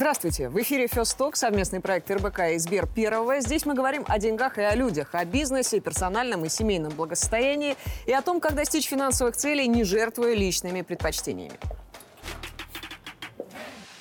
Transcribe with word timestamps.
Здравствуйте! 0.00 0.48
В 0.48 0.58
эфире 0.62 0.86
Фесток, 0.86 1.36
совместный 1.36 1.80
проект 1.80 2.10
РБК 2.10 2.54
и 2.54 2.58
Сбер 2.58 2.86
Первого. 2.86 3.40
Здесь 3.40 3.66
мы 3.66 3.74
говорим 3.74 4.02
о 4.08 4.18
деньгах 4.18 4.56
и 4.56 4.62
о 4.62 4.74
людях, 4.74 5.10
о 5.12 5.26
бизнесе, 5.26 5.78
персональном 5.78 6.42
и 6.46 6.48
семейном 6.48 6.90
благосостоянии 6.94 7.76
и 8.06 8.12
о 8.14 8.22
том, 8.22 8.40
как 8.40 8.54
достичь 8.54 8.88
финансовых 8.88 9.36
целей, 9.36 9.68
не 9.68 9.84
жертвуя 9.84 10.32
личными 10.32 10.80
предпочтениями. 10.80 11.58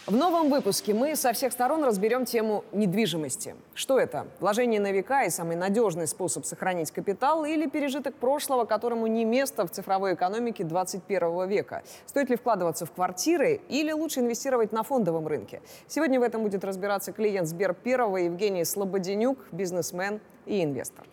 В 0.10 0.16
новом 0.16 0.50
выпуске 0.50 0.96
мы 0.96 1.16
со 1.16 1.34
всех 1.34 1.54
сторон 1.54 1.84
разберем 1.84 2.26
тему 2.26 2.64
недвижимости. 2.72 3.54
Что 3.76 4.00
это? 4.00 4.26
Вложение 4.40 4.82
на 4.82 4.92
века 4.92 5.26
и 5.26 5.30
самый 5.30 5.56
надежный 5.56 6.08
способ 6.08 6.48
сохранить 6.48 6.90
капитал 6.90 7.46
или 7.46 7.68
пережиток 7.68 8.16
прошлого, 8.16 8.66
которому 8.66 9.06
не 9.06 9.24
место 9.24 9.68
в 9.68 9.70
цифровой 9.70 10.16
экономике 10.16 10.64
21 10.64 11.48
века? 11.48 11.84
Стоит 12.08 12.32
ли 12.32 12.38
вкладываться 12.38 12.88
в 12.88 12.92
квартиры 12.92 13.62
или 13.70 13.92
лучше 13.92 14.22
инвестировать 14.22 14.72
на 14.72 14.82
фондовом 14.82 15.28
рынке? 15.28 15.62
Сегодня 15.88 16.20
в 16.20 16.24
этом 16.24 16.42
будет 16.42 16.64
разбираться 16.64 17.12
клиент 17.12 17.48
Сбер 17.48 17.76
Первого 17.76 18.18
Евгений 18.18 18.66
Слободенюк, 18.66 19.38
бизнесмен 19.52 20.22
и 20.48 20.64
инвестор. 20.64 21.06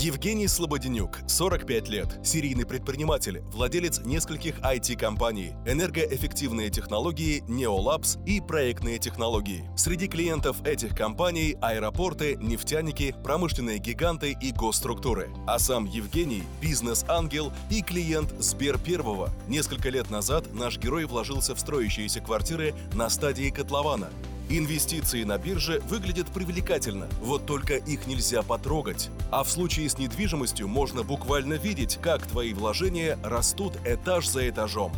Евгений 0.00 0.46
Слободенюк, 0.46 1.18
45 1.26 1.88
лет, 1.88 2.20
серийный 2.22 2.64
предприниматель, 2.64 3.40
владелец 3.52 3.98
нескольких 4.04 4.60
IT-компаний, 4.60 5.54
энергоэффективные 5.66 6.70
технологии, 6.70 7.42
Neolabs 7.48 8.24
и 8.24 8.40
проектные 8.40 9.00
технологии. 9.00 9.68
Среди 9.76 10.06
клиентов 10.06 10.64
этих 10.64 10.96
компаний– 10.96 11.56
аэропорты, 11.60 12.36
нефтяники, 12.36 13.12
промышленные 13.24 13.78
гиганты 13.78 14.36
и 14.40 14.52
госструктуры. 14.52 15.30
А 15.48 15.58
сам 15.58 15.86
Евгений– 15.86 16.44
бизнес-ангел 16.62 17.52
и 17.68 17.82
клиент 17.82 18.32
Сбер 18.38 18.78
Первого. 18.78 19.30
Несколько 19.48 19.88
лет 19.88 20.10
назад 20.10 20.54
наш 20.54 20.78
герой 20.78 21.06
вложился 21.06 21.56
в 21.56 21.58
строящиеся 21.58 22.20
квартиры 22.20 22.72
на 22.94 23.10
стадии 23.10 23.50
котлована– 23.50 24.10
Инвестиции 24.50 25.24
на 25.24 25.36
бирже 25.36 25.82
выглядят 25.88 26.28
привлекательно, 26.28 27.06
вот 27.20 27.44
только 27.44 27.76
их 27.76 28.06
нельзя 28.06 28.42
потрогать. 28.42 29.10
А 29.30 29.44
в 29.44 29.50
случае 29.50 29.90
с 29.90 29.98
недвижимостью 29.98 30.66
можно 30.68 31.02
буквально 31.02 31.54
видеть, 31.54 31.98
как 32.00 32.26
твои 32.26 32.54
вложения 32.54 33.18
растут 33.22 33.74
этаж 33.84 34.26
за 34.26 34.48
этажом. 34.48 34.92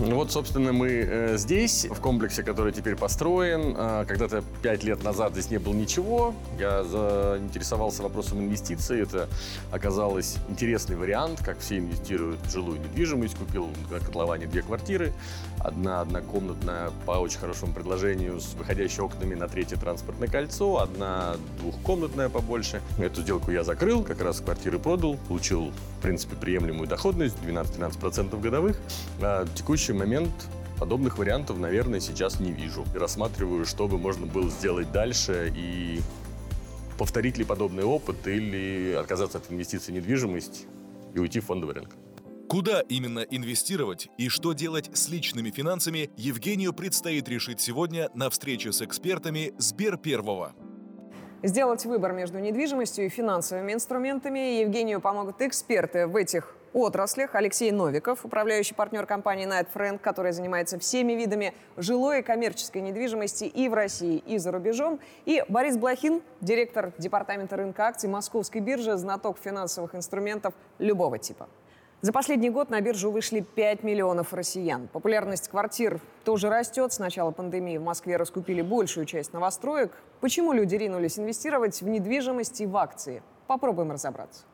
Ну 0.00 0.16
вот, 0.16 0.32
собственно, 0.32 0.72
мы 0.72 0.88
э, 0.88 1.36
здесь, 1.36 1.84
в 1.84 2.00
комплексе, 2.00 2.42
который 2.42 2.72
теперь 2.72 2.96
построен. 2.96 3.74
Э, 3.76 4.06
когда-то 4.08 4.42
пять 4.62 4.82
лет 4.82 5.04
назад 5.04 5.32
здесь 5.32 5.50
не 5.50 5.58
было 5.58 5.74
ничего. 5.74 6.34
Я 6.58 6.84
заинтересовался 6.84 8.02
вопросом 8.02 8.40
инвестиций. 8.40 9.02
Это 9.02 9.28
оказалось 9.70 10.38
интересный 10.48 10.96
вариант, 10.96 11.42
как 11.44 11.58
все 11.58 11.76
инвестируют 11.76 12.40
в 12.40 12.50
жилую 12.50 12.80
недвижимость. 12.80 13.36
Купил 13.36 13.68
на 13.90 14.00
котловане 14.00 14.46
две 14.46 14.62
квартиры. 14.62 15.12
Одна 15.58 16.00
однокомнатная 16.00 16.92
по 17.04 17.12
очень 17.12 17.38
хорошему 17.38 17.74
предложению 17.74 18.40
с 18.40 18.54
выходящими 18.54 19.04
окнами 19.04 19.34
на 19.34 19.48
третье 19.48 19.76
транспортное 19.76 20.28
кольцо. 20.28 20.78
Одна 20.78 21.36
двухкомнатная 21.58 22.30
побольше. 22.30 22.80
Эту 22.98 23.20
сделку 23.20 23.50
я 23.50 23.64
закрыл, 23.64 24.02
как 24.02 24.22
раз 24.22 24.40
квартиры 24.40 24.78
продал. 24.78 25.18
Получил, 25.28 25.72
в 26.00 26.02
принципе, 26.02 26.34
приемлемую 26.34 26.88
доходность 26.88 27.36
12-13% 27.46 28.40
годовых. 28.40 28.80
А 29.20 29.46
текущий 29.54 29.92
момент 29.92 30.32
подобных 30.78 31.18
вариантов, 31.18 31.58
наверное, 31.58 32.00
сейчас 32.00 32.40
не 32.40 32.52
вижу. 32.52 32.86
Рассматриваю, 32.94 33.66
что 33.66 33.86
бы 33.86 33.98
можно 33.98 34.26
было 34.26 34.48
сделать 34.48 34.90
дальше 34.92 35.52
и 35.54 36.00
повторить 36.96 37.36
ли 37.36 37.44
подобный 37.44 37.84
опыт 37.84 38.26
или 38.26 38.96
отказаться 38.98 39.38
от 39.38 39.52
инвестиций 39.52 39.92
в 39.92 39.96
недвижимость 39.98 40.64
и 41.14 41.18
уйти 41.18 41.40
в 41.40 41.44
фондовый 41.44 41.74
рынок. 41.74 41.94
Куда 42.48 42.80
именно 42.80 43.20
инвестировать 43.20 44.08
и 44.16 44.30
что 44.30 44.54
делать 44.54 44.90
с 44.94 45.10
личными 45.10 45.50
финансами, 45.50 46.10
Евгению 46.16 46.72
предстоит 46.72 47.28
решить 47.28 47.60
сегодня 47.60 48.08
на 48.14 48.30
встрече 48.30 48.72
с 48.72 48.80
экспертами 48.80 49.52
Сбер 49.58 49.98
Первого. 49.98 50.54
Сделать 51.42 51.86
выбор 51.86 52.12
между 52.12 52.38
недвижимостью 52.38 53.06
и 53.06 53.08
финансовыми 53.08 53.72
инструментами 53.72 54.60
Евгению 54.60 55.00
помогут 55.00 55.40
эксперты 55.40 56.06
в 56.06 56.14
этих 56.14 56.54
отраслях. 56.74 57.34
Алексей 57.34 57.72
Новиков, 57.72 58.26
управляющий 58.26 58.74
партнер 58.74 59.06
компании 59.06 59.48
Night 59.48 59.68
Friend, 59.74 59.98
которая 59.98 60.34
занимается 60.34 60.78
всеми 60.78 61.14
видами 61.14 61.54
жилой 61.78 62.18
и 62.20 62.22
коммерческой 62.22 62.82
недвижимости 62.82 63.44
и 63.44 63.70
в 63.70 63.74
России, 63.74 64.18
и 64.18 64.36
за 64.36 64.52
рубежом. 64.52 65.00
И 65.24 65.42
Борис 65.48 65.78
Блохин, 65.78 66.20
директор 66.42 66.92
департамента 66.98 67.56
рынка 67.56 67.86
акций 67.86 68.10
Московской 68.10 68.60
биржи, 68.60 68.94
знаток 68.98 69.38
финансовых 69.38 69.94
инструментов 69.94 70.52
любого 70.78 71.18
типа. 71.18 71.48
За 72.02 72.12
последний 72.12 72.48
год 72.48 72.70
на 72.70 72.80
биржу 72.80 73.10
вышли 73.10 73.40
5 73.40 73.82
миллионов 73.82 74.32
россиян. 74.32 74.88
Популярность 74.88 75.48
квартир 75.48 76.00
тоже 76.24 76.48
растет. 76.48 76.94
С 76.94 76.98
начала 76.98 77.30
пандемии 77.30 77.76
в 77.76 77.82
Москве 77.82 78.16
раскупили 78.16 78.62
большую 78.62 79.04
часть 79.04 79.34
новостроек. 79.34 79.92
Почему 80.22 80.54
люди 80.54 80.76
ринулись 80.76 81.18
инвестировать 81.18 81.82
в 81.82 81.88
недвижимость 81.88 82.62
и 82.62 82.66
в 82.66 82.74
акции? 82.78 83.22
Попробуем 83.46 83.92
разобраться. 83.92 84.44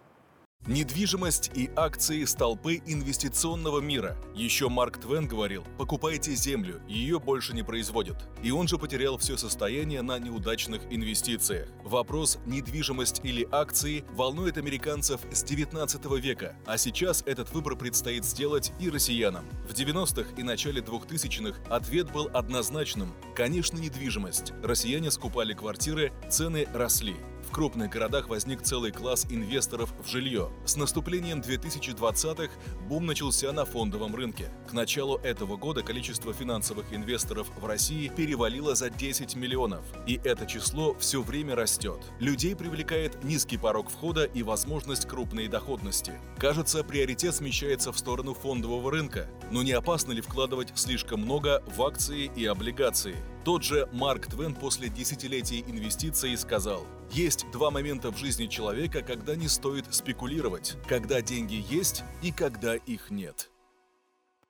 Недвижимость 0.66 1.53
и 1.54 1.71
акции– 1.77 2.25
столпы 2.27 2.82
инвестиционного 2.87 3.78
мира. 3.78 4.16
Еще 4.34 4.69
Марк 4.69 4.99
Твен 4.99 5.28
говорил, 5.28 5.65
покупайте 5.78 6.34
землю, 6.34 6.82
ее 6.88 7.21
больше 7.21 7.54
не 7.54 7.62
производят. 7.62 8.28
И 8.43 8.50
он 8.50 8.66
же 8.66 8.77
потерял 8.77 9.16
все 9.16 9.37
состояние 9.37 10.03
на 10.03 10.19
неудачных 10.19 10.82
инвестициях. 10.91 11.69
Вопрос 11.84 12.41
недвижимость 12.47 13.21
или 13.22 13.47
акции 13.53 14.04
волнует 14.10 14.59
американцев 14.59 15.21
с 15.31 15.44
19 15.44 16.04
века, 16.21 16.56
а 16.66 16.78
сейчас 16.78 17.22
этот 17.27 17.53
выбор 17.53 17.77
предстоит 17.77 18.25
сделать 18.25 18.72
и 18.81 18.91
россиянам. 18.91 19.44
В 19.69 19.72
90-х 19.72 20.31
и 20.37 20.43
начале 20.43 20.81
2000-х 20.81 21.60
ответ 21.71 22.10
был 22.10 22.28
однозначным– 22.34 23.15
конечно, 23.37 23.78
недвижимость. 23.78 24.53
Россияне 24.65 25.12
скупали 25.12 25.54
квартиры, 25.54 26.12
цены 26.28 26.66
росли. 26.75 27.15
В 27.47 27.53
крупных 27.53 27.91
городах 27.91 28.29
возник 28.29 28.62
целый 28.62 28.91
класс 28.91 29.25
инвесторов 29.31 29.95
в 30.05 30.11
жилье. 30.11 30.51
С 30.65 30.77
наступлением 30.77 31.41
2020-х 31.41 32.53
бум 32.89 33.07
начался 33.07 33.53
на 33.53 33.65
фондовом 33.65 34.15
рынке. 34.15 34.51
К 34.69 34.73
началу 34.73 35.19
этого 35.19 35.57
года 35.57 35.83
количество 35.83 36.34
финансовых 36.34 36.93
инвесторов 36.93 37.47
в 37.57 37.65
России 37.65 38.09
перевалило 38.09 38.75
за 38.75 38.91
10 38.91 39.37
миллионов. 39.37 39.84
И 40.07 40.21
это 40.25 40.45
число 40.47 40.95
все 40.99 41.23
время 41.23 41.55
растет. 41.55 42.01
Людей 42.19 42.57
привлекает 42.57 43.23
низкий 43.23 43.59
порог 43.59 43.91
входа 43.91 44.25
и 44.25 44.43
возможность 44.43 45.07
крупной 45.07 45.47
доходности. 45.47 46.21
Кажется, 46.39 46.83
приоритет 46.83 47.34
смещается 47.34 47.93
в 47.93 47.99
сторону 47.99 48.34
фондового 48.34 48.91
рынка. 48.91 49.28
Но 49.53 49.63
не 49.63 49.73
опасно 49.73 50.13
ли 50.13 50.21
вкладывать 50.21 50.73
слишком 50.75 51.21
много 51.21 51.63
в 51.77 51.81
акции 51.83 52.31
и 52.34 52.45
облигации? 52.45 53.17
Тот 53.47 53.62
же 53.62 53.89
Марк 53.93 54.27
Твен 54.27 54.57
после 54.57 54.89
десятилетий 54.89 55.65
инвестиций 55.69 56.37
сказал, 56.37 56.81
есть 57.12 57.49
два 57.53 57.71
момента 57.71 58.11
в 58.11 58.17
жизни 58.17 58.47
человека, 58.47 59.03
когда 59.03 59.37
не 59.37 59.47
стоит 59.47 59.95
спекулировать, 59.95 60.77
когда 60.89 61.23
деньги 61.23 61.65
есть 61.71 62.03
и 62.25 62.33
когда 62.33 62.75
их 62.75 63.12
нет. 63.12 63.49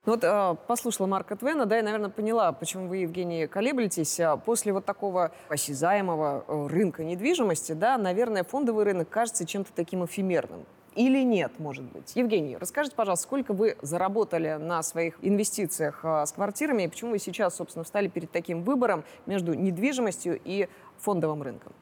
Ну 0.07 0.12
вот 0.12 0.25
э, 0.25 0.57
послушала 0.67 1.07
Марка 1.09 1.37
Твена, 1.37 1.67
да, 1.67 1.79
и, 1.79 1.83
наверное, 1.83 2.09
поняла, 2.09 2.51
почему 2.53 2.89
вы, 2.89 2.99
Евгений, 2.99 3.47
колеблетесь. 3.47 4.19
А 4.19 4.39
после 4.39 4.73
вот 4.73 4.87
такого 4.87 5.31
осязаемого 5.51 6.47
э, 6.49 6.67
рынка 6.69 7.05
недвижимости, 7.05 7.73
да, 7.73 7.99
наверное, 7.99 8.45
фондовый 8.45 8.87
рынок 8.87 9.11
кажется 9.11 9.45
чем-то 9.45 9.73
таким 9.75 10.07
эфемерным 10.07 10.65
или 10.97 11.23
нет, 11.23 11.53
может 11.59 11.84
быть. 11.84 12.17
Евгений, 12.17 12.57
расскажите, 12.57 12.97
пожалуйста, 12.97 13.25
сколько 13.25 13.53
вы 13.53 13.77
заработали 13.83 14.55
на 14.55 14.83
своих 14.83 15.19
инвестициях 15.23 16.01
а, 16.03 16.25
с 16.25 16.33
квартирами 16.33 16.84
и 16.84 16.89
почему 16.89 17.11
вы 17.12 17.19
сейчас, 17.19 17.57
собственно, 17.57 17.84
встали 17.84 18.09
перед 18.09 18.31
таким 18.31 18.62
выбором 18.62 19.04
между 19.27 19.54
недвижимостью 19.54 20.41
и 20.43 20.69
фондовым 20.98 21.43
рынком? 21.43 21.72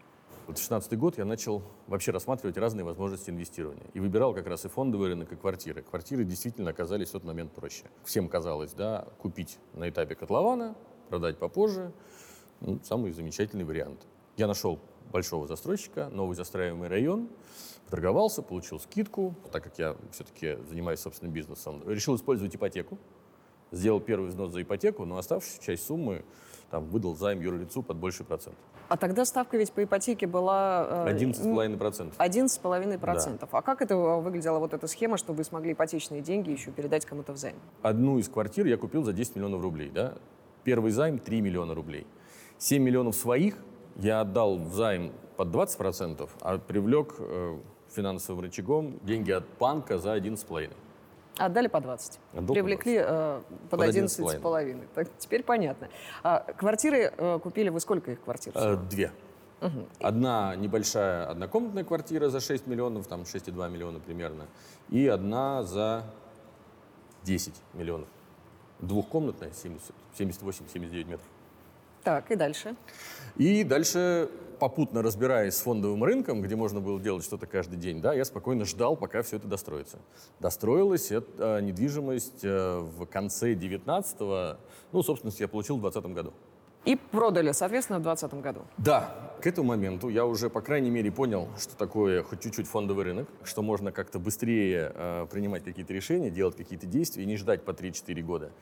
Вот 0.47 0.57
2016 0.57 0.99
год 0.99 1.17
я 1.17 1.25
начал 1.25 1.63
вообще 1.87 2.11
рассматривать 2.11 2.59
разные 2.59 2.85
возможности 2.85 3.31
инвестирования. 3.31 3.87
И 3.95 4.01
выбирал 4.01 4.35
как 4.35 4.47
раз 4.47 4.67
и 4.67 4.69
фондовый 4.69 5.09
рынок, 5.09 5.33
и 5.33 5.37
квартиры. 5.37 5.83
Квартиры 5.83 6.25
действительно 6.25 6.71
оказались 6.71 7.09
в 7.09 7.13
тот 7.13 7.25
момент 7.25 7.53
проще. 7.53 7.85
Всем 8.05 8.29
казалось, 8.29 8.73
да, 8.75 9.07
купить 9.19 9.59
на 9.73 9.89
этапе 9.89 10.15
котлована, 10.15 10.75
продать 11.09 11.39
попозже. 11.39 11.93
Ну, 12.61 12.79
самый 12.83 13.13
замечательный 13.13 13.65
вариант. 13.65 14.07
Я 14.37 14.49
нашел 14.49 14.81
большого 15.13 15.47
застройщика, 15.47 16.09
новый 16.09 16.35
застраиваемый 16.35 16.89
район, 16.89 17.29
торговался, 17.89 18.43
получил 18.43 18.81
скидку, 18.81 19.35
так 19.53 19.63
как 19.63 19.79
я 19.79 19.97
все-таки 20.11 20.59
занимаюсь 20.69 20.99
собственным 20.99 21.33
бизнесом, 21.33 21.83
решил 21.87 22.17
использовать 22.17 22.57
ипотеку, 22.57 22.99
сделал 23.71 24.01
первый 24.01 24.31
взнос 24.31 24.53
за 24.53 24.63
ипотеку, 24.63 25.05
но 25.05 25.19
оставшуюся 25.19 25.63
часть 25.63 25.87
суммы 25.87 26.25
там, 26.71 26.87
выдал 26.87 27.15
займ 27.15 27.41
юрлицу 27.41 27.85
под 27.85 27.97
больший 27.97 28.27
процент. 28.27 28.57
А 28.89 28.97
тогда 28.97 29.25
ставка 29.25 29.57
ведь 29.57 29.73
по 29.73 29.85
ипотеке 29.85 30.27
была... 30.27 31.07
11,5%. 31.09 32.15
Э, 32.19 32.27
11,5%. 32.27 33.39
Да. 33.41 33.49
А 33.53 33.63
как 33.63 33.83
это 33.83 33.97
выглядела 33.97 34.59
вот 34.59 34.75
эта 34.75 34.89
схема, 34.89 35.17
что 35.17 35.33
вы 35.33 35.45
смогли 35.45 35.73
ипотечные 35.73 36.23
деньги 36.23 36.51
еще 36.51 36.73
передать 36.73 37.07
кому-то 37.07 37.33
в 37.33 37.37
займ? 37.37 37.55
Одну 37.83 38.19
из 38.19 38.29
квартир 38.29 38.67
я 38.67 38.77
купил 38.77 39.05
за 39.05 39.13
10 39.13 39.37
миллионов 39.37 39.63
рублей. 39.63 39.91
Да? 39.91 40.15
Первый 40.65 40.91
займ 40.91 41.21
3 41.21 41.41
миллиона 41.41 41.75
рублей. 41.75 42.07
7 42.59 42.83
миллионов 42.83 43.15
своих 43.15 43.57
я 43.97 44.21
отдал 44.21 44.59
займ 44.59 45.13
под 45.37 45.49
20%, 45.49 46.29
а 46.41 46.59
привлек 46.59 47.15
э, 47.19 47.59
финансовым 47.91 48.43
рычагом 48.45 48.99
деньги 49.03 49.31
от 49.31 49.45
банка 49.59 49.99
за 49.99 50.17
11,5%. 50.17 50.73
Отдали 51.37 51.67
по 51.67 51.81
20. 51.81 52.21
Отдал 52.33 52.55
Привлекли 52.55 52.97
э, 53.01 53.41
под, 53.71 53.81
Под 53.81 53.89
11,5. 53.89 54.89
Так, 54.95 55.09
теперь 55.19 55.43
понятно. 55.43 55.89
А, 56.23 56.41
квартиры 56.57 57.13
э, 57.17 57.39
купили 57.43 57.71
вы 57.71 57.81
сколько 57.81 58.13
их 58.13 58.23
квартир? 58.23 58.53
Э? 58.55 58.77
Две. 58.77 59.11
Одна 59.99 60.55
небольшая 60.57 61.27
однокомнатная 61.27 61.85
квартира 61.85 62.29
за 62.29 62.41
6 62.41 62.67
миллионов, 62.67 63.07
там 63.07 63.23
6,2 63.23 63.71
миллиона 63.71 63.99
примерно, 63.99 64.47
и 64.91 65.07
одна 65.07 65.63
за 65.63 66.05
10 67.23 67.55
миллионов. 67.73 68.09
Двухкомнатная, 68.81 69.53
78-79 70.19 71.05
метров. 71.05 71.27
Так, 72.05 72.31
и 72.31 72.37
дальше. 72.37 72.77
И 73.37 73.65
дальше, 73.65 74.29
попутно 74.61 75.03
разбираясь 75.03 75.55
с 75.55 75.61
фондовым 75.63 76.05
рынком, 76.05 76.43
где 76.43 76.55
можно 76.55 76.81
было 76.81 77.01
делать 77.01 77.25
что-то 77.25 77.47
каждый 77.47 77.77
день, 77.77 78.01
да, 78.01 78.13
я 78.13 78.25
спокойно 78.25 78.65
ждал, 78.65 78.97
пока 78.97 79.23
все 79.23 79.37
это 79.37 79.49
достроится. 79.49 79.99
Достроилась 80.39 81.11
эта 81.11 81.61
недвижимость 81.63 82.45
э, 82.45 82.79
в 82.79 83.07
конце 83.07 83.55
19-го, 83.55 84.59
ну, 84.93 85.03
собственно, 85.03 85.33
я 85.39 85.49
получил 85.49 85.79
в 85.79 85.81
2020 85.81 86.15
году. 86.15 86.33
И 86.85 86.97
продали, 86.97 87.53
соответственно, 87.53 87.99
в 87.99 88.03
2020 88.03 88.43
году. 88.43 88.61
Да, 88.77 89.33
к 89.41 89.47
этому 89.47 89.69
моменту 89.69 90.11
я 90.11 90.27
уже, 90.27 90.51
по 90.51 90.61
крайней 90.61 90.91
мере, 90.91 91.11
понял, 91.11 91.49
что 91.59 91.75
такое 91.77 92.23
хоть 92.23 92.41
чуть-чуть 92.41 92.67
фондовый 92.67 93.05
рынок, 93.07 93.29
что 93.43 93.63
можно 93.63 93.91
как-то 93.91 94.19
быстрее 94.19 94.93
э, 94.95 95.27
принимать 95.31 95.65
какие-то 95.65 95.95
решения, 95.95 96.31
делать 96.31 96.57
какие-то 96.57 96.87
действия 96.87 97.23
и 97.23 97.27
не 97.27 97.37
ждать 97.37 97.65
по 97.65 97.71
3-4 97.71 98.23
года. 98.23 98.53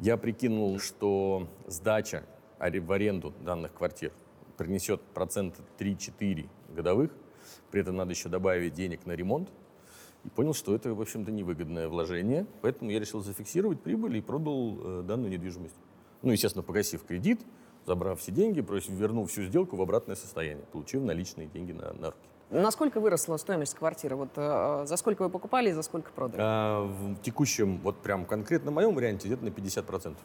Я 0.00 0.16
прикинул, 0.16 0.80
что 0.80 1.48
сдача 1.68 2.24
в 2.58 2.92
аренду 2.92 3.32
данных 3.40 3.74
квартир 3.74 4.12
принесет 4.56 5.00
процента 5.00 5.62
3-4 5.78 6.48
годовых, 6.74 7.10
при 7.70 7.80
этом 7.80 7.96
надо 7.96 8.10
еще 8.12 8.28
добавить 8.28 8.74
денег 8.74 9.06
на 9.06 9.12
ремонт, 9.12 9.48
и 10.24 10.28
понял, 10.28 10.52
что 10.52 10.74
это, 10.74 10.92
в 10.94 11.00
общем-то, 11.00 11.30
невыгодное 11.30 11.88
вложение, 11.88 12.46
поэтому 12.60 12.90
я 12.90 12.98
решил 12.98 13.20
зафиксировать 13.20 13.80
прибыль 13.80 14.16
и 14.16 14.20
продал 14.20 14.78
э, 14.80 15.02
данную 15.02 15.30
недвижимость. 15.30 15.76
Ну, 16.22 16.32
естественно, 16.32 16.64
погасив 16.64 17.04
кредит, 17.04 17.40
забрав 17.86 18.20
все 18.20 18.32
деньги, 18.32 18.60
просив, 18.60 18.90
вернув 18.90 19.30
всю 19.30 19.44
сделку 19.44 19.76
в 19.76 19.82
обратное 19.82 20.16
состояние, 20.16 20.66
получив 20.72 21.02
наличные 21.02 21.46
деньги 21.46 21.72
на, 21.72 21.92
на 21.92 22.06
руки. 22.08 22.28
Насколько 22.50 22.98
выросла 23.00 23.36
стоимость 23.36 23.74
квартиры? 23.74 24.16
Вот 24.16 24.30
э, 24.36 24.84
за 24.86 24.96
сколько 24.96 25.22
вы 25.22 25.30
покупали 25.30 25.70
и 25.70 25.72
за 25.72 25.82
сколько 25.82 26.10
продали? 26.10 26.40
А 26.42 26.82
в 26.82 27.20
текущем, 27.22 27.78
вот 27.78 27.98
прям 27.98 28.24
конкретно 28.24 28.70
моем 28.70 28.94
варианте, 28.94 29.28
где-то 29.28 29.44
на 29.44 29.50
50%. 29.50 30.16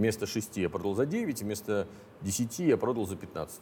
Вместо 0.00 0.26
6 0.26 0.56
я 0.56 0.70
продал 0.70 0.94
за 0.94 1.04
9, 1.04 1.42
вместо 1.42 1.86
10 2.22 2.58
я 2.60 2.78
продал 2.78 3.06
за 3.06 3.16
15. 3.16 3.60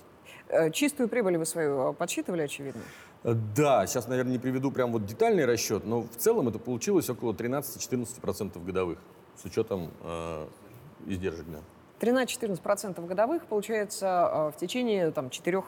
Э, 0.50 0.70
Чистую 0.70 1.08
прибыль 1.08 1.36
вы 1.36 1.44
свою 1.44 1.90
э, 1.90 1.92
подсчитывали, 1.94 2.42
очевидно? 2.42 2.80
Э, 3.24 3.34
Да, 3.56 3.84
сейчас, 3.88 4.06
наверное, 4.06 4.30
не 4.34 4.38
приведу 4.38 4.70
прям 4.70 4.92
вот 4.92 5.04
детальный 5.04 5.44
расчет, 5.46 5.84
но 5.84 6.02
в 6.02 6.14
целом 6.16 6.46
это 6.46 6.60
получилось 6.60 7.10
около 7.10 7.32
13-14% 7.32 8.64
годовых 8.64 9.00
с 9.34 9.44
учетом 9.46 9.90
э, 10.00 10.46
издержек. 11.06 11.44
Да. 11.48 11.58
13-14% 12.06 13.04
годовых, 13.04 13.44
получается, 13.46 14.52
в 14.54 14.60
течение 14.60 15.10
там, 15.10 15.30
4 15.30 15.56
лет. 15.56 15.64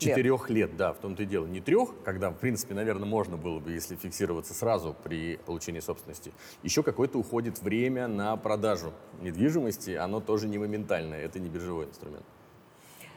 Четырех 0.00 0.48
лет, 0.48 0.76
да, 0.76 0.92
в 0.92 0.98
том-то 0.98 1.22
и 1.24 1.26
дело. 1.26 1.46
Не 1.46 1.60
трех, 1.60 1.90
когда, 2.04 2.30
в 2.30 2.36
принципе, 2.36 2.74
наверное, 2.74 3.06
можно 3.06 3.36
было 3.36 3.60
бы, 3.60 3.72
если 3.72 3.96
фиксироваться 3.96 4.54
сразу 4.54 4.96
при 5.04 5.36
получении 5.44 5.80
собственности. 5.80 6.32
Еще 6.62 6.82
какое-то 6.82 7.18
уходит 7.18 7.60
время 7.60 8.08
на 8.08 8.36
продажу 8.36 8.92
недвижимости, 9.20 9.90
оно 9.90 10.20
тоже 10.20 10.48
не 10.48 10.58
моментальное, 10.58 11.22
это 11.22 11.38
не 11.38 11.48
биржевой 11.48 11.86
инструмент. 11.86 12.24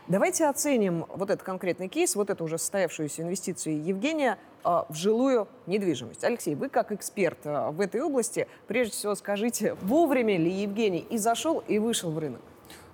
Давайте 0.10 0.48
оценим 0.48 1.06
вот 1.08 1.30
этот 1.30 1.44
конкретный 1.44 1.88
кейс, 1.88 2.16
вот 2.18 2.30
эту 2.30 2.44
уже 2.44 2.58
состоявшуюся 2.58 3.22
инвестицию 3.22 3.82
Евгения 3.82 4.38
э, 4.66 4.84
в 4.90 4.94
жилую 4.96 5.48
недвижимость. 5.66 6.26
Алексей, 6.26 6.56
вы 6.56 6.68
как 6.68 6.92
эксперт 6.92 7.38
э, 7.46 7.70
в 7.70 7.80
этой 7.80 8.02
области, 8.02 8.50
прежде 8.68 8.92
всего 8.92 9.16
скажите, 9.16 9.76
вовремя 9.76 10.38
ли 10.38 10.52
Евгений 10.52 11.06
и 11.10 11.18
зашел, 11.18 11.64
и 11.70 11.80
вышел 11.80 12.12
в 12.12 12.20
рынок? 12.20 12.42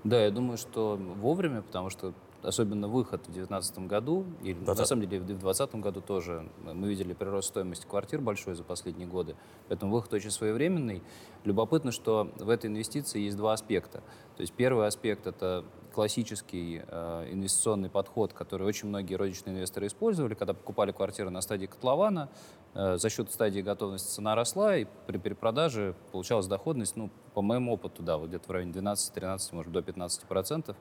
Да, 0.04 0.24
я 0.24 0.30
думаю, 0.30 0.60
что 0.60 1.00
вовремя, 1.20 1.64
потому 1.64 1.90
что 1.90 2.14
особенно 2.44 2.88
выход 2.88 3.22
в 3.22 3.32
2019 3.32 3.80
году, 3.80 4.26
или 4.42 4.54
на 4.54 4.66
Двадцатом. 4.66 4.86
самом 4.86 5.02
деле 5.08 5.22
в 5.22 5.26
2020 5.26 5.76
году 5.76 6.02
тоже, 6.02 6.50
мы 6.64 6.88
видели 6.88 7.14
прирост 7.14 7.50
стоимости 7.50 7.86
квартир 7.86 8.22
большой 8.22 8.56
за 8.56 8.64
последние 8.64 9.08
годы, 9.08 9.36
поэтому 9.68 9.94
выход 9.94 10.14
очень 10.14 10.32
своевременный. 10.32 11.04
Любопытно, 11.44 11.92
что 11.92 12.32
в 12.38 12.50
этой 12.50 12.68
инвестиции 12.68 13.20
есть 13.22 13.38
два 13.38 13.54
аспекта. 13.54 14.02
То 14.38 14.42
есть 14.42 14.54
первый 14.54 14.88
аспект— 14.88 15.28
это 15.28 15.66
классический 15.94 16.82
э, 16.88 17.28
инвестиционный 17.32 17.90
подход, 17.90 18.32
который 18.34 18.66
очень 18.66 18.88
многие 18.88 19.16
розничные 19.16 19.56
инвесторы 19.56 19.88
использовали, 19.88 20.34
когда 20.34 20.54
покупали 20.54 20.92
квартиры 20.92 21.30
на 21.30 21.42
стадии 21.42 21.66
котлована, 21.66 22.30
э, 22.74 22.98
за 22.98 23.10
счет 23.10 23.32
стадии 23.32 23.62
готовности 23.62 24.10
цена 24.14 24.36
росла, 24.36 24.78
и 24.78 24.86
при 25.08 25.18
перепродаже 25.18 25.96
получалась 26.12 26.48
доходность, 26.48 26.96
ну, 26.96 27.10
по 27.34 27.42
моему 27.42 27.74
опыту, 27.74 28.04
да, 28.04 28.18
вот 28.18 28.30
где-то 28.30 28.48
в 28.48 28.52
районе 28.52 28.72
12-13, 28.72 29.56
может, 29.56 29.72
до 29.72 29.82
15 29.82 30.22
процентов 30.24 30.78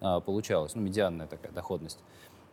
получалось, 0.00 0.74
ну, 0.74 0.82
медианная 0.82 1.26
такая 1.26 1.52
доходность. 1.52 1.98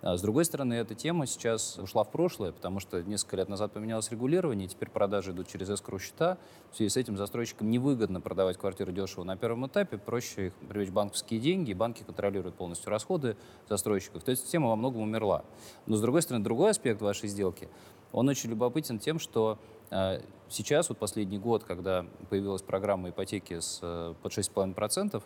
А 0.02 0.16
С 0.16 0.22
другой 0.22 0.46
стороны, 0.46 0.76
эта 0.76 0.94
тема 0.94 1.26
сейчас 1.26 1.78
ушла 1.80 2.04
в 2.04 2.12
прошлое, 2.12 2.52
потому 2.52 2.80
что 2.80 3.02
несколько 3.02 3.38
лет 3.38 3.50
назад 3.50 3.72
поменялось 3.72 4.12
регулирование, 4.12 4.68
и 4.68 4.70
теперь 4.70 4.92
продажи 4.92 5.32
идут 5.32 5.48
через 5.48 5.70
эскроу 5.72 5.98
счета. 5.98 6.38
В 6.72 6.76
связи 6.76 6.90
с 6.90 6.98
этим 6.98 7.18
застройщикам 7.18 7.72
невыгодно 7.72 8.22
продавать 8.22 8.58
квартиры 8.58 8.92
дешево 8.92 9.24
на 9.24 9.36
первом 9.36 9.66
этапе, 9.66 9.98
проще 9.98 10.48
их 10.48 10.54
привлечь 10.70 10.92
банковские 10.92 11.40
деньги, 11.40 11.74
банки 11.74 12.04
контролируют 12.04 12.56
полностью 12.56 12.92
расходы 12.92 13.38
застройщиков. 13.68 14.24
То 14.24 14.30
есть 14.30 14.50
тема 14.52 14.70
во 14.70 14.76
многом 14.76 15.02
умерла. 15.02 15.44
Но, 15.88 15.96
с 15.96 16.02
другой 16.02 16.22
стороны, 16.22 16.44
другой 16.44 16.72
аспект 16.72 17.02
вашей 17.02 17.28
сделки, 17.28 17.68
он 18.12 18.30
очень 18.30 18.52
любопытен 18.52 19.00
тем, 19.00 19.18
что 19.18 19.58
э, 19.90 20.22
сейчас, 20.48 20.90
вот 20.90 21.00
последний 21.00 21.40
год, 21.40 21.64
когда 21.64 22.06
появилась 22.30 22.62
программа 22.62 23.10
ипотеки 23.10 23.60
с, 23.60 23.80
э, 23.82 24.14
под 24.22 24.32
6,5%, 24.32 25.24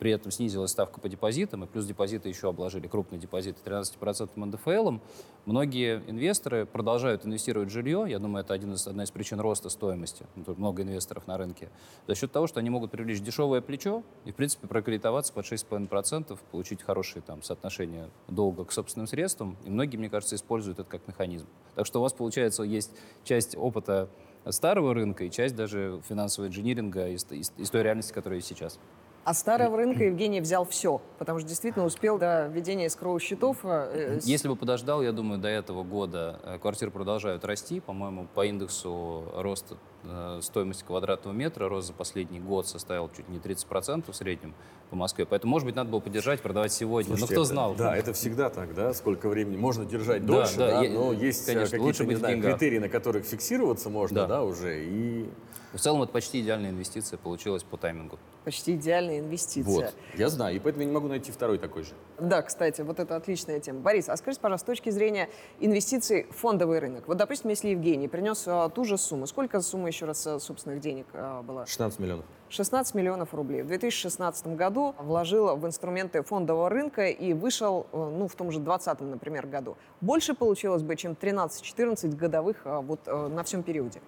при 0.00 0.10
этом 0.10 0.32
снизилась 0.32 0.70
ставка 0.72 0.98
по 0.98 1.08
депозитам, 1.10 1.62
и 1.62 1.66
плюс 1.66 1.84
депозиты 1.84 2.28
еще 2.30 2.48
обложили, 2.48 2.88
крупные 2.88 3.20
депозиты, 3.20 3.60
13% 3.64 4.30
НДФЛ. 4.34 4.96
Многие 5.44 6.02
инвесторы 6.08 6.64
продолжают 6.66 7.24
инвестировать 7.26 7.68
в 7.68 7.72
жилье, 7.72 8.06
я 8.08 8.18
думаю, 8.18 8.42
это 8.42 8.54
один 8.54 8.72
из, 8.72 8.86
одна 8.86 9.04
из 9.04 9.10
причин 9.10 9.38
роста 9.40 9.68
стоимости, 9.68 10.24
Ну, 10.36 10.44
тут 10.44 10.58
много 10.58 10.82
инвесторов 10.82 11.26
на 11.26 11.36
рынке, 11.36 11.68
за 12.06 12.14
счет 12.14 12.32
того, 12.32 12.46
что 12.46 12.60
они 12.60 12.70
могут 12.70 12.90
привлечь 12.90 13.20
дешевое 13.20 13.60
плечо 13.60 14.02
и, 14.24 14.32
в 14.32 14.34
принципе, 14.36 14.66
прокредитоваться 14.66 15.32
под 15.34 15.44
6,5%, 15.44 16.38
получить 16.50 16.82
хорошее 16.82 17.22
там, 17.26 17.42
соотношение 17.42 18.08
долга 18.26 18.64
к 18.64 18.72
собственным 18.72 19.06
средствам, 19.06 19.56
и 19.66 19.70
многие, 19.70 19.98
мне 19.98 20.08
кажется, 20.08 20.34
используют 20.34 20.78
это 20.78 20.88
как 20.88 21.06
механизм. 21.06 21.46
Так 21.74 21.84
что 21.84 21.98
у 21.98 22.02
вас, 22.02 22.14
получается, 22.14 22.62
есть 22.62 22.90
часть 23.24 23.54
опыта 23.56 24.08
старого 24.48 24.94
рынка 24.94 25.24
и 25.24 25.30
часть 25.30 25.54
даже 25.54 26.00
финансового 26.08 26.48
инжиниринга 26.48 27.08
из, 27.08 27.26
из- 27.30 27.52
из 27.58 27.68
той 27.70 27.82
реальности, 27.82 28.12
которая 28.14 28.38
есть 28.38 28.48
сейчас. 28.48 28.78
А 29.22 29.34
старого 29.34 29.76
рынка 29.76 30.04
Евгений 30.04 30.40
взял 30.40 30.64
все, 30.64 31.00
потому 31.18 31.38
что 31.40 31.48
действительно 31.48 31.84
успел 31.84 32.18
до 32.18 32.46
введения 32.46 32.88
скроу-счетов. 32.88 33.58
э, 33.64 34.16
э, 34.16 34.20
с- 34.20 34.24
Если 34.24 34.48
бы 34.48 34.56
подождал, 34.56 35.02
я 35.02 35.12
думаю, 35.12 35.38
до 35.38 35.48
этого 35.48 35.82
года 35.82 36.40
э, 36.42 36.58
квартиры 36.58 36.90
продолжают 36.90 37.44
расти. 37.44 37.80
По-моему, 37.80 38.26
по 38.34 38.46
индексу 38.46 39.24
роста 39.36 39.76
э, 40.04 40.40
стоимости 40.42 40.84
квадратного 40.84 41.34
метра 41.34 41.68
рост 41.68 41.88
за 41.88 41.92
последний 41.92 42.40
год 42.40 42.66
составил 42.66 43.10
чуть 43.14 43.28
не 43.28 43.38
30% 43.38 44.10
в 44.10 44.16
среднем 44.16 44.54
по 44.88 44.96
Москве. 44.96 45.26
Поэтому, 45.26 45.50
может 45.50 45.66
быть, 45.66 45.76
надо 45.76 45.90
было 45.90 46.00
поддержать, 46.00 46.40
продавать 46.40 46.72
сегодня. 46.72 47.08
Слушайте, 47.10 47.34
Но 47.34 47.36
кто 47.36 47.42
это- 47.42 47.52
знал? 47.52 47.74
Да, 47.74 47.94
это 47.94 48.14
всегда 48.14 48.48
так, 48.48 48.74
да, 48.74 48.94
сколько 48.94 49.28
времени. 49.28 49.58
Можно 49.58 49.84
держать 49.84 50.24
Да, 50.24 50.32
дольше, 50.32 50.56
да, 50.56 50.66
да, 50.70 50.82
я- 50.82 50.90
но 50.98 51.12
есть 51.12 51.46
э, 51.46 51.52
конечно, 51.52 51.76
какие-то, 51.78 52.06
не 52.06 52.14
знаю, 52.14 52.40
критерии, 52.42 52.78
на 52.78 52.88
которых 52.88 53.26
фиксироваться 53.26 53.90
можно, 53.90 54.22
Да. 54.22 54.26
да, 54.26 54.42
уже, 54.44 54.82
и 54.86 55.28
В 55.72 55.78
целом, 55.78 56.02
это 56.02 56.12
почти 56.12 56.40
идеальная 56.40 56.70
инвестиция 56.70 57.16
получилась 57.16 57.62
по 57.62 57.76
таймингу. 57.76 58.18
Почти 58.44 58.74
идеальная 58.74 59.20
инвестиция. 59.20 59.72
вот. 59.72 59.94
Я 60.16 60.28
знаю, 60.28 60.56
и 60.56 60.58
поэтому 60.58 60.82
я 60.82 60.88
не 60.88 60.94
могу 60.94 61.06
найти 61.06 61.30
второй 61.30 61.58
такой 61.58 61.84
же. 61.84 61.92
Да, 62.18 62.42
кстати, 62.42 62.80
вот 62.80 62.98
это 62.98 63.14
отличная 63.14 63.60
тема. 63.60 63.80
Борис, 63.80 64.08
а 64.08 64.16
скажите, 64.16 64.40
пожалуйста, 64.40 64.64
с 64.64 64.66
точки 64.66 64.90
зрения 64.90 65.28
инвестиций 65.60 66.26
в 66.30 66.36
фондовый 66.36 66.80
рынок. 66.80 67.06
Вот, 67.06 67.18
допустим, 67.18 67.50
если 67.50 67.68
Евгений 67.68 68.08
принес 68.08 68.44
а, 68.46 68.68
ту 68.68 68.84
же 68.84 68.98
сумму, 68.98 69.26
сколько 69.26 69.60
сумма 69.60 69.88
еще 69.88 70.06
раз 70.06 70.26
а, 70.26 70.40
собственных 70.40 70.80
денег 70.80 71.06
а, 71.12 71.42
была? 71.42 71.66
16 71.66 72.00
миллионов. 72.00 72.24
16 72.48 72.94
миллионов 72.94 73.32
рублей. 73.32 73.62
В 73.62 73.68
2016 73.68 74.48
году 74.48 74.94
вложил 74.98 75.54
в 75.56 75.66
инструменты 75.66 76.22
фондового 76.22 76.68
рынка 76.68 77.06
и 77.06 77.32
вышел, 77.32 77.86
ну, 77.92 78.26
в 78.26 78.34
том 78.34 78.50
же 78.50 78.58
2020, 78.58 79.00
например, 79.02 79.46
году. 79.46 79.76
Больше 80.00 80.34
получилось 80.34 80.82
бы, 80.82 80.96
чем 80.96 81.12
13-14 81.12 82.16
годовых 82.16 82.62
а, 82.64 82.80
вот 82.80 83.06
на 83.06 83.44
всем 83.44 83.62
периоде. 83.62 84.00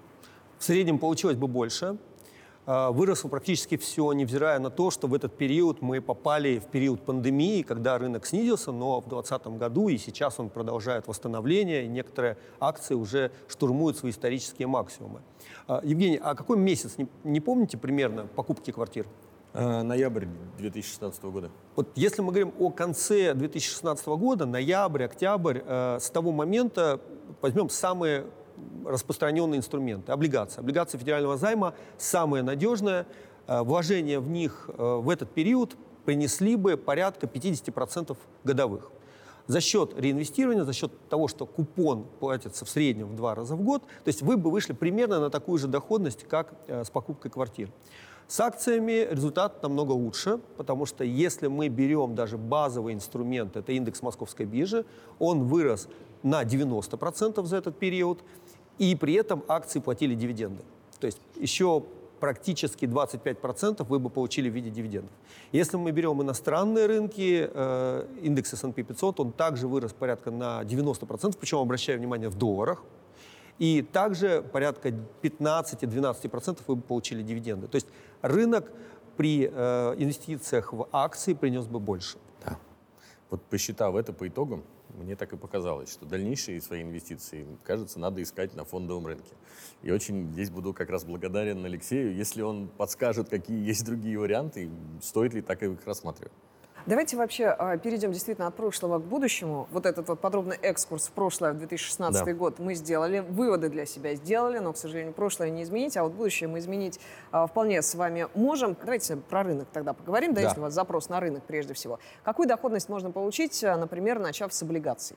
В 0.62 0.64
среднем 0.64 1.00
получилось 1.00 1.36
бы 1.36 1.48
больше. 1.48 1.96
А, 2.66 2.92
Выросло 2.92 3.26
практически 3.26 3.76
все, 3.76 4.12
невзирая 4.12 4.60
на 4.60 4.70
то, 4.70 4.92
что 4.92 5.08
в 5.08 5.14
этот 5.14 5.36
период 5.36 5.82
мы 5.82 6.00
попали 6.00 6.60
в 6.60 6.66
период 6.66 7.04
пандемии, 7.04 7.62
когда 7.62 7.98
рынок 7.98 8.26
снизился, 8.26 8.70
но 8.70 9.00
в 9.00 9.08
2020 9.08 9.58
году 9.58 9.88
и 9.88 9.98
сейчас 9.98 10.38
он 10.38 10.50
продолжает 10.50 11.08
восстановление, 11.08 11.86
и 11.86 11.88
некоторые 11.88 12.36
акции 12.60 12.94
уже 12.94 13.32
штурмуют 13.48 13.96
свои 13.96 14.12
исторические 14.12 14.68
максимумы. 14.68 15.22
А, 15.66 15.80
Евгений, 15.82 16.20
а 16.22 16.36
какой 16.36 16.58
месяц, 16.58 16.96
не, 16.96 17.08
не 17.24 17.40
помните 17.40 17.76
примерно 17.76 18.28
покупки 18.28 18.70
квартир? 18.70 19.08
Э, 19.54 19.82
ноябрь 19.82 20.26
2016 20.58 21.24
года. 21.24 21.50
Вот 21.74 21.88
если 21.96 22.22
мы 22.22 22.28
говорим 22.28 22.54
о 22.60 22.70
конце 22.70 23.34
2016 23.34 24.06
года, 24.06 24.46
ноябрь, 24.46 25.02
октябрь, 25.02 25.58
э, 25.66 25.98
с 26.00 26.08
того 26.08 26.30
момента 26.30 27.00
возьмем 27.40 27.68
самые 27.68 28.26
распространенные 28.84 29.58
инструменты. 29.58 30.12
Облигации. 30.12 30.60
Облигации 30.60 30.98
федерального 30.98 31.36
займа 31.36 31.74
самые 31.98 32.42
надежные. 32.42 33.06
Э, 33.46 33.62
вложения 33.62 34.20
в 34.20 34.28
них 34.28 34.68
э, 34.68 34.96
в 34.96 35.08
этот 35.08 35.30
период 35.32 35.76
принесли 36.04 36.56
бы 36.56 36.76
порядка 36.76 37.26
50% 37.26 38.16
годовых. 38.44 38.90
За 39.46 39.60
счет 39.60 39.98
реинвестирования, 39.98 40.64
за 40.64 40.72
счет 40.72 40.92
того, 41.08 41.28
что 41.28 41.46
купон 41.46 42.06
платится 42.20 42.64
в 42.64 42.70
среднем 42.70 43.08
в 43.08 43.16
два 43.16 43.34
раза 43.34 43.56
в 43.56 43.62
год, 43.62 43.82
то 43.82 44.08
есть 44.08 44.22
вы 44.22 44.36
бы 44.36 44.50
вышли 44.50 44.72
примерно 44.72 45.20
на 45.20 45.30
такую 45.30 45.58
же 45.58 45.66
доходность, 45.66 46.24
как 46.24 46.54
э, 46.68 46.84
с 46.84 46.90
покупкой 46.90 47.30
квартир. 47.30 47.70
С 48.32 48.40
акциями 48.40 49.06
результат 49.10 49.62
намного 49.62 49.92
лучше, 49.92 50.40
потому 50.56 50.86
что 50.86 51.04
если 51.04 51.48
мы 51.48 51.68
берем 51.68 52.14
даже 52.14 52.38
базовый 52.38 52.94
инструмент, 52.94 53.58
это 53.58 53.72
индекс 53.72 54.00
московской 54.00 54.46
биржи, 54.46 54.86
он 55.18 55.44
вырос 55.44 55.86
на 56.22 56.42
90% 56.42 57.44
за 57.44 57.56
этот 57.58 57.78
период, 57.78 58.20
и 58.78 58.96
при 58.96 59.12
этом 59.12 59.44
акции 59.48 59.80
платили 59.80 60.14
дивиденды. 60.14 60.62
То 60.98 61.08
есть 61.08 61.18
еще 61.36 61.82
практически 62.20 62.86
25% 62.86 63.84
вы 63.86 63.98
бы 63.98 64.08
получили 64.08 64.48
в 64.48 64.54
виде 64.54 64.70
дивидендов. 64.70 65.12
Если 65.52 65.76
мы 65.76 65.90
берем 65.90 66.22
иностранные 66.22 66.86
рынки, 66.86 67.50
э, 67.52 68.06
индекс 68.22 68.54
S&P 68.54 68.82
500, 68.82 69.20
он 69.20 69.32
также 69.32 69.68
вырос 69.68 69.92
порядка 69.92 70.30
на 70.30 70.62
90%, 70.64 71.36
причем, 71.38 71.58
обращаю 71.58 71.98
внимание, 71.98 72.30
в 72.30 72.38
долларах. 72.38 72.82
И 73.62 73.80
также 73.80 74.42
порядка 74.42 74.88
15-12% 75.22 76.62
вы 76.66 76.74
бы 76.74 76.82
получили 76.82 77.22
дивиденды. 77.22 77.68
То 77.68 77.76
есть 77.76 77.86
рынок 78.20 78.72
при 79.16 79.48
э, 79.48 79.94
инвестициях 79.98 80.72
в 80.72 80.88
акции 80.90 81.32
принес 81.32 81.68
бы 81.68 81.78
больше. 81.78 82.18
Да. 82.44 82.58
Вот 83.30 83.40
посчитав 83.44 83.94
это 83.94 84.12
по 84.12 84.26
итогам, 84.26 84.64
мне 84.98 85.14
так 85.14 85.32
и 85.32 85.36
показалось, 85.36 85.92
что 85.92 86.06
дальнейшие 86.06 86.60
свои 86.60 86.82
инвестиции, 86.82 87.46
кажется, 87.62 88.00
надо 88.00 88.20
искать 88.20 88.52
на 88.56 88.64
фондовом 88.64 89.06
рынке. 89.06 89.32
И 89.82 89.92
очень 89.92 90.32
здесь 90.32 90.50
буду 90.50 90.74
как 90.74 90.90
раз 90.90 91.04
благодарен 91.04 91.64
Алексею, 91.64 92.16
если 92.16 92.42
он 92.42 92.66
подскажет, 92.66 93.28
какие 93.28 93.64
есть 93.64 93.84
другие 93.84 94.18
варианты, 94.18 94.70
стоит 95.00 95.34
ли 95.34 95.40
так 95.40 95.62
их 95.62 95.86
рассматривать. 95.86 96.32
Давайте 96.84 97.16
вообще 97.16 97.54
э, 97.56 97.78
перейдем 97.78 98.12
действительно 98.12 98.48
от 98.48 98.56
прошлого 98.56 98.98
к 98.98 99.02
будущему. 99.02 99.68
Вот 99.70 99.86
этот 99.86 100.08
вот 100.08 100.20
подробный 100.20 100.56
экскурс 100.56 101.08
в 101.08 101.12
прошлое, 101.12 101.52
в 101.52 101.58
2016 101.58 102.24
да. 102.24 102.32
год 102.34 102.58
мы 102.58 102.74
сделали, 102.74 103.20
выводы 103.20 103.68
для 103.68 103.86
себя 103.86 104.14
сделали, 104.16 104.58
но, 104.58 104.72
к 104.72 104.76
сожалению, 104.76 105.12
прошлое 105.12 105.50
не 105.50 105.62
изменить, 105.62 105.96
а 105.96 106.02
вот 106.02 106.12
будущее 106.12 106.48
мы 106.48 106.58
изменить 106.58 106.98
э, 107.32 107.46
вполне 107.48 107.82
с 107.82 107.94
вами 107.94 108.26
можем. 108.34 108.76
Давайте 108.82 109.16
про 109.16 109.44
рынок 109.44 109.68
тогда 109.72 109.92
поговорим, 109.92 110.34
да, 110.34 110.40
да, 110.40 110.48
если 110.48 110.58
у 110.58 110.62
вас 110.64 110.74
запрос 110.74 111.08
на 111.08 111.20
рынок 111.20 111.44
прежде 111.44 111.72
всего. 111.74 112.00
Какую 112.24 112.48
доходность 112.48 112.88
можно 112.88 113.12
получить, 113.12 113.62
э, 113.62 113.76
например, 113.76 114.18
начав 114.18 114.52
с 114.52 114.62
облигаций? 114.62 115.16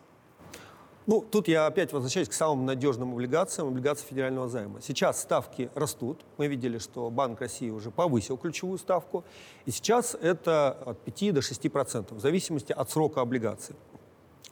Ну, 1.08 1.22
тут 1.22 1.48
я 1.48 1.68
опять 1.68 1.94
возвращаюсь 1.94 2.28
к 2.28 2.34
самым 2.34 2.66
надежным 2.66 3.14
облигациям, 3.14 3.68
облигациям 3.68 4.10
федерального 4.10 4.48
займа. 4.50 4.82
Сейчас 4.82 5.22
ставки 5.22 5.70
растут. 5.76 6.26
Мы 6.38 6.48
видели, 6.48 6.80
что 6.80 7.12
Банк 7.12 7.40
России 7.42 7.70
уже 7.70 7.92
повысил 7.92 8.38
ключевую 8.38 8.80
ставку. 8.80 9.24
И 9.66 9.72
сейчас 9.72 10.16
это 10.20 10.72
от 10.72 11.00
5 11.00 11.34
до 11.36 11.42
6 11.44 11.72
процентов, 11.72 12.18
в 12.18 12.22
зависимости 12.22 12.72
от 12.72 12.90
срока 12.90 13.22
облигации. 13.22 13.76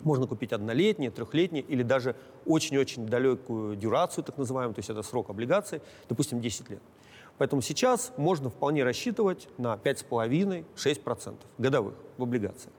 Можно 0.02 0.28
купить 0.28 0.54
однолетние, 0.54 1.10
трехлетние 1.10 1.64
или 1.64 1.82
даже 1.82 2.16
очень-очень 2.46 3.08
далекую 3.08 3.76
дюрацию, 3.76 4.24
так 4.24 4.38
называемую, 4.38 4.76
то 4.76 4.80
есть 4.80 4.90
это 4.90 5.02
срок 5.02 5.30
облигации, 5.30 5.82
допустим, 6.08 6.40
10 6.40 6.70
лет. 6.70 6.82
Поэтому 7.40 7.64
сейчас 7.64 8.12
можно 8.18 8.50
вполне 8.50 8.84
рассчитывать 8.84 9.48
на 9.58 9.76
5,5-6% 9.76 11.36
годовых 11.58 11.96
в 12.18 12.24
облигациях. 12.24 12.74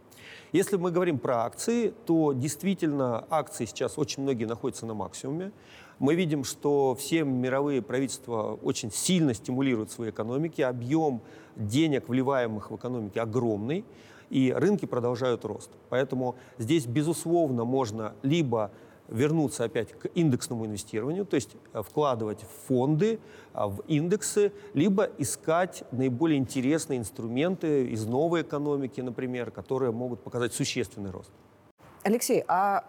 Если 0.55 0.77
мы 0.77 0.93
говорим 0.93 1.19
про 1.19 1.47
акции, 1.47 1.93
то 2.07 2.33
действительно 2.33 3.25
акции 3.29 3.65
сейчас 3.65 3.99
очень 3.99 4.23
многие 4.23 4.45
находятся 4.45 4.87
на 4.87 4.95
максимуме. 4.95 5.51
Мы 5.99 6.15
видим, 6.15 6.45
что 6.45 6.95
все 6.95 7.25
мировые 7.25 7.83
правительства 7.83 8.57
очень 8.63 8.93
сильно 8.93 9.35
стимулируют 9.35 9.91
свои 9.91 10.11
экономики, 10.11 10.63
объем 10.63 11.23
денег, 11.57 12.09
вливаемых 12.09 12.71
в 12.71 12.77
экономике, 12.77 13.21
огромный, 13.21 13.85
и 14.31 14.53
рынки 14.53 14.87
продолжают 14.87 15.45
рост. 15.45 15.71
Поэтому 15.89 16.37
здесь, 16.59 16.87
безусловно, 16.87 17.65
можно 17.65 18.15
либо 18.23 18.71
вернуться 19.09 19.65
опять 19.65 19.93
к 19.93 20.09
индексному 20.15 20.67
инвестированию, 20.67 21.25
то 21.25 21.37
есть 21.37 21.57
э, 21.73 21.83
вкладывать 21.83 22.43
в 22.43 22.67
фонды, 22.69 23.21
а, 23.53 23.69
в 23.69 23.81
индексы, 23.87 24.53
либо 24.73 25.09
искать 25.19 25.85
наиболее 25.93 26.39
интересные 26.39 26.99
инструменты 26.99 27.87
из 27.87 28.07
новой 28.07 28.43
экономики, 28.43 29.01
например, 29.01 29.51
которые 29.51 29.93
могут 29.93 30.23
показать 30.23 30.53
существенный 30.55 31.11
рост. 31.11 31.31
Алексей, 32.03 32.43
а 32.49 32.85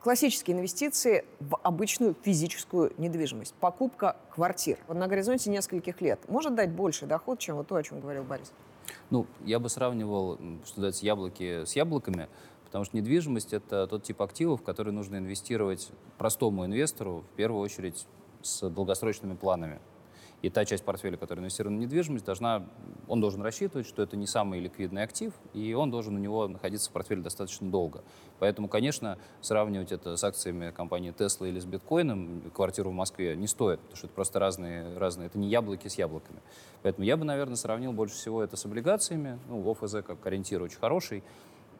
классические 0.00 0.56
инвестиции 0.56 1.24
в 1.40 1.58
обычную 1.62 2.14
физическую 2.22 2.92
недвижимость, 2.96 3.54
покупка 3.54 4.16
квартир 4.30 4.78
на 4.88 5.08
горизонте 5.08 5.50
нескольких 5.50 6.00
лет, 6.00 6.20
может 6.28 6.54
дать 6.54 6.70
больший 6.70 7.08
доход, 7.08 7.38
чем 7.40 7.56
вот 7.56 7.66
то, 7.66 7.74
о 7.74 7.82
чем 7.82 8.00
говорил 8.00 8.22
Борис? 8.22 8.52
Ну, 9.10 9.26
я 9.44 9.58
бы 9.58 9.68
сравнивал, 9.68 10.36
что 10.64 10.76
называется, 10.76 11.04
яблоки 11.04 11.64
с 11.64 11.74
яблоками. 11.74 12.28
Потому 12.76 12.84
что 12.84 12.96
недвижимость— 12.98 13.52
это 13.54 13.86
тот 13.86 14.02
тип 14.02 14.20
активов, 14.20 14.60
в 14.60 14.62
который 14.62 14.92
нужно 14.92 15.16
инвестировать 15.16 15.88
простому 16.18 16.66
инвестору, 16.66 17.24
в 17.32 17.34
первую 17.34 17.62
очередь, 17.62 18.06
с 18.42 18.68
долгосрочными 18.68 19.34
планами. 19.34 19.80
И 20.42 20.50
та 20.50 20.66
часть 20.66 20.84
портфеля, 20.84 21.16
которая 21.16 21.40
инвестирована 21.40 21.78
в 21.78 21.80
недвижимость, 21.80 22.26
должна, 22.26 22.66
он 23.08 23.22
должен 23.22 23.40
рассчитывать, 23.40 23.86
что 23.86 24.02
это 24.02 24.18
не 24.18 24.26
самый 24.26 24.60
ликвидный 24.60 25.04
актив, 25.04 25.32
и 25.54 25.72
он 25.72 25.90
должен 25.90 26.16
у 26.16 26.18
него 26.18 26.48
находиться 26.48 26.90
в 26.90 26.92
портфеле 26.92 27.22
достаточно 27.22 27.70
долго. 27.70 28.04
Поэтому, 28.40 28.68
конечно, 28.68 29.16
сравнивать 29.40 29.90
это 29.90 30.18
с 30.18 30.22
акциями 30.22 30.70
компании 30.70 31.14
Tesla 31.14 31.48
или 31.48 31.58
с 31.58 31.64
биткоином, 31.64 32.42
квартиру 32.54 32.90
в 32.90 32.92
Москве, 32.92 33.36
не 33.36 33.46
стоит, 33.46 33.80
потому 33.80 33.96
что 33.96 34.06
это 34.08 34.14
просто 34.14 34.38
разные, 34.38 34.98
разные 34.98 35.28
это 35.28 35.38
не 35.38 35.48
яблоки 35.48 35.88
с 35.88 35.94
яблоками. 35.94 36.40
Поэтому 36.82 37.06
я 37.06 37.16
бы, 37.16 37.24
наверное, 37.24 37.56
сравнил 37.56 37.94
больше 37.94 38.16
всего 38.16 38.42
это 38.42 38.58
с 38.58 38.66
облигациями. 38.66 39.38
Ну, 39.48 39.66
ОФЗ 39.70 40.04
как 40.06 40.26
ориентир 40.26 40.60
очень 40.60 40.78
хороший. 40.78 41.24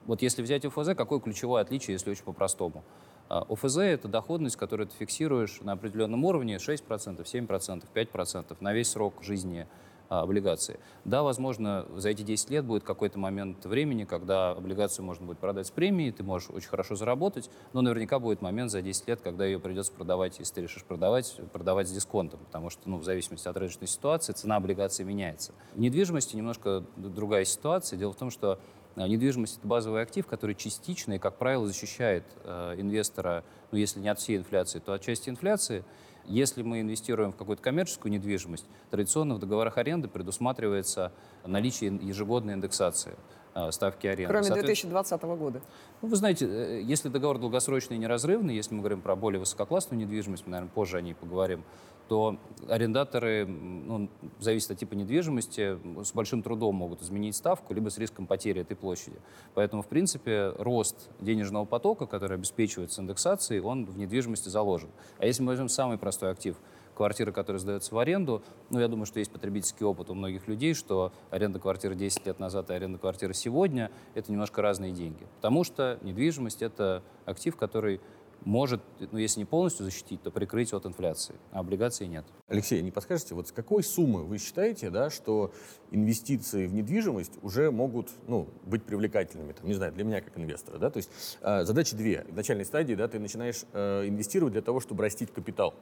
Вот 0.06 0.22
если 0.22 0.42
взять 0.42 0.64
ОФЗ, 0.64 0.94
какое 0.96 1.18
ключевое 1.18 1.62
отличие, 1.62 1.94
если 1.94 2.10
очень 2.10 2.24
по-простому? 2.24 2.84
А, 3.28 3.44
ОФЗ— 3.48 3.76
это 3.78 4.08
доходность, 4.08 4.56
которую 4.56 4.86
ты 4.86 4.96
фиксируешь 4.96 5.60
на 5.62 5.72
определенном 5.72 6.24
уровне 6.24 6.56
6%, 6.56 7.24
7%, 7.24 7.84
5% 7.92 8.56
на 8.60 8.72
весь 8.72 8.90
срок 8.90 9.14
жизни 9.22 9.66
а, 10.08 10.22
облигации. 10.22 10.78
Да, 11.04 11.24
возможно, 11.24 11.86
за 11.96 12.10
эти 12.10 12.22
10 12.22 12.50
лет 12.50 12.64
будет 12.64 12.84
какой-то 12.84 13.18
момент 13.18 13.66
времени, 13.66 14.04
когда 14.04 14.52
облигацию 14.52 15.04
можно 15.04 15.26
будет 15.26 15.38
продать 15.38 15.66
с 15.66 15.72
премией, 15.72 16.12
ты 16.12 16.22
можешь 16.22 16.50
очень 16.50 16.68
хорошо 16.68 16.94
заработать, 16.94 17.50
но 17.72 17.80
наверняка 17.80 18.20
будет 18.20 18.40
момент 18.40 18.70
за 18.70 18.82
10 18.82 19.08
лет, 19.08 19.20
когда 19.20 19.44
ее 19.44 19.58
придется 19.58 19.90
продавать, 19.90 20.38
если 20.38 20.54
ты 20.54 20.60
решишь 20.62 20.84
продавать, 20.84 21.40
продавать 21.52 21.88
с 21.88 21.90
дисконтом, 21.92 22.38
потому 22.44 22.70
что, 22.70 22.88
ну, 22.88 22.98
в 22.98 23.04
зависимости 23.04 23.48
от 23.48 23.56
рыночной 23.56 23.88
ситуации, 23.88 24.32
цена 24.32 24.54
облигации 24.54 25.02
меняется. 25.02 25.52
В 25.74 25.80
недвижимости 25.80 26.36
немножко 26.36 26.84
другая 26.96 27.44
ситуация. 27.44 27.98
Дело 27.98 28.12
в 28.12 28.16
том, 28.16 28.30
что 28.30 28.52
а, 28.52 28.58
недвижимость— 29.04 29.58
это 29.58 29.66
базовый 29.66 30.02
актив, 30.02 30.26
который 30.26 30.54
частично 30.54 31.14
и, 31.14 31.18
как 31.18 31.36
правило, 31.36 31.66
защищает 31.66 32.24
э, 32.44 32.74
инвестора, 32.78 33.44
ну, 33.70 33.78
если 33.78 34.00
не 34.00 34.08
от 34.08 34.18
всей 34.18 34.38
инфляции, 34.38 34.78
то 34.78 34.94
от 34.94 35.02
части 35.02 35.28
инфляции. 35.28 35.84
Если 36.24 36.62
мы 36.62 36.80
инвестируем 36.80 37.32
в 37.32 37.36
какую-то 37.36 37.62
коммерческую 37.62 38.10
недвижимость, 38.10 38.66
традиционно 38.90 39.34
в 39.36 39.38
договорах 39.38 39.78
аренды 39.78 40.08
предусматривается 40.08 41.12
наличие 41.44 41.94
ежегодной 42.02 42.54
индексации 42.54 43.14
э, 43.54 43.70
ставки 43.70 44.06
аренды. 44.06 44.32
Кроме 44.32 44.48
2020 44.48 45.22
года. 45.22 45.60
Ну, 46.02 46.08
вы 46.08 46.16
знаете, 46.16 46.46
э, 46.46 46.80
если 46.82 47.10
договор 47.10 47.38
долгосрочный 47.38 47.96
и 47.96 47.98
неразрывный, 48.00 48.56
если 48.56 48.74
мы 48.74 48.80
говорим 48.80 49.02
про 49.02 49.14
более 49.14 49.38
высококлассную 49.38 50.00
недвижимость, 50.00 50.46
мы, 50.46 50.52
наверное, 50.52 50.72
позже 50.72 50.96
о 50.96 51.00
ней 51.00 51.14
поговорим, 51.14 51.64
то 52.08 52.38
арендаторы, 52.68 53.46
ну, 53.46 54.08
зависит 54.38 54.70
от 54.70 54.78
типа 54.78 54.94
недвижимости, 54.94 55.78
с 56.04 56.12
большим 56.12 56.42
трудом 56.42 56.76
могут 56.76 57.02
изменить 57.02 57.36
ставку, 57.36 57.74
либо 57.74 57.88
с 57.88 57.98
риском 57.98 58.26
потери 58.26 58.60
этой 58.60 58.76
площади. 58.76 59.16
Поэтому, 59.54 59.82
в 59.82 59.86
принципе, 59.86 60.52
рост 60.58 61.10
денежного 61.20 61.64
потока, 61.64 62.06
который 62.06 62.36
обеспечивается 62.36 63.02
индексацией, 63.02 63.60
он 63.60 63.86
в 63.86 63.98
недвижимости 63.98 64.48
заложен. 64.48 64.90
А 65.18 65.26
если 65.26 65.42
мы 65.42 65.48
возьмем 65.48 65.68
самый 65.68 65.98
простой 65.98 66.30
актив, 66.30 66.56
квартира, 66.96 67.30
которая 67.30 67.60
сдается 67.60 67.94
в 67.94 67.98
аренду, 67.98 68.42
ну, 68.70 68.80
я 68.80 68.88
думаю, 68.88 69.06
что 69.06 69.18
есть 69.20 69.30
потребительский 69.30 69.84
опыт 69.84 70.10
у 70.10 70.14
многих 70.14 70.48
людей, 70.48 70.74
что 70.74 71.12
аренда 71.30 71.60
квартиры 71.60 71.94
10 71.94 72.26
лет 72.26 72.38
назад 72.40 72.70
и 72.70 72.74
аренда 72.74 72.98
квартиры 72.98 73.34
сегодня— 73.34 73.90
это 74.14 74.32
немножко 74.32 74.62
разные 74.62 74.92
деньги. 74.92 75.26
Потому 75.36 75.62
что 75.62 75.98
недвижимость— 76.02 76.62
это 76.62 77.02
актив, 77.26 77.54
который 77.56 78.00
может, 78.46 78.80
ну, 79.10 79.18
если 79.18 79.40
не 79.40 79.44
полностью 79.44 79.84
защитить, 79.84 80.22
то 80.22 80.30
прикрыть 80.30 80.72
от 80.72 80.86
инфляции, 80.86 81.34
а 81.50 81.58
облигаций 81.58 82.06
нет. 82.06 82.24
Алексей, 82.46 82.80
не 82.80 82.92
подскажете, 82.92 83.34
вот 83.34 83.48
с 83.48 83.52
какой 83.52 83.82
суммы 83.82 84.22
вы 84.22 84.38
считаете, 84.38 84.88
да, 84.88 85.10
что 85.10 85.52
инвестиции 85.90 86.68
в 86.68 86.72
недвижимость 86.72 87.32
уже 87.42 87.72
могут 87.72 88.08
ну, 88.28 88.48
быть 88.64 88.84
привлекательными, 88.84 89.52
там, 89.52 89.66
не 89.66 89.74
знаю, 89.74 89.92
для 89.92 90.04
меня 90.04 90.20
как 90.20 90.38
инвестора, 90.38 90.78
да, 90.78 90.90
то 90.90 90.98
есть 90.98 91.10
э, 91.40 91.64
задача 91.64 91.96
две. 91.96 92.24
В 92.28 92.36
начальной 92.36 92.64
стадии, 92.64 92.94
да, 92.94 93.08
ты 93.08 93.18
начинаешь 93.18 93.64
э, 93.72 94.06
инвестировать 94.06 94.52
для 94.52 94.62
того, 94.62 94.78
чтобы 94.78 95.02
растить 95.02 95.32
капитал. 95.32 95.74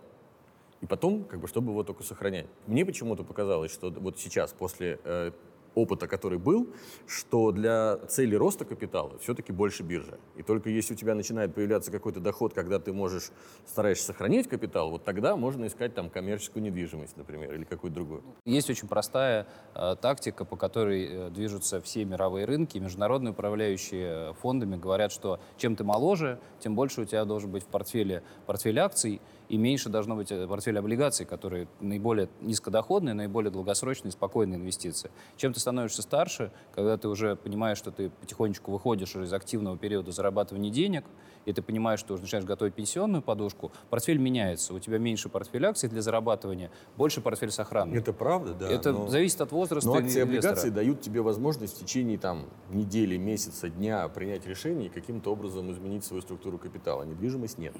И 0.80 0.86
потом, 0.86 1.24
как 1.24 1.40
бы, 1.40 1.48
чтобы 1.48 1.72
его 1.72 1.82
только 1.82 2.02
сохранять. 2.02 2.46
Мне 2.66 2.86
почему-то 2.86 3.24
показалось, 3.24 3.72
что 3.72 3.90
вот 3.90 4.18
сейчас, 4.18 4.52
после 4.52 4.98
э, 5.04 5.32
опыта, 5.74 6.06
который 6.06 6.38
был, 6.38 6.68
что 7.06 7.52
для 7.52 7.98
цели 8.08 8.34
роста 8.34 8.64
капитала 8.64 9.18
все-таки 9.18 9.52
больше 9.52 9.82
биржа. 9.82 10.18
И 10.36 10.42
только 10.42 10.70
если 10.70 10.94
у 10.94 10.96
тебя 10.96 11.14
начинает 11.14 11.54
появляться 11.54 11.90
какой-то 11.90 12.20
доход, 12.20 12.54
когда 12.54 12.78
ты 12.78 12.92
можешь, 12.92 13.30
стараешься 13.66 14.06
сохранить 14.06 14.48
капитал, 14.48 14.90
вот 14.90 15.04
тогда 15.04 15.36
можно 15.36 15.66
искать 15.66 15.94
там 15.94 16.10
коммерческую 16.10 16.62
недвижимость, 16.62 17.16
например, 17.16 17.54
или 17.54 17.64
какую-то 17.64 17.94
другую. 17.94 18.22
Есть 18.44 18.70
очень 18.70 18.88
простая 18.88 19.46
э, 19.74 19.96
тактика, 20.00 20.44
по 20.44 20.56
которой 20.56 21.06
э, 21.06 21.30
движутся 21.30 21.80
все 21.80 22.04
мировые 22.04 22.46
рынки. 22.46 22.78
Международные 22.78 23.32
управляющие 23.32 24.30
э, 24.30 24.32
фондами 24.34 24.76
говорят, 24.76 25.12
что 25.12 25.40
чем 25.56 25.76
ты 25.76 25.84
моложе, 25.84 26.38
тем 26.60 26.74
больше 26.74 27.02
у 27.02 27.04
тебя 27.04 27.24
должен 27.24 27.50
быть 27.50 27.64
в 27.64 27.66
портфеле 27.66 28.22
портфель 28.46 28.78
акций, 28.78 29.20
и 29.48 29.56
меньше 29.56 29.88
должно 29.88 30.16
быть 30.16 30.32
э, 30.32 30.46
портфель 30.46 30.78
облигаций, 30.78 31.26
которые 31.26 31.68
наиболее 31.80 32.28
низкодоходные, 32.40 33.14
наиболее 33.14 33.50
долгосрочные, 33.50 34.12
спокойные 34.12 34.58
инвестиции. 34.58 35.10
Чем 35.36 35.52
ты 35.52 35.60
становишься 35.64 36.02
старше, 36.02 36.52
когда 36.74 36.98
ты 36.98 37.08
уже 37.08 37.36
понимаешь, 37.36 37.78
что 37.78 37.90
ты 37.90 38.10
потихонечку 38.10 38.70
выходишь 38.70 39.16
из 39.16 39.32
активного 39.32 39.78
периода 39.78 40.12
зарабатывания 40.12 40.70
денег, 40.70 41.04
и 41.46 41.52
ты 41.52 41.62
понимаешь, 41.62 42.00
что 42.00 42.14
уже 42.14 42.22
начинаешь 42.22 42.46
готовить 42.46 42.74
пенсионную 42.74 43.22
подушку, 43.22 43.72
портфель 43.90 44.18
меняется. 44.18 44.74
У 44.74 44.78
тебя 44.78 44.98
меньше 44.98 45.28
портфель 45.28 45.64
акций 45.64 45.88
для 45.88 46.02
зарабатывания, 46.02 46.70
больше 46.96 47.20
портфель 47.22 47.50
сохранный. 47.50 47.98
Это 47.98 48.12
правда, 48.12 48.54
да. 48.54 48.70
Это 48.70 48.92
но... 48.92 49.08
зависит 49.08 49.40
от 49.40 49.52
возраста 49.52 49.88
Но 49.88 49.96
акции 49.96 50.18
и 50.18 50.22
облигации 50.22 50.68
дают 50.68 51.00
тебе 51.00 51.22
возможность 51.22 51.76
в 51.76 51.80
течение 51.80 52.18
там, 52.18 52.44
недели, 52.70 53.16
месяца, 53.16 53.70
дня 53.70 54.06
принять 54.08 54.46
решение 54.46 54.86
и 54.86 54.90
каким-то 54.90 55.32
образом 55.32 55.70
изменить 55.72 56.04
свою 56.04 56.22
структуру 56.22 56.58
капитала. 56.58 57.04
Недвижимость 57.04 57.58
нет. 57.58 57.74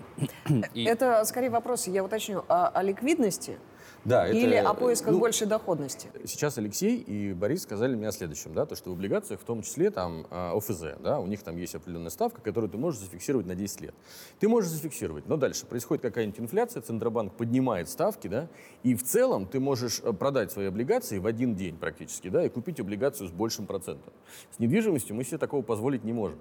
И... 0.72 0.84
Это 0.84 1.22
скорее 1.24 1.50
вопрос, 1.50 1.86
я 1.86 2.02
уточню, 2.02 2.44
о, 2.48 2.68
о 2.68 2.82
ликвидности 2.82 3.58
да, 4.04 4.28
Или 4.28 4.56
это, 4.56 4.70
о 4.70 4.74
поисках 4.74 5.12
ну, 5.12 5.18
большей 5.18 5.46
доходности? 5.46 6.08
Сейчас 6.26 6.58
Алексей 6.58 6.98
и 6.98 7.32
Борис 7.32 7.62
сказали 7.62 7.94
мне 7.94 8.08
о 8.08 8.12
следующем, 8.12 8.52
да, 8.52 8.66
то, 8.66 8.76
что 8.76 8.90
в 8.90 8.92
облигациях, 8.92 9.40
в 9.40 9.44
том 9.44 9.62
числе 9.62 9.90
там 9.90 10.26
а, 10.30 10.54
ОФЗ, 10.56 11.00
да, 11.00 11.20
у 11.20 11.26
них 11.26 11.42
там 11.42 11.56
есть 11.56 11.74
определенная 11.74 12.10
ставка, 12.10 12.42
которую 12.42 12.70
ты 12.70 12.76
можешь 12.76 13.00
зафиксировать 13.00 13.46
на 13.46 13.54
10 13.54 13.80
лет. 13.80 13.94
Ты 14.40 14.48
можешь 14.48 14.70
зафиксировать, 14.70 15.26
но 15.26 15.36
дальше 15.36 15.64
происходит 15.64 16.02
какая-нибудь 16.02 16.38
инфляция, 16.38 16.82
Центробанк 16.82 17.32
поднимает 17.34 17.88
ставки, 17.88 18.28
да, 18.28 18.48
и 18.82 18.94
в 18.94 19.02
целом 19.02 19.46
ты 19.46 19.58
можешь 19.58 20.00
э, 20.04 20.12
продать 20.12 20.52
свои 20.52 20.66
облигации 20.66 21.18
в 21.18 21.26
один 21.26 21.54
день 21.54 21.76
практически, 21.76 22.28
да, 22.28 22.44
и 22.44 22.50
купить 22.50 22.80
облигацию 22.80 23.28
с 23.28 23.32
большим 23.32 23.66
процентом. 23.66 24.12
С 24.54 24.58
недвижимостью 24.58 25.16
мы 25.16 25.24
себе 25.24 25.38
такого 25.38 25.62
позволить 25.62 26.04
не 26.04 26.12
можем. 26.12 26.38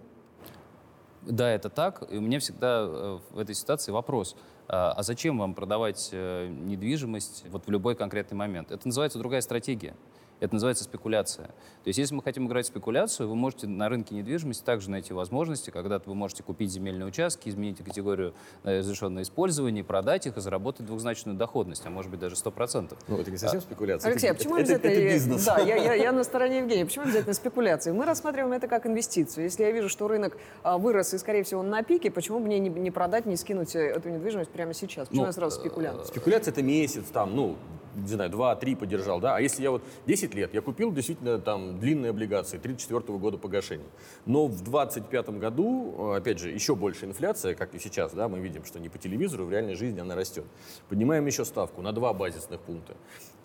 Да, 1.25 1.49
это 1.49 1.69
так. 1.69 2.03
И 2.11 2.17
у 2.17 2.21
меня 2.21 2.39
всегда 2.39 2.85
э, 2.85 3.19
в 3.31 3.39
этой 3.39 3.55
ситуации 3.55 3.91
вопрос. 3.91 4.35
А, 4.67 4.91
а 4.91 5.03
зачем 5.03 5.37
вам 5.37 5.53
продавать 5.53 6.09
э, 6.11 6.47
недвижимость 6.47 7.45
вот 7.49 7.65
в 7.65 7.71
любой 7.71 7.95
конкретный 7.95 8.35
момент? 8.35 8.71
Это 8.71 8.87
называется 8.87 9.19
другая 9.19 9.41
стратегия. 9.41 9.95
Это 10.39 10.55
называется 10.55 10.83
спекуляция. 10.83 11.47
То 11.47 11.87
есть 11.87 11.99
если 11.99 12.15
мы 12.15 12.23
хотим 12.23 12.47
играть 12.47 12.65
в 12.65 12.67
спекуляцию, 12.69 13.29
вы 13.29 13.35
можете 13.35 13.67
на 13.67 13.89
рынке 13.89 14.15
недвижимости 14.15 14.63
также 14.63 14.89
найти 14.89 15.13
возможности, 15.13 15.69
когда 15.69 16.01
вы 16.05 16.15
можете 16.15 16.43
купить 16.43 16.71
земельные 16.71 17.05
участки, 17.07 17.49
изменить 17.49 17.77
категорию 17.83 18.33
э, 18.63 18.79
разрешенного 18.79 19.23
использования, 19.23 19.83
продать 19.83 20.25
их 20.27 20.37
и 20.37 20.41
заработать 20.41 20.85
двухзначную 20.85 21.37
доходность, 21.37 21.85
а 21.85 21.89
может 21.89 22.11
быть 22.11 22.19
даже 22.19 22.35
100%. 22.35 22.97
Ну, 23.07 23.17
это 23.17 23.31
не 23.31 23.37
совсем 23.37 23.61
спекуляция. 23.61 24.11
Алексей, 24.11 24.27
это, 24.29 24.35
а 24.35 24.37
почему 24.37 24.57
это, 24.57 24.73
это, 24.73 24.87
это, 24.87 24.99
это 24.99 25.13
бизнес? 25.13 25.45
Да, 25.45 25.59
я, 25.59 25.75
я, 25.75 25.93
я 26.03 26.11
на 26.11 26.23
стороне 26.23 26.59
Евгения. 26.59 26.85
Почему 26.85 27.05
обязательно 27.05 27.33
спекуляции? 27.33 27.91
Мы 27.91 28.05
рассматриваем 28.05 28.53
это 28.53 28.67
как 28.67 28.85
инвестицию. 28.85 29.45
Если 29.45 29.63
я 29.63 29.71
вижу, 29.71 29.89
что 29.89 30.07
рынок 30.07 30.37
а, 30.63 30.77
вырос 30.77 31.13
и, 31.13 31.17
скорее 31.17 31.43
всего, 31.43 31.61
он 31.61 31.69
на 31.69 31.83
пике, 31.83 32.11
почему 32.11 32.39
мне 32.39 32.59
не, 32.59 32.69
не 32.69 32.91
продать, 32.91 33.25
не 33.25 33.35
скинуть 33.35 33.75
э, 33.75 33.79
эту 33.79 34.09
недвижимость 34.09 34.51
прямо 34.51 34.73
сейчас? 34.73 35.07
Почему 35.07 35.23
ну, 35.23 35.27
я 35.27 35.33
сразу 35.33 35.59
спекулянт? 35.59 36.07
Спекуляция— 36.07 36.51
это 36.53 36.61
месяц, 36.61 37.05
там, 37.11 37.35
ну, 37.35 37.55
не 37.95 38.07
знаю, 38.07 38.29
2-3 38.29 38.75
подержал, 38.75 39.19
да, 39.19 39.35
а 39.35 39.41
если 39.41 39.63
я 39.63 39.71
вот 39.71 39.83
10 40.07 40.33
лет, 40.35 40.53
я 40.53 40.62
купил 40.62 40.91
действительно 40.91 41.39
там 41.39 41.79
длинные 41.79 42.12
облигации, 42.12 42.57
34 42.57 43.01
-го 43.01 43.19
года 43.19 43.38
погашения, 43.38 43.88
но 44.25 44.47
в 44.47 44.63
25 44.63 45.39
году, 45.39 45.95
э, 45.97 46.17
опять 46.17 46.39
же, 46.39 46.50
еще 46.50 46.75
больше 46.75 47.05
инфляция, 47.05 47.56
как 47.56 47.75
и 47.75 47.79
сейчас, 47.79 48.13
да, 48.13 48.27
мы 48.27 48.39
видим, 48.39 48.63
что 48.65 48.79
не 48.79 48.89
по 48.89 48.97
телевизору, 48.97 49.45
в 49.45 49.51
реальной 49.51 49.75
жизни 49.75 49.99
она 49.99 50.15
растет. 50.15 50.45
Поднимаем 50.89 51.25
еще 51.25 51.45
ставку 51.45 51.82
на 51.82 51.91
2 51.91 52.13
базисных 52.13 52.60
пункта. 52.62 52.95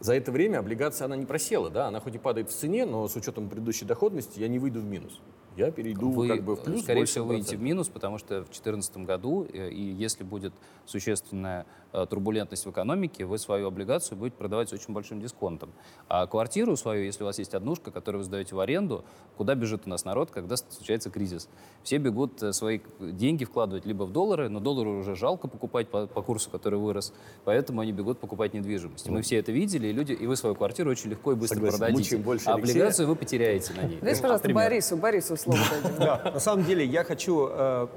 За 0.00 0.14
это 0.14 0.30
время 0.30 0.58
облигация, 0.58 1.06
она 1.06 1.16
не 1.16 1.26
просела, 1.26 1.70
да, 1.70 1.88
она 1.88 2.00
хоть 2.00 2.14
и 2.14 2.18
падает 2.18 2.50
в 2.50 2.52
цене, 2.52 2.86
но 2.86 3.08
с 3.08 3.16
учетом 3.16 3.48
предыдущей 3.48 3.84
доходности 3.84 4.38
я 4.38 4.48
не 4.48 4.58
выйду 4.58 4.80
в 4.80 4.84
минус 4.84 5.20
я 5.58 5.70
перейду 5.72 6.10
вы, 6.10 6.28
как 6.28 6.42
бы 6.42 6.56
в 6.56 6.62
плюс. 6.62 6.82
Скорее 6.82 7.04
всего, 7.04 7.26
выйдете 7.26 7.56
в 7.56 7.62
минус, 7.62 7.88
потому 7.88 8.18
что 8.18 8.40
в 8.42 8.44
2014 8.44 8.98
году, 8.98 9.46
э, 9.52 9.70
и 9.70 9.82
если 9.82 10.22
будет 10.22 10.52
существенная 10.86 11.66
э, 11.92 12.06
турбулентность 12.08 12.64
в 12.64 12.70
экономике, 12.70 13.24
вы 13.24 13.38
свою 13.38 13.66
облигацию 13.66 14.16
будете 14.16 14.36
продавать 14.36 14.68
с 14.70 14.72
очень 14.72 14.94
большим 14.94 15.20
дисконтом. 15.20 15.72
А 16.08 16.26
квартиру 16.26 16.76
свою, 16.76 17.04
если 17.04 17.24
у 17.24 17.26
вас 17.26 17.38
есть 17.38 17.54
однушка, 17.54 17.90
которую 17.90 18.20
вы 18.20 18.24
сдаете 18.24 18.54
в 18.54 18.60
аренду, 18.60 19.04
куда 19.36 19.54
бежит 19.54 19.82
у 19.86 19.90
нас 19.90 20.04
народ, 20.04 20.30
когда 20.30 20.56
случается 20.56 21.10
кризис? 21.10 21.48
Все 21.82 21.98
бегут 21.98 22.42
э, 22.42 22.52
свои 22.52 22.80
деньги 23.00 23.44
вкладывать 23.44 23.84
либо 23.84 24.04
в 24.04 24.12
доллары, 24.12 24.48
но 24.48 24.60
доллары 24.60 24.90
уже 24.90 25.16
жалко 25.16 25.48
покупать 25.48 25.88
по, 25.88 26.06
по 26.06 26.22
курсу, 26.22 26.50
который 26.50 26.78
вырос, 26.78 27.12
поэтому 27.44 27.80
они 27.80 27.92
бегут 27.92 28.20
покупать 28.20 28.54
недвижимость. 28.54 29.08
Мы 29.08 29.22
все 29.22 29.36
это 29.36 29.50
видели, 29.50 29.87
и 29.88 29.92
люди, 29.92 30.12
и 30.12 30.26
вы 30.26 30.36
свою 30.36 30.54
квартиру 30.54 30.90
очень 30.90 31.10
легко 31.10 31.32
и 31.32 31.34
быстро 31.34 31.56
Согласен, 31.56 31.78
продадите. 31.78 32.16
Больше 32.18 32.48
а 32.48 32.54
облигацию 32.54 33.08
вы 33.08 33.16
потеряете 33.16 33.72
на 33.74 33.82
ней. 33.82 33.98
Дайте, 34.00 34.20
пожалуйста, 34.20 34.52
Борису, 34.52 34.96
Борису 34.96 35.36
слово 35.36 35.60
Да, 35.98 36.30
на 36.34 36.40
самом 36.40 36.64
деле 36.64 36.84
я 36.84 37.04
хочу 37.04 37.48
э, 37.50 37.88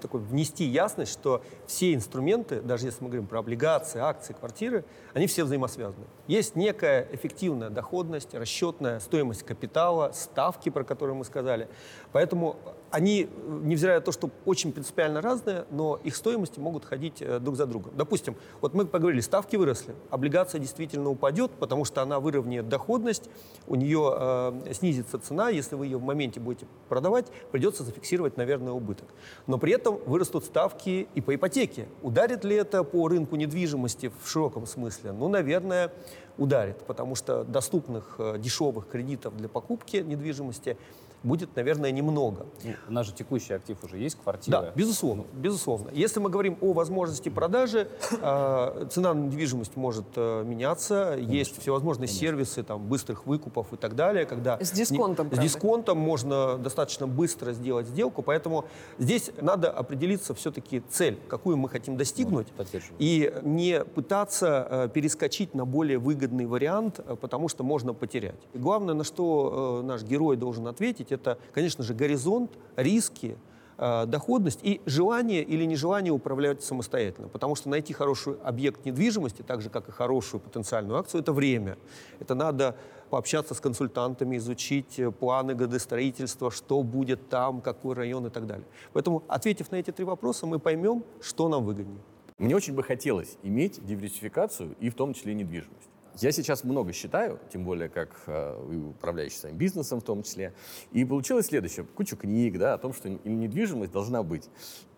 такой 0.00 0.20
внести 0.20 0.64
ясность, 0.64 1.12
что 1.12 1.42
все 1.66 1.94
инструменты, 1.94 2.60
даже 2.60 2.86
если 2.86 3.02
мы 3.02 3.10
говорим 3.10 3.26
про 3.26 3.38
облигации, 3.38 4.00
акции, 4.00 4.32
квартиры, 4.32 4.84
они 5.14 5.26
все 5.26 5.44
взаимосвязаны. 5.44 6.04
Есть 6.26 6.56
некая 6.56 7.08
эффективная 7.12 7.70
доходность, 7.70 8.34
расчетная 8.34 9.00
стоимость 9.00 9.42
капитала, 9.42 10.12
ставки, 10.14 10.68
про 10.68 10.84
которые 10.84 11.16
мы 11.16 11.24
сказали. 11.24 11.68
Поэтому 12.12 12.56
они, 12.92 13.28
невзирая 13.62 13.98
на 13.98 14.04
то, 14.04 14.12
что 14.12 14.30
очень 14.44 14.70
принципиально 14.70 15.22
разные, 15.22 15.64
но 15.70 15.98
их 16.04 16.14
стоимости 16.14 16.60
могут 16.60 16.84
ходить 16.84 17.22
э, 17.22 17.38
друг 17.38 17.56
за 17.56 17.66
другом. 17.66 17.92
Допустим, 17.96 18.36
вот 18.60 18.74
мы 18.74 18.86
поговорили, 18.86 19.20
ставки 19.20 19.56
выросли, 19.56 19.94
облигация 20.10 20.60
действительно 20.60 21.08
упадет, 21.08 21.50
потому 21.52 21.86
что 21.86 22.02
она 22.02 22.20
выровняет 22.20 22.68
доходность, 22.68 23.30
у 23.66 23.76
нее 23.76 24.14
э, 24.14 24.72
снизится 24.74 25.18
цена, 25.18 25.48
если 25.48 25.74
вы 25.74 25.86
ее 25.86 25.96
в 25.96 26.02
моменте 26.02 26.38
будете 26.38 26.66
продавать, 26.90 27.26
придется 27.50 27.82
зафиксировать, 27.82 28.36
наверное, 28.36 28.74
убыток. 28.74 29.08
Но 29.46 29.56
при 29.56 29.72
этом 29.72 29.98
вырастут 30.04 30.44
ставки 30.44 31.08
и 31.14 31.20
по 31.22 31.34
ипотеке. 31.34 31.88
Ударит 32.02 32.44
ли 32.44 32.56
это 32.56 32.84
по 32.84 33.08
рынку 33.08 33.36
недвижимости 33.36 34.12
в 34.22 34.28
широком 34.28 34.66
смысле? 34.66 35.12
Ну, 35.12 35.28
наверное, 35.28 35.90
ударит, 36.36 36.76
потому 36.86 37.14
что 37.14 37.42
доступных 37.44 38.16
э, 38.18 38.36
дешевых 38.38 38.86
кредитов 38.88 39.34
для 39.34 39.48
покупки 39.48 39.96
недвижимости– 39.96 40.76
будет, 41.22 41.54
наверное, 41.56 41.90
немного. 41.90 42.46
У 42.88 42.92
нас 42.92 43.06
же 43.06 43.12
текущий 43.12 43.54
актив 43.54 43.76
уже 43.82 43.98
есть, 43.98 44.16
квартира. 44.22 44.60
Да, 44.60 44.72
безусловно, 44.74 45.24
безусловно. 45.32 45.90
Если 45.92 46.20
мы 46.20 46.30
говорим 46.30 46.58
о 46.60 46.72
возможности 46.72 47.28
продажи, 47.28 47.88
э, 48.10 48.86
цена 48.90 49.14
на 49.14 49.20
недвижимость 49.20 49.76
может 49.76 50.06
э, 50.16 50.44
меняться, 50.44 51.12
Конечно. 51.12 51.32
есть 51.32 51.60
всевозможные 51.60 52.08
Конечно. 52.08 52.26
сервисы 52.26 52.62
там, 52.62 52.86
быстрых 52.86 53.26
выкупов 53.26 53.72
и 53.72 53.76
так 53.76 53.94
далее, 53.94 54.26
когда... 54.26 54.58
С 54.60 54.72
дисконтом, 54.72 55.28
не, 55.28 55.36
С 55.36 55.38
дисконтом 55.38 55.98
можно 55.98 56.58
достаточно 56.58 57.06
быстро 57.06 57.52
сделать 57.52 57.86
сделку, 57.86 58.22
поэтому 58.22 58.64
здесь 58.98 59.30
надо 59.40 59.70
определиться 59.70 60.34
все-таки 60.34 60.82
цель, 60.90 61.18
какую 61.28 61.56
мы 61.56 61.68
хотим 61.68 61.96
достигнуть, 61.96 62.48
вот, 62.56 62.66
и 62.98 63.32
не 63.42 63.84
пытаться 63.84 64.66
э, 64.68 64.88
перескочить 64.92 65.54
на 65.54 65.64
более 65.64 65.98
выгодный 65.98 66.46
вариант, 66.46 67.00
потому 67.20 67.48
что 67.48 67.62
можно 67.64 67.94
потерять. 67.94 68.40
И 68.52 68.58
главное, 68.58 68.94
на 68.94 69.04
что 69.04 69.82
наш 69.84 70.02
герой 70.02 70.36
должен 70.36 70.66
ответить, 70.66 71.11
это, 71.12 71.38
конечно 71.52 71.84
же, 71.84 71.94
горизонт, 71.94 72.50
риски, 72.76 73.36
э, 73.78 74.06
доходность 74.06 74.60
и 74.62 74.80
желание 74.86 75.42
или 75.42 75.64
нежелание 75.64 76.12
управлять 76.12 76.62
самостоятельно. 76.62 77.28
Потому 77.28 77.54
что 77.54 77.68
найти 77.68 77.92
хороший 77.92 78.34
объект 78.42 78.84
недвижимости, 78.84 79.42
так 79.42 79.62
же, 79.62 79.70
как 79.70 79.88
и 79.88 79.92
хорошую 79.92 80.40
потенциальную 80.40 80.98
акцию, 80.98 81.20
это 81.20 81.32
время. 81.32 81.76
Это 82.18 82.34
надо 82.34 82.76
пообщаться 83.10 83.54
с 83.54 83.60
консультантами, 83.60 84.38
изучить 84.38 84.98
э, 84.98 85.10
планы 85.10 85.54
градостроительства, 85.54 86.50
что 86.50 86.82
будет 86.82 87.28
там, 87.28 87.60
какой 87.60 87.94
район 87.94 88.26
и 88.26 88.30
так 88.30 88.46
далее. 88.46 88.66
Поэтому, 88.94 89.22
ответив 89.28 89.70
на 89.70 89.76
эти 89.76 89.90
три 89.90 90.04
вопроса, 90.04 90.46
мы 90.46 90.58
поймем, 90.58 91.04
что 91.20 91.48
нам 91.48 91.64
выгоднее. 91.64 92.00
Мне 92.38 92.56
очень 92.56 92.74
бы 92.74 92.82
хотелось 92.82 93.36
иметь 93.42 93.84
диверсификацию 93.84 94.74
и 94.80 94.88
в 94.88 94.94
том 94.94 95.12
числе 95.12 95.34
недвижимость. 95.34 95.91
Я 96.20 96.32
сейчас 96.32 96.64
много 96.64 96.92
считаю, 96.92 97.40
тем 97.52 97.64
более 97.64 97.88
как 97.88 98.10
э, 98.26 98.90
управляющий 98.90 99.36
своим 99.36 99.56
бизнесом 99.56 100.00
в 100.00 100.04
том 100.04 100.22
числе. 100.22 100.54
И 100.92 101.04
получилось 101.04 101.46
следующее. 101.46 101.86
Кучу 101.86 102.16
книг 102.16 102.58
да, 102.58 102.74
о 102.74 102.78
том, 102.78 102.92
что 102.92 103.08
недвижимость 103.08 103.92
должна 103.92 104.22
быть. 104.22 104.48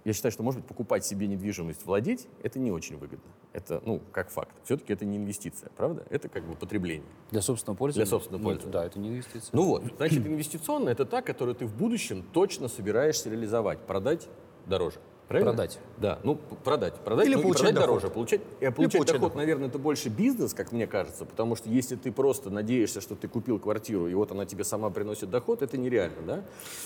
Я 0.05 0.12
считаю, 0.12 0.33
что, 0.33 0.42
может 0.42 0.61
быть, 0.61 0.68
покупать 0.68 1.05
себе 1.05 1.27
недвижимость, 1.27 1.87
владеть, 1.87 2.29
это 2.42 2.59
не 2.59 2.70
очень 2.70 2.98
выгодно. 2.98 3.31
Это, 3.55 3.81
ну, 3.87 4.03
как 4.12 4.29
факт. 4.29 4.55
Все-таки 4.64 4.92
это 4.92 5.07
не 5.07 5.16
инвестиция, 5.16 5.70
правда? 5.77 6.05
Это 6.11 6.29
как 6.29 6.46
бы 6.46 6.55
потребление. 6.57 7.09
Для 7.31 7.40
собственного 7.40 7.79
пользования? 7.79 8.05
Для 8.05 8.11
собственного 8.11 8.42
пользования. 8.42 8.72
Да, 8.72 8.85
это 8.85 8.98
не 8.98 9.09
инвестиция. 9.09 9.50
Ну 9.53 9.64
вот, 9.64 9.85
значит, 9.96 10.27
инвестиционная– 10.27 10.92
это 10.94 11.07
та, 11.07 11.22
которую 11.22 11.55
ты 11.55 11.64
в 11.64 11.74
будущем 11.74 12.22
точно 12.35 12.68
собираешься 12.68 13.31
реализовать, 13.31 13.81
продать 13.87 14.29
дороже. 14.66 15.00
Правильно? 15.29 15.53
Продать. 15.53 15.79
Да, 15.97 16.19
ну 16.23 16.37
продать. 16.65 16.95
Продать, 16.97 17.27
Или 17.27 17.37
ну, 17.37 17.43
получать 17.43 17.61
продать 17.63 17.75
доход. 17.77 17.89
дороже. 17.89 18.11
Получать, 18.13 18.41
э, 18.61 18.71
получать 18.71 18.93
доход, 19.07 19.21
доход. 19.21 19.35
наверное, 19.37 19.69
это 19.69 19.79
больше 19.79 20.09
бизнес, 20.11 20.53
как 20.53 20.71
мне 20.73 20.87
кажется, 20.87 21.25
потому 21.25 21.57
что 21.57 21.71
если 21.71 21.97
ты 21.97 22.13
просто 22.13 22.51
надеешься, 22.51 23.01
что 23.01 23.15
ты 23.17 23.27
купил 23.27 23.59
квартиру, 23.59 24.07
и 24.07 24.15
вот 24.15 24.31
она 24.33 24.45
тебе 24.45 24.65
сама 24.65 24.91
приносит 24.91 25.31
доход, 25.31 25.63
это 25.63 25.79
нереально, 25.79 26.23
да? 26.27 26.43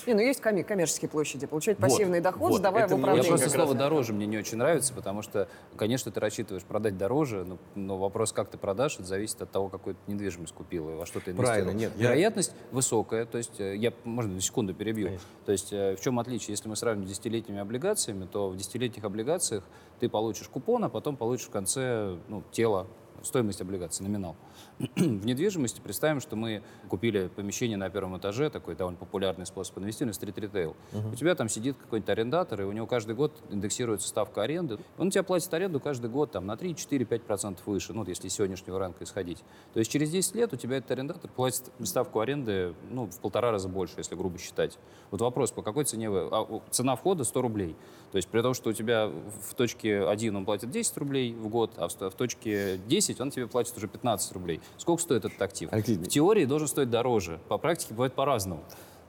Не, 0.07 0.13
ну 0.13 0.21
есть 0.21 0.39
коми- 0.41 0.63
коммерческие 0.63 1.09
площади, 1.09 1.47
получать 1.47 1.77
Вот, 1.79 1.89
пассивный 1.89 2.21
доход, 2.21 2.51
вот, 2.51 2.57
сдавая 2.59 2.85
это 2.85 2.95
в 2.95 2.97
мне 2.97 3.01
Я 3.07 3.11
управление. 3.13 3.33
очень 3.33 3.41
просто 3.43 3.57
слово 3.57 3.73
раз- 3.73 3.83
дороже 3.83 4.13
мне 4.13 4.25
не 4.25 4.37
очень 4.37 4.57
нравится, 4.57 4.93
потому 4.93 5.21
что, 5.21 5.49
конечно, 5.75 6.11
ты 6.11 6.19
рассчитываешь 6.21 6.63
продать 6.63 6.97
дороже, 6.97 7.43
но, 7.45 7.57
но 7.75 7.97
вопрос, 7.97 8.31
как 8.31 8.49
ты 8.49 8.57
продашь, 8.57 8.95
это 8.95 9.03
зависит 9.05 9.41
от 9.41 9.51
того, 9.51 9.67
какую 9.67 9.95
ты 9.95 10.11
недвижимость 10.13 10.53
купил 10.53 10.89
и 10.89 10.93
во 10.93 11.05
что 11.05 11.19
ты 11.19 11.31
инвестировал. 11.31 11.45
Правильно, 11.63 11.71
нет, 11.77 11.91
я- 11.97 12.03
Вероятность 12.09 12.53
высокая, 12.71 13.25
то 13.25 13.37
есть 13.37 13.59
э, 13.59 13.75
я, 13.75 13.91
можно, 14.05 14.33
на 14.35 14.41
секунду 14.41 14.73
перебью. 14.73 15.19
То 15.45 15.51
есть 15.51 15.73
э, 15.73 15.95
в 15.97 16.01
чем 16.01 16.19
отличие? 16.19 16.53
Если 16.53 16.69
мы 16.69 16.75
сравним 16.77 17.05
с 17.05 17.09
десятилетними 17.09 17.59
облигациями, 17.59 18.28
то 18.31 18.49
в 18.49 18.57
десятилетних 18.57 19.03
облигациях 19.03 19.63
ты 19.99 20.09
получишь 20.09 20.47
купон, 20.47 20.83
а 20.83 20.89
потом 20.89 21.17
получишь 21.17 21.47
в 21.47 21.51
конце 21.51 22.17
ну, 22.27 22.43
тело, 22.51 22.87
стоимость 23.23 23.61
облигаций, 23.61 24.05
номинал. 24.05 24.35
В 24.79 25.25
недвижимости 25.25 25.81
представим, 25.81 26.21
что 26.21 26.37
мы 26.37 26.63
купили 26.87 27.27
помещение 27.27 27.77
на 27.77 27.89
первом 27.89 28.17
этаже, 28.17 28.49
такой 28.49 28.75
довольно 28.75 28.97
популярный 28.97 29.45
способ 29.45 29.77
инвестирования, 29.79 30.13
стрит-ритейл. 30.13 30.75
У 31.11 31.15
тебя 31.15 31.35
там 31.35 31.49
сидит 31.49 31.75
какой-нибудь 31.77 32.09
арендатор, 32.09 32.61
и 32.61 32.63
у 32.63 32.71
него 32.71 32.87
каждый 32.87 33.13
год 33.13 33.33
индексируется 33.49 34.07
ставка 34.07 34.43
аренды. 34.43 34.79
Он 34.97 35.09
тебе 35.09 35.23
платит 35.23 35.53
аренду 35.53 35.81
каждый 35.81 36.09
год 36.09 36.31
там, 36.31 36.45
на 36.45 36.55
3, 36.55 36.75
4, 36.75 37.05
5% 37.05 37.57
выше, 37.65 37.93
ну, 37.93 38.05
если 38.05 38.27
из 38.27 38.33
сегодняшнего 38.33 38.79
ранка 38.79 39.03
исходить. 39.03 39.43
То 39.73 39.79
есть 39.79 39.91
через 39.91 40.11
10 40.11 40.35
лет 40.35 40.53
у 40.53 40.55
тебя 40.55 40.77
этот 40.77 40.91
арендатор 40.91 41.29
платит 41.29 41.71
ставку 41.83 42.21
аренды 42.21 42.73
ну, 42.89 43.07
в 43.07 43.19
полтора 43.19 43.51
раза 43.51 43.67
больше, 43.67 43.95
если 43.97 44.15
грубо 44.15 44.37
считать. 44.37 44.77
Вот 45.11 45.19
вопрос, 45.19 45.51
по 45.51 45.61
какой 45.61 45.83
цене 45.83 46.09
вы... 46.09 46.29
а, 46.31 46.61
цена 46.69 46.95
входа 46.95 47.25
100 47.25 47.41
рублей. 47.41 47.75
То 48.11 48.15
есть 48.15 48.29
при 48.29 48.41
том, 48.41 48.53
что 48.53 48.69
у 48.69 48.73
тебя 48.73 49.07
в 49.07 49.53
точке 49.55 50.03
1 50.05 50.35
он 50.35 50.45
платит 50.45 50.71
10 50.71 50.97
рублей 50.97 51.33
в 51.33 51.49
год, 51.49 51.73
а 51.77 51.87
в 51.89 52.13
точке 52.13 52.77
10 52.87 53.19
он 53.19 53.29
тебе 53.31 53.47
платит 53.47 53.75
уже 53.77 53.87
15 53.87 54.31
рублей. 54.33 54.61
Сколько 54.77 55.01
стоит 55.01 55.25
этот 55.25 55.41
актив? 55.41 55.69
Алексей, 55.71 55.97
В 55.97 56.07
теории 56.07 56.45
должен 56.45 56.67
стоить 56.67 56.89
дороже. 56.89 57.39
По 57.47 57.57
практике 57.57 57.93
бывает 57.93 58.13
по-разному. 58.13 58.63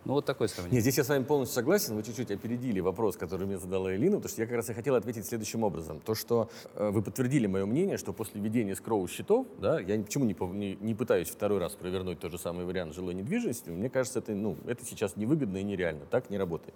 Ну, 0.06 0.14
вот 0.14 0.24
такое 0.24 0.48
сравнение. 0.48 0.76
Нет, 0.76 0.82
здесь 0.82 0.96
я 0.96 1.04
с 1.04 1.08
вами 1.08 1.24
полностью 1.24 1.54
согласен. 1.54 1.94
Вы 1.94 2.02
чуть-чуть 2.02 2.30
опередили 2.30 2.80
вопрос, 2.80 3.16
который 3.16 3.46
мне 3.46 3.58
задала 3.58 3.94
Элина, 3.94 4.16
потому 4.16 4.30
что 4.30 4.40
я 4.40 4.46
как 4.46 4.56
раз 4.56 4.70
и 4.70 4.72
хотел 4.72 4.94
ответить 4.94 5.26
следующим 5.26 5.62
образом. 5.62 6.00
То, 6.00 6.14
что 6.14 6.48
э, 6.74 6.88
вы 6.90 7.02
подтвердили 7.02 7.46
мое 7.46 7.66
мнение, 7.66 7.98
что 7.98 8.14
после 8.14 8.40
введения 8.40 8.74
скроу 8.74 9.06
счетов, 9.08 9.46
да, 9.58 9.78
я 9.78 10.02
почему 10.02 10.24
не, 10.24 10.34
не, 10.56 10.76
не 10.80 10.94
пытаюсь 10.94 11.28
второй 11.28 11.58
раз 11.58 11.72
провернуть 11.72 12.18
тот 12.18 12.32
же 12.32 12.38
самый 12.38 12.64
вариант 12.64 12.94
жилой 12.94 13.12
недвижимости, 13.12 13.68
мне 13.68 13.90
кажется, 13.90 14.20
это, 14.20 14.32
ну, 14.32 14.56
это 14.66 14.86
сейчас 14.86 15.16
невыгодно 15.16 15.58
и 15.58 15.62
нереально. 15.62 16.06
Так 16.10 16.30
не 16.30 16.38
работает. 16.38 16.74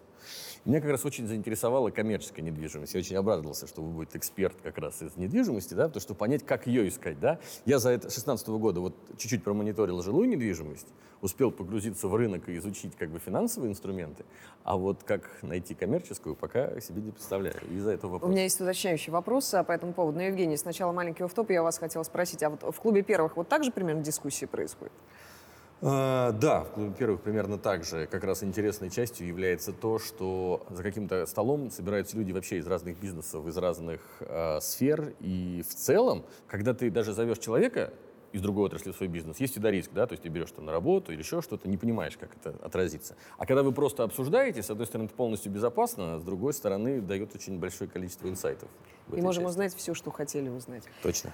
Меня 0.64 0.80
как 0.80 0.90
раз 0.90 1.04
очень 1.04 1.26
заинтересовала 1.26 1.90
коммерческая 1.90 2.44
недвижимость. 2.44 2.94
Я 2.94 3.00
очень 3.00 3.16
обрадовался, 3.16 3.66
что 3.66 3.82
вы 3.82 3.90
будете 3.90 4.18
эксперт 4.18 4.56
как 4.62 4.78
раз 4.78 5.02
из 5.02 5.16
недвижимости, 5.16 5.74
да, 5.74 5.88
потому 5.88 6.00
что 6.00 6.14
понять, 6.14 6.44
как 6.44 6.66
ее 6.66 6.88
искать. 6.88 7.20
Да. 7.20 7.38
Я 7.64 7.78
за 7.78 7.90
это 7.90 8.10
16 8.10 8.48
года 8.48 8.80
вот 8.80 8.94
чуть-чуть 9.18 9.44
промониторил 9.44 10.02
жилую 10.02 10.28
недвижимость, 10.28 10.88
успел 11.20 11.50
погрузиться 11.50 12.08
в 12.08 12.14
рынок 12.14 12.48
и 12.48 12.56
изучить 12.58 12.96
как 12.96 13.10
бы 13.10 13.18
финансовые 13.18 13.70
инструменты, 13.70 14.24
а 14.62 14.76
вот 14.76 15.02
как 15.04 15.42
найти 15.42 15.74
коммерческую, 15.74 16.36
пока 16.36 16.80
себе 16.80 17.02
не 17.02 17.10
представляю. 17.10 17.56
Из-за 17.70 17.92
этого 17.92 18.10
У 18.10 18.14
вопрос. 18.14 18.30
меня 18.30 18.42
есть 18.44 18.60
уточняющий 18.60 19.12
вопрос 19.12 19.52
а, 19.54 19.64
по 19.64 19.72
этому 19.72 19.92
поводу. 19.92 20.18
Но, 20.18 20.24
Евгений, 20.24 20.56
сначала 20.56 20.92
маленький 20.92 21.22
офф 21.22 21.32
я 21.48 21.62
вас 21.62 21.78
хотела 21.78 22.02
спросить, 22.02 22.42
а 22.42 22.50
вот 22.50 22.74
в 22.74 22.80
клубе 22.80 23.02
первых 23.02 23.36
вот 23.36 23.48
так 23.48 23.64
же 23.64 23.70
примерно 23.70 24.02
дискуссии 24.02 24.46
происходят? 24.46 24.92
Э, 25.84 26.32
Да, 26.32 26.64
в 26.64 26.70
клубе 26.70 26.94
первых 26.98 27.20
примерно 27.20 27.58
так 27.58 27.84
же. 27.84 28.06
Как 28.06 28.24
раз 28.24 28.42
интересной 28.42 28.88
частью 28.88 29.26
является 29.26 29.72
то, 29.72 29.98
что 29.98 30.66
за 30.70 30.82
каким-то 30.82 31.26
столом 31.26 31.70
собираются 31.70 32.16
люди 32.16 32.32
вообще 32.32 32.56
из 32.56 32.66
разных 32.66 32.98
бизнесов, 32.98 33.46
из 33.46 33.56
разных 33.58 34.00
э, 34.20 34.60
сфер. 34.60 35.14
И 35.20 35.62
в 35.68 35.74
целом, 35.74 36.24
когда 36.46 36.72
ты 36.72 36.90
даже 36.90 37.12
зовешь 37.12 37.38
человека 37.38 37.92
из 38.32 38.40
другой 38.40 38.66
отрасли 38.66 38.92
в 38.92 38.96
свой 38.96 39.08
бизнес, 39.08 39.38
есть 39.38 39.52
всегда 39.52 39.70
риск, 39.70 39.90
да, 39.92 40.06
то 40.06 40.14
есть 40.14 40.22
ты 40.22 40.28
берешь 40.28 40.50
там 40.50 40.64
на 40.64 40.72
работу 40.72 41.12
или 41.12 41.20
еще 41.20 41.40
что-то, 41.40 41.68
не 41.68 41.76
понимаешь, 41.76 42.16
как 42.16 42.30
это 42.34 42.56
отразится. 42.64 43.14
А 43.38 43.46
когда 43.46 43.62
вы 43.62 43.70
просто 43.70 44.02
обсуждаете, 44.02 44.62
с 44.62 44.70
одной 44.70 44.86
стороны, 44.86 45.06
это 45.06 45.14
полностью 45.14 45.52
безопасно, 45.52 46.14
а 46.14 46.18
с 46.18 46.24
другой 46.24 46.52
стороны, 46.52 47.00
дает 47.00 47.34
очень 47.34 47.60
большое 47.60 47.88
количество 47.88 48.26
инсайтов. 48.28 48.68
И 49.12 49.20
можем 49.20 49.44
части. 49.44 49.50
узнать 49.50 49.74
все, 49.76 49.94
что 49.94 50.10
хотели 50.10 50.48
узнать. 50.48 50.82
Точно. 51.02 51.30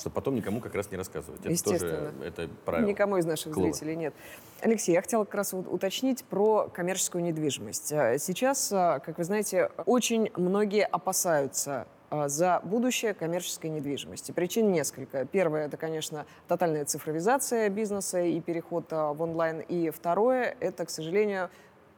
Чтобы 0.00 0.14
потом 0.14 0.34
никому 0.34 0.60
как 0.60 0.74
раз 0.74 0.90
не 0.90 0.96
рассказывать. 0.96 1.40
Это 1.40 1.50
Естественно. 1.50 2.12
тоже 2.12 2.26
это 2.26 2.48
правило. 2.64 2.88
Никому 2.88 3.18
из 3.18 3.26
наших 3.26 3.52
клуба. 3.52 3.70
зрителей 3.70 3.96
нет. 3.96 4.14
Алексей, 4.62 4.92
я 4.92 5.02
хотела 5.02 5.24
как 5.24 5.34
раз 5.34 5.52
уточнить 5.52 6.24
про 6.24 6.68
коммерческую 6.72 7.22
недвижимость. 7.22 7.92
А, 7.92 8.18
Сейчас, 8.18 8.72
а, 8.72 9.00
как 9.00 9.18
вы 9.18 9.24
знаете, 9.24 9.70
очень 9.84 10.30
многие 10.36 10.86
опасаются 10.86 11.86
а, 12.08 12.28
за 12.28 12.60
будущее 12.64 13.12
коммерческой 13.12 13.68
недвижимости. 13.68 14.32
Причин 14.32 14.72
несколько. 14.72 15.26
Первое– 15.26 15.66
это, 15.66 15.76
конечно, 15.76 16.24
тотальная 16.48 16.86
цифровизация 16.86 17.68
бизнеса 17.68 18.22
и 18.22 18.40
переход 18.40 18.90
в 18.90 19.16
онлайн. 19.20 19.60
И 19.60 19.90
второе– 19.90 20.56
это, 20.60 20.86
к 20.86 20.90
сожалению, 20.90 21.50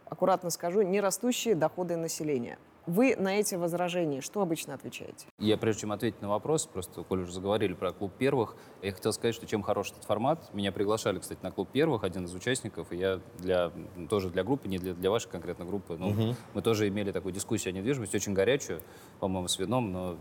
аккуратно 0.07 0.51
скажу, 0.51 0.83
нерастущие 0.83 1.55
доходы 1.55 1.97
населения. 1.97 2.59
Вы 2.87 3.15
на 3.17 3.39
эти 3.39 3.55
возражения 3.55 4.21
что 4.21 4.43
обычно 4.43 4.75
отвечаете? 4.75 5.27
Я, 5.39 5.57
прежде 5.57 5.83
чем 5.83 5.93
ответить 5.93 6.21
на 6.21 6.29
вопрос, 6.29 6.67
просто, 6.67 7.03
коль 7.05 7.23
уже 7.23 7.33
заговорили 7.33 7.75
про 7.75 7.93
клуб 7.93 8.13
первых, 8.19 8.57
я 8.83 8.93
хотел 8.93 9.13
сказать, 9.13 9.35
что 9.35 9.47
чем 9.47 9.63
хорош 9.63 9.93
этот 9.93 10.05
формат. 10.05 10.53
Меня 10.53 10.73
приглашали, 10.73 11.19
кстати, 11.19 11.39
на 11.43 11.53
клуб 11.53 11.69
первых, 11.73 12.03
один 12.03 12.25
из 12.25 12.35
участников, 12.35 12.93
и 12.93 12.97
я 12.97 13.21
для, 13.39 13.71
тоже 14.11 14.31
для 14.31 14.43
группы, 14.43 14.69
не 14.69 14.79
для, 14.79 14.95
для 14.95 15.11
вашей 15.11 15.29
конкретно 15.29 15.65
группы, 15.65 15.97
но 15.99 16.35
мы 16.55 16.63
тоже 16.63 16.89
имели 16.89 17.13
такую 17.13 17.33
дискуссию 17.33 17.73
о 17.73 17.77
недвижимости, 17.77 18.17
очень 18.17 18.35
горячую, 18.35 18.81
по-моему, 19.21 19.49
с 19.49 19.59
вином, 19.59 19.93
но, 19.93 20.17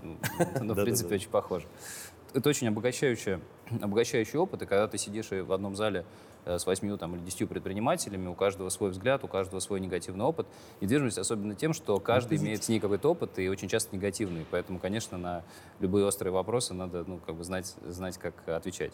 но 0.62 0.74
в 0.76 0.84
принципе, 0.84 1.16
очень 1.16 1.30
похоже. 1.30 1.68
Это 2.34 2.48
очень 2.48 2.70
обогащающий, 2.70 3.40
обогащающий 3.82 4.40
опыт, 4.40 4.62
и 4.62 4.66
когда 4.66 4.88
ты 4.88 4.98
сидишь 4.98 5.32
в 5.32 5.52
одном 5.52 5.76
зале 5.76 6.06
э, 6.46 6.60
с 6.60 6.66
восьмью 6.66 6.98
там, 6.98 7.16
или 7.16 7.24
десятью 7.24 7.48
предпринимателями, 7.48 8.28
у 8.28 8.36
каждого 8.36 8.70
свой 8.70 8.92
взгляд, 8.92 9.24
у 9.26 9.28
каждого 9.28 9.60
свой 9.60 9.82
негативный 9.82 10.24
опыт. 10.24 10.48
Недвижимость 10.80 11.18
особенно 11.18 11.56
тем, 11.56 11.74
что 11.74 12.00
каждый 12.00 12.38
имеет 12.38 12.64
с 12.64 12.70
ней 12.70 12.80
какой-то 12.80 13.12
опыт, 13.12 13.38
и 13.38 13.50
очень 13.50 13.68
часто 13.68 13.94
негативный. 13.96 14.46
Поэтому, 14.50 14.80
конечно, 14.80 15.18
на 15.18 15.44
любые 15.80 16.06
острые 16.06 16.32
вопросы 16.32 16.74
надо 16.74 17.04
ну, 17.06 17.20
как 17.26 17.36
бы 17.36 17.44
знать, 17.44 17.76
знать, 17.86 18.18
как 18.18 18.48
отвечать. 18.48 18.94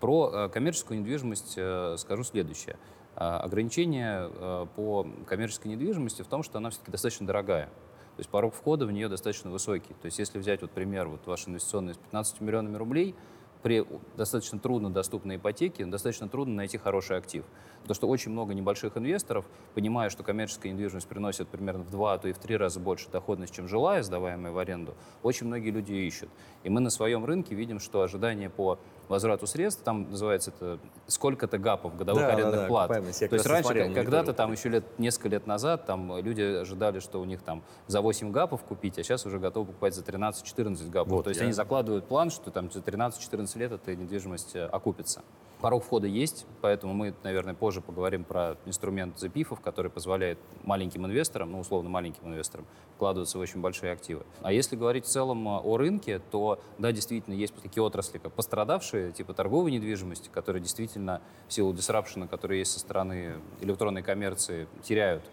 Про 0.00 0.30
э, 0.32 0.48
коммерческую 0.48 1.00
недвижимость 1.00 1.54
э, 1.56 1.96
скажу 1.98 2.24
следующее. 2.24 2.76
Ограничение 3.16 4.66
по 4.76 5.06
коммерческой 5.26 5.68
недвижимости 5.68 6.22
в 6.22 6.28
том, 6.28 6.42
что 6.42 6.58
она 6.58 6.70
все-таки 6.70 6.92
достаточно 6.92 7.26
дорогая. 7.26 7.68
То 8.16 8.20
есть 8.20 8.30
порог 8.30 8.54
входа 8.54 8.86
в 8.86 8.92
нее 8.92 9.08
достаточно 9.08 9.50
высокий. 9.50 9.94
То 9.94 10.06
есть 10.06 10.18
если 10.18 10.38
взять 10.38 10.62
вот 10.62 10.70
пример, 10.70 11.08
вот 11.08 11.26
ваш 11.26 11.48
инвестиционный 11.48 11.94
с 11.94 11.98
15 11.98 12.40
миллионами 12.40 12.76
рублей, 12.76 13.14
при 13.62 13.86
достаточно 14.16 14.58
трудно 14.58 14.90
доступной 14.90 15.36
ипотеке 15.36 15.84
достаточно 15.84 16.28
трудно 16.28 16.54
найти 16.54 16.78
хороший 16.78 17.18
актив. 17.18 17.44
Потому 17.82 17.94
что 17.94 18.08
очень 18.08 18.30
много 18.32 18.54
небольших 18.54 18.96
инвесторов, 18.96 19.44
понимая, 19.74 20.10
что 20.10 20.22
коммерческая 20.22 20.72
недвижимость 20.72 21.08
приносит 21.08 21.48
примерно 21.48 21.84
в 21.84 21.90
два, 21.90 22.14
а 22.14 22.18
то 22.18 22.28
и 22.28 22.32
в 22.32 22.38
три 22.38 22.56
раза 22.56 22.80
больше 22.80 23.10
доходность, 23.10 23.54
чем 23.54 23.68
жилая, 23.68 24.02
сдаваемая 24.02 24.52
в 24.52 24.58
аренду, 24.58 24.94
очень 25.22 25.46
многие 25.46 25.70
люди 25.70 25.92
ищут. 25.92 26.30
И 26.62 26.70
мы 26.70 26.80
на 26.80 26.90
своем 26.90 27.24
рынке 27.24 27.54
видим, 27.54 27.80
что 27.80 28.02
ожидание 28.02 28.50
по 28.50 28.78
возврату 29.10 29.46
средств, 29.46 29.82
там 29.82 30.08
называется 30.10 30.50
это 30.56 30.78
сколько-то 31.08 31.58
гапов, 31.58 31.96
годовых 31.96 32.22
Да, 32.22 32.28
да, 32.28 32.34
арендных 32.34 32.60
да, 32.62 32.66
плат. 32.68 32.90
окупаемость. 32.90 33.20
Я 33.20 33.28
То 33.28 33.34
есть 33.34 33.46
раньше, 33.46 33.64
смотрел, 33.64 33.92
когда-то 33.92 34.32
там 34.32 34.52
еще 34.52 34.68
лет, 34.68 34.84
несколько 34.98 35.28
лет 35.28 35.46
назад 35.48 35.84
там 35.84 36.16
люди 36.18 36.40
ожидали, 36.42 37.00
что 37.00 37.20
у 37.20 37.24
них 37.24 37.42
там 37.42 37.62
за 37.88 38.00
8 38.00 38.30
гапов 38.30 38.62
купить, 38.62 38.98
а 38.98 39.02
сейчас 39.02 39.26
уже 39.26 39.38
готовы 39.40 39.66
покупать 39.66 39.94
за 39.94 40.02
13-14 40.02 40.88
гапов. 40.90 41.12
Вот, 41.12 41.24
То 41.24 41.30
есть 41.30 41.40
я- 41.40 41.44
они 41.46 41.52
закладывают 41.52 42.06
план, 42.06 42.30
что 42.30 42.50
там 42.52 42.70
за 42.70 42.80
13-14 42.80 43.56
лет 43.58 43.72
эта 43.72 43.94
недвижимость 43.96 44.54
э, 44.54 44.64
окупится. 44.66 45.22
Порог 45.60 45.84
входа 45.84 46.06
есть, 46.06 46.46
поэтому 46.62 46.94
мы, 46.94 47.14
наверное, 47.22 47.52
позже 47.52 47.82
поговорим 47.82 48.24
про 48.24 48.56
инструмент 48.64 49.18
запифов, 49.18 49.60
который 49.60 49.90
позволяет 49.90 50.38
маленьким 50.62 51.04
инвесторам, 51.06 51.52
ну, 51.52 51.60
условно 51.60 51.90
маленьким 51.90 52.28
инвесторам, 52.28 52.66
вкладываться 52.96 53.36
в 53.36 53.42
очень 53.42 53.60
большие 53.60 53.92
активы. 53.92 54.24
А 54.40 54.52
если 54.52 54.74
говорить 54.74 55.04
в 55.04 55.08
целом 55.08 55.46
э, 55.46 55.60
о 55.60 55.76
рынке, 55.76 56.20
то, 56.30 56.60
да, 56.78 56.92
действительно, 56.92 57.34
есть 57.34 57.54
такие 57.54 57.82
отрасли, 57.82 58.16
как 58.16 58.32
пострадавшие, 58.32 59.12
типа 59.12 59.34
торговой 59.34 59.70
недвижимости, 59.70 60.30
которые 60.30 60.62
действительно 60.62 61.20
в 61.46 61.52
силу 61.52 61.74
дисрапшена, 61.74 62.26
который 62.26 62.60
есть 62.60 62.72
со 62.72 62.80
стороны 62.80 63.34
электронной 63.60 64.02
коммерции, 64.02 64.66
теряют 64.82 65.24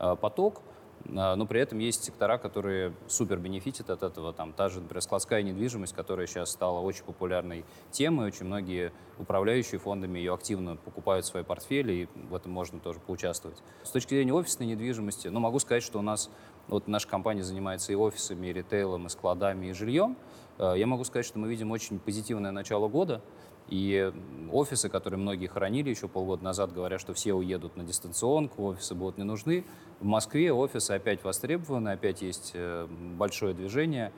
э, 0.00 0.16
поток, 0.20 0.62
но 1.08 1.46
при 1.46 1.60
этом 1.60 1.78
есть 1.78 2.04
сектора, 2.04 2.38
которые 2.38 2.92
супер 3.06 3.38
бенефитят 3.38 3.90
от 3.90 4.02
этого. 4.02 4.32
Там 4.32 4.52
та 4.52 4.68
же, 4.68 4.80
например, 4.80 5.02
складская 5.02 5.42
недвижимость, 5.42 5.94
которая 5.94 6.26
сейчас 6.26 6.50
стала 6.50 6.80
очень 6.80 7.04
популярной 7.04 7.64
темой. 7.90 8.26
Очень 8.26 8.46
многие 8.46 8.92
управляющие 9.18 9.78
фондами 9.78 10.18
ее 10.18 10.34
активно 10.34 10.76
покупают 10.76 11.24
в 11.24 11.28
свои 11.28 11.42
портфели, 11.42 11.92
и 11.92 12.08
в 12.28 12.34
этом 12.34 12.52
можно 12.52 12.80
тоже 12.80 13.00
поучаствовать. 13.00 13.58
С 13.82 13.90
точки 13.90 14.14
зрения 14.14 14.32
офисной 14.32 14.66
недвижимости, 14.66 15.28
ну, 15.28 15.40
могу 15.40 15.58
сказать, 15.58 15.82
что 15.82 15.98
у 15.98 16.02
нас 16.02 16.30
вот 16.68 16.88
наша 16.88 17.08
компания 17.08 17.42
занимается 17.42 17.92
и 17.92 17.94
офисами, 17.94 18.48
и 18.48 18.52
ритейлом, 18.52 19.06
и 19.06 19.08
складами, 19.08 19.66
и 19.66 19.72
жильем. 19.72 20.16
Э, 20.58 20.74
Я 20.76 20.86
могу 20.86 21.04
сказать, 21.04 21.26
что 21.26 21.38
мы 21.38 21.48
видим 21.48 21.70
очень 21.70 21.98
позитивное 21.98 22.50
начало 22.50 22.88
года. 22.88 23.22
И 23.68 24.12
офисы, 24.52 24.88
которые 24.88 25.18
многие 25.18 25.48
хранили 25.48 25.90
еще 25.90 26.08
полгода 26.08 26.44
назад, 26.44 26.72
говорят, 26.72 27.00
что 27.00 27.14
все 27.14 27.34
уедут 27.34 27.76
на 27.76 27.84
дистанционку, 27.84 28.64
офисы 28.66 28.94
будут 28.94 29.18
не 29.18 29.24
нужны. 29.24 29.64
В 30.00 30.04
Москве 30.04 30.52
офисы 30.52 30.92
опять 30.92 31.24
востребованы, 31.24 31.90
опять 31.90 32.22
есть 32.22 32.52
э, 32.54 32.86
большое 32.88 33.54
движение. 33.54 34.12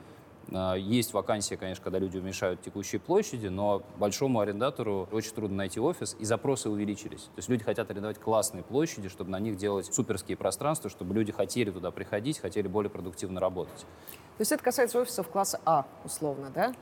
А, 0.51 0.75
есть 0.75 1.13
вакансии, 1.13 1.55
конечно, 1.55 1.83
когда 1.83 1.99
люди 1.99 2.17
уменьшают 2.17 2.61
текущие 2.61 2.99
площади, 2.99 3.47
но 3.47 3.83
большому 3.97 4.39
арендатору 4.39 5.07
очень 5.11 5.31
трудно 5.31 5.57
найти 5.57 5.79
офис, 5.79 6.15
и 6.19 6.25
запросы 6.25 6.69
увеличились. 6.69 7.23
То 7.23 7.37
есть 7.37 7.49
люди 7.49 7.63
хотят 7.63 7.89
арендовать 7.89 8.19
классные 8.19 8.63
площади, 8.63 9.09
чтобы 9.09 9.31
на 9.31 9.39
них 9.39 9.57
делать 9.57 9.93
суперские 9.93 10.37
пространства, 10.37 10.89
чтобы 10.89 11.13
люди 11.13 11.31
хотели 11.31 11.71
туда 11.71 11.91
приходить, 11.91 12.39
хотели 12.39 12.67
более 12.67 12.89
продуктивно 12.89 13.39
работать. 13.39 13.79
То 14.37 14.41
есть 14.41 14.51
это 14.51 14.63
касается 14.63 14.99
офисов 14.99 15.27
класса 15.29 15.59
А, 15.65 15.85
условно, 16.05 16.51
да? 16.53 16.73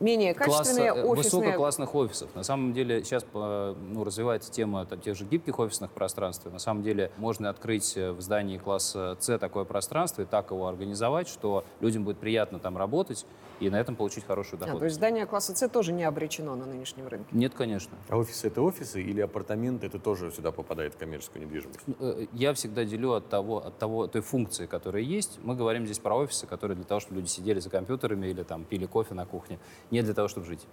Менее 0.00 0.34
качественные 0.34 0.92
Класса, 0.92 1.08
офисные... 1.08 1.40
Высококлассных 1.42 1.94
офисов. 1.94 2.34
На 2.34 2.42
самом 2.42 2.72
деле 2.72 3.02
сейчас 3.04 3.24
ну, 3.32 4.04
развивается 4.04 4.50
тема 4.50 4.84
там, 4.86 5.00
тех 5.00 5.16
же 5.16 5.24
гибких 5.24 5.58
офисных 5.58 5.90
пространств. 5.90 6.46
На 6.46 6.58
самом 6.58 6.82
деле 6.82 7.10
можно 7.18 7.50
открыть 7.50 7.96
в 7.96 8.20
здании 8.20 8.58
класса 8.58 9.16
С 9.20 9.38
такое 9.38 9.64
пространство 9.64 10.22
и 10.22 10.24
так 10.24 10.50
его 10.50 10.66
организовать, 10.66 11.28
что 11.28 11.64
людям 11.80 12.04
будет 12.04 12.18
приятно 12.18 12.58
там 12.58 12.76
работать 12.76 13.26
и 13.62 13.70
на 13.70 13.76
этом 13.76 13.96
получить 13.96 14.24
хорошую 14.24 14.58
доход. 14.58 14.76
А, 14.76 14.78
то 14.78 14.84
есть 14.84 14.96
здание 14.96 15.26
класса 15.26 15.54
С 15.54 15.68
тоже 15.68 15.92
не 15.92 16.04
обречено 16.04 16.56
на 16.56 16.66
нынешнем 16.66 17.06
рынке? 17.06 17.28
Нет, 17.32 17.54
конечно. 17.54 17.96
А 18.08 18.16
офисы 18.16 18.48
это 18.48 18.60
офисы 18.62 19.00
или 19.00 19.20
апартаменты 19.20 19.86
это 19.86 19.98
тоже 19.98 20.30
сюда 20.30 20.50
попадает 20.50 20.94
в 20.94 20.98
коммерческую 20.98 21.44
недвижимость? 21.44 21.80
Э, 22.00 22.26
я 22.32 22.52
всегда 22.54 22.84
делю 22.84 23.12
от 23.12 23.28
того, 23.28 23.64
от 23.64 23.78
того, 23.78 24.06
той 24.08 24.22
функции, 24.22 24.66
которая 24.66 25.02
есть. 25.02 25.38
Мы 25.42 25.54
говорим 25.54 25.84
здесь 25.86 25.98
про 25.98 26.16
офисы, 26.16 26.46
которые 26.46 26.76
для 26.76 26.84
того, 26.84 27.00
чтобы 27.00 27.16
люди 27.16 27.28
сидели 27.28 27.60
за 27.60 27.70
компьютерами 27.70 28.26
или 28.26 28.42
там 28.42 28.64
пили 28.64 28.86
кофе 28.86 29.14
на 29.14 29.26
кухне 29.26 29.58
не 29.90 30.02
для 30.02 30.14
того, 30.14 30.28
чтобы 30.28 30.46
жить. 30.46 30.66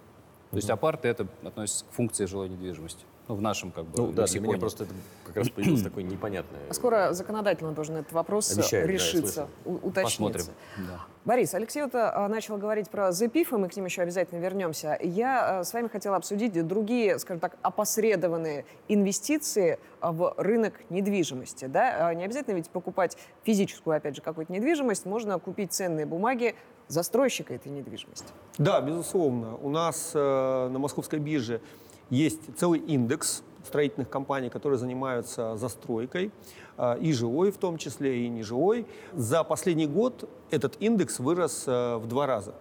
То 0.49 0.56
есть 0.56 0.69
апарты 0.69 1.08
это 1.08 1.28
относится 1.43 1.86
к 1.86 1.91
функции 1.91 2.25
жилой 2.25 2.49
недвижимости. 2.49 3.06
Ну, 3.30 3.36
в 3.36 3.42
нашем 3.44 3.72
как 3.72 3.86
бы 3.86 3.92
Ну 3.96 4.12
да, 4.12 4.26
для 4.26 4.42
меня 4.42 4.58
просто 4.58 4.86
это 4.86 4.94
как 5.24 5.38
раз 5.38 5.50
появилось 5.50 5.84
такое 5.84 6.04
непонятное. 6.04 6.62
А 6.68 6.74
скоро 6.74 7.13
законодательно 7.13 7.74
должен 7.74 7.98
этот 7.98 8.12
вопрос 8.12 8.52
Обещают, 8.52 8.89
решиться, 8.89 9.48
да, 9.65 9.72
уточниться. 9.72 10.04
Посмотрим. 10.04 10.46
Да. 10.78 11.06
Борис, 11.26 11.54
Алексей 11.54 11.84
вот 11.84 11.92
а, 11.94 12.28
начал 12.28 12.58
говорить 12.58 12.89
про 12.89 13.12
ЗПИФ, 13.12 13.54
и 13.54 13.56
мы 13.58 13.70
к 13.70 13.76
ним 13.76 13.86
еще 13.86 14.02
обязательно 14.02 14.39
вернемся. 14.39 14.98
Я 15.04 15.60
а, 15.60 15.63
с 15.63 15.72
вами 15.74 15.89
хотела 15.89 16.15
обсудить 16.15 16.65
другие, 16.65 17.20
скажем 17.20 17.39
так, 17.39 17.56
опосредованные 17.62 18.65
инвестиции 18.88 19.78
в 20.02 20.34
рынок 20.38 20.74
недвижимости. 20.89 21.65
Да? 21.65 22.12
Не 22.15 22.26
обязательно 22.26 22.56
ведь 22.56 22.72
покупать 22.72 23.15
физическую, 23.44 23.96
опять 23.96 24.15
же, 24.15 24.24
какую-то 24.24 24.52
недвижимость, 24.52 25.06
можно 25.06 25.38
купить 25.38 25.72
ценные 25.72 26.08
бумаги 26.08 26.56
застройщика 26.88 27.54
этой 27.54 27.72
недвижимости. 27.72 28.26
Да, 28.58 28.82
безусловно. 28.82 29.56
У 29.58 29.70
нас 29.70 30.13
э, 30.15 30.70
на 30.72 30.80
московской 30.80 31.20
бирже 31.20 31.62
есть 32.10 32.39
целый 32.58 32.80
индекс 32.80 33.43
строительных 33.65 34.10
компаний, 34.10 34.50
которые 34.50 34.80
занимаются 34.80 35.56
застройкой, 35.58 36.32
э, 36.78 37.00
и 37.00 37.13
жилой 37.13 37.52
в 37.52 37.58
том 37.58 37.78
числе, 37.78 38.26
и 38.26 38.30
нежилой. 38.30 38.86
За 39.13 39.43
последний 39.43 39.88
год 39.88 40.30
этот 40.50 40.78
индекс 40.82 41.19
вырос 41.19 41.63
э, 41.67 41.98
в 41.98 42.08
два 42.08 42.26
раза. 42.26 42.54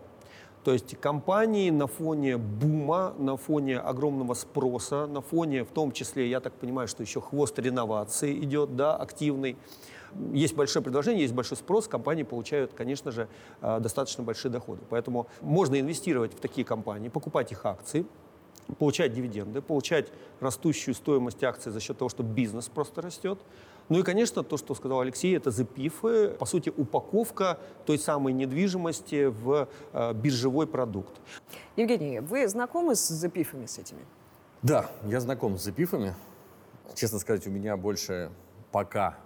То 0.65 0.73
есть 0.73 1.01
компании 1.01 1.71
на 1.71 1.87
фоне 1.87 2.37
бума, 2.37 3.15
на 3.19 3.37
фоне 3.37 3.79
огромного 3.79 4.35
спроса, 4.35 5.07
на 5.07 5.23
фоне, 5.23 5.65
в 5.65 5.69
том 5.69 5.93
числе, 5.93 6.29
я 6.29 6.41
так 6.41 6.53
понимаю, 6.53 6.89
что 6.89 7.03
еще 7.03 7.21
хвост 7.21 7.59
реновации 7.59 8.39
идет, 8.45 8.77
да, 8.77 8.97
активный, 8.97 9.57
есть 10.33 10.55
большое 10.55 10.83
предложение, 10.83 11.23
есть 11.23 11.35
большой 11.35 11.57
спрос, 11.57 11.87
компании 11.87 12.23
получают, 12.23 12.73
конечно 12.75 13.13
же, 13.13 13.29
э, 13.63 13.81
достаточно 13.81 14.25
большие 14.25 14.51
доходы. 14.51 14.83
Поэтому 14.91 15.29
можно 15.41 15.79
инвестировать 15.79 16.35
в 16.35 16.41
такие 16.41 16.65
компании, 16.65 17.09
покупать 17.09 17.53
их 17.53 17.65
акции, 17.65 18.05
получать 18.79 19.15
дивиденды, 19.15 19.63
получать 19.63 20.09
растущую 20.41 20.95
стоимость 20.95 21.43
акций 21.43 21.73
за 21.73 21.81
счет 21.81 21.99
того, 21.99 22.09
что 22.09 22.23
бизнес 22.23 22.69
просто 22.69 23.01
растет. 23.01 23.39
Ну 23.89 24.01
и, 24.01 24.03
конечно, 24.03 24.45
то, 24.45 24.59
что 24.59 24.75
сказал 24.75 25.01
Алексей, 25.01 25.35
это 25.35 25.51
запифы, 25.51 26.29
по 26.29 26.45
сути, 26.45 26.71
упаковка 26.77 27.59
той 27.87 27.99
самой 27.99 28.35
недвижимости 28.35 29.27
в 29.27 29.69
э, 29.93 30.13
биржевой 30.13 30.67
продукт. 30.67 31.19
Евгений, 31.77 32.21
вы 32.21 32.47
знакомы 32.49 32.95
с 32.95 33.09
запифами, 33.09 33.65
с 33.65 33.79
этими? 33.79 34.01
Да, 34.61 34.91
я 35.05 35.21
знаком 35.21 35.57
с 35.57 35.63
запифами. 35.63 36.15
Честно 36.95 37.19
сказать, 37.19 37.47
у 37.47 37.51
меня 37.51 37.77
больше 37.77 38.31
пока 38.73 39.17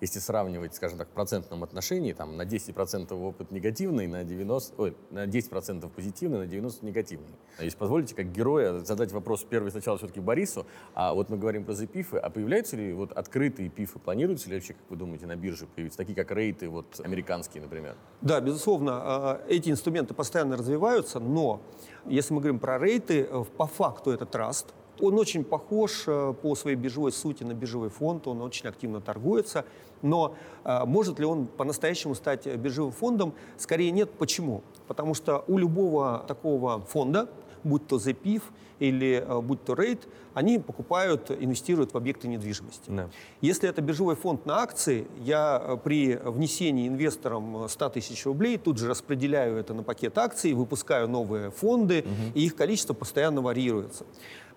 если 0.00 0.18
сравнивать, 0.18 0.74
скажем 0.74 0.98
так, 0.98 1.08
в 1.08 1.12
процентном 1.12 1.64
отношении, 1.64 2.12
там, 2.12 2.36
на 2.36 2.42
10% 2.42 3.12
опыт 3.14 3.50
негативный, 3.50 4.06
на, 4.06 4.24
90, 4.24 4.74
ой, 4.80 4.96
на 5.10 5.26
10% 5.26 5.88
позитивный, 5.88 6.46
на 6.46 6.50
90% 6.50 6.84
негативный. 6.84 7.34
Если 7.60 7.78
позволите, 7.78 8.14
как 8.14 8.30
героя, 8.30 8.80
задать 8.80 9.12
вопрос 9.12 9.44
первый 9.48 9.70
сначала 9.70 9.96
все-таки 9.98 10.20
Борису, 10.20 10.66
а 10.94 11.14
вот 11.14 11.30
мы 11.30 11.38
говорим 11.38 11.64
про 11.64 11.72
запифы, 11.72 12.18
а 12.18 12.28
появляются 12.30 12.76
ли 12.76 12.92
вот 12.92 13.12
открытые 13.12 13.68
пифы, 13.68 13.98
планируются 13.98 14.50
ли 14.50 14.56
вообще, 14.56 14.74
как 14.74 14.82
вы 14.90 14.96
думаете, 14.96 15.26
на 15.26 15.36
бирже 15.36 15.66
появиться, 15.66 15.96
такие 15.96 16.14
как 16.14 16.30
рейты, 16.30 16.68
вот 16.68 17.00
американские, 17.02 17.62
например? 17.62 17.96
Да, 18.20 18.40
безусловно, 18.40 18.92
а, 18.94 19.42
эти 19.48 19.70
инструменты 19.70 20.14
постоянно 20.14 20.56
развиваются, 20.56 21.20
но 21.20 21.60
если 22.04 22.34
мы 22.34 22.40
говорим 22.40 22.58
про 22.58 22.78
рейты, 22.78 23.22
э, 23.22 23.44
по 23.56 23.66
факту 23.66 24.10
это 24.10 24.26
траст, 24.26 24.74
он 25.00 25.18
очень 25.18 25.44
похож 25.44 26.04
э, 26.06 26.34
по 26.40 26.54
своей 26.54 26.76
биржевой 26.76 27.12
сути 27.12 27.44
на 27.44 27.54
биржевой 27.54 27.88
фонд, 27.88 28.26
он 28.26 28.42
очень 28.42 28.68
активно 28.68 29.00
торгуется. 29.00 29.64
Но 30.02 30.34
э, 30.64 30.84
может 30.84 31.18
ли 31.18 31.24
он 31.24 31.46
по-настоящему 31.46 32.14
стать 32.14 32.46
биржевым 32.46 32.92
фондом? 32.92 33.34
Скорее 33.56 33.90
нет. 33.90 34.10
Почему? 34.10 34.62
Потому 34.86 35.14
что 35.14 35.44
у 35.48 35.58
любого 35.58 36.24
такого 36.28 36.80
фонда, 36.80 37.28
будь 37.64 37.86
то 37.86 37.96
ZPIF 37.96 38.42
или 38.78 39.24
э, 39.26 39.40
будь 39.40 39.64
то 39.64 39.74
рейд, 39.74 40.06
они 40.34 40.58
покупают, 40.58 41.30
инвестируют 41.30 41.94
в 41.94 41.96
объекты 41.96 42.28
недвижимости. 42.28 42.90
Да. 42.90 43.08
Если 43.40 43.68
это 43.68 43.80
биржевой 43.80 44.16
фонд 44.16 44.44
на 44.44 44.58
акции, 44.58 45.06
я 45.20 45.80
при 45.82 46.16
внесении 46.16 46.88
инвесторам 46.88 47.66
100 47.68 47.88
тысяч 47.88 48.26
рублей 48.26 48.58
тут 48.58 48.76
же 48.76 48.86
распределяю 48.86 49.56
это 49.56 49.72
на 49.72 49.82
пакет 49.82 50.18
акций, 50.18 50.52
выпускаю 50.52 51.08
новые 51.08 51.50
фонды, 51.50 52.00
угу. 52.00 52.32
и 52.34 52.44
их 52.44 52.54
количество 52.54 52.92
постоянно 52.92 53.40
варьируется. 53.40 54.04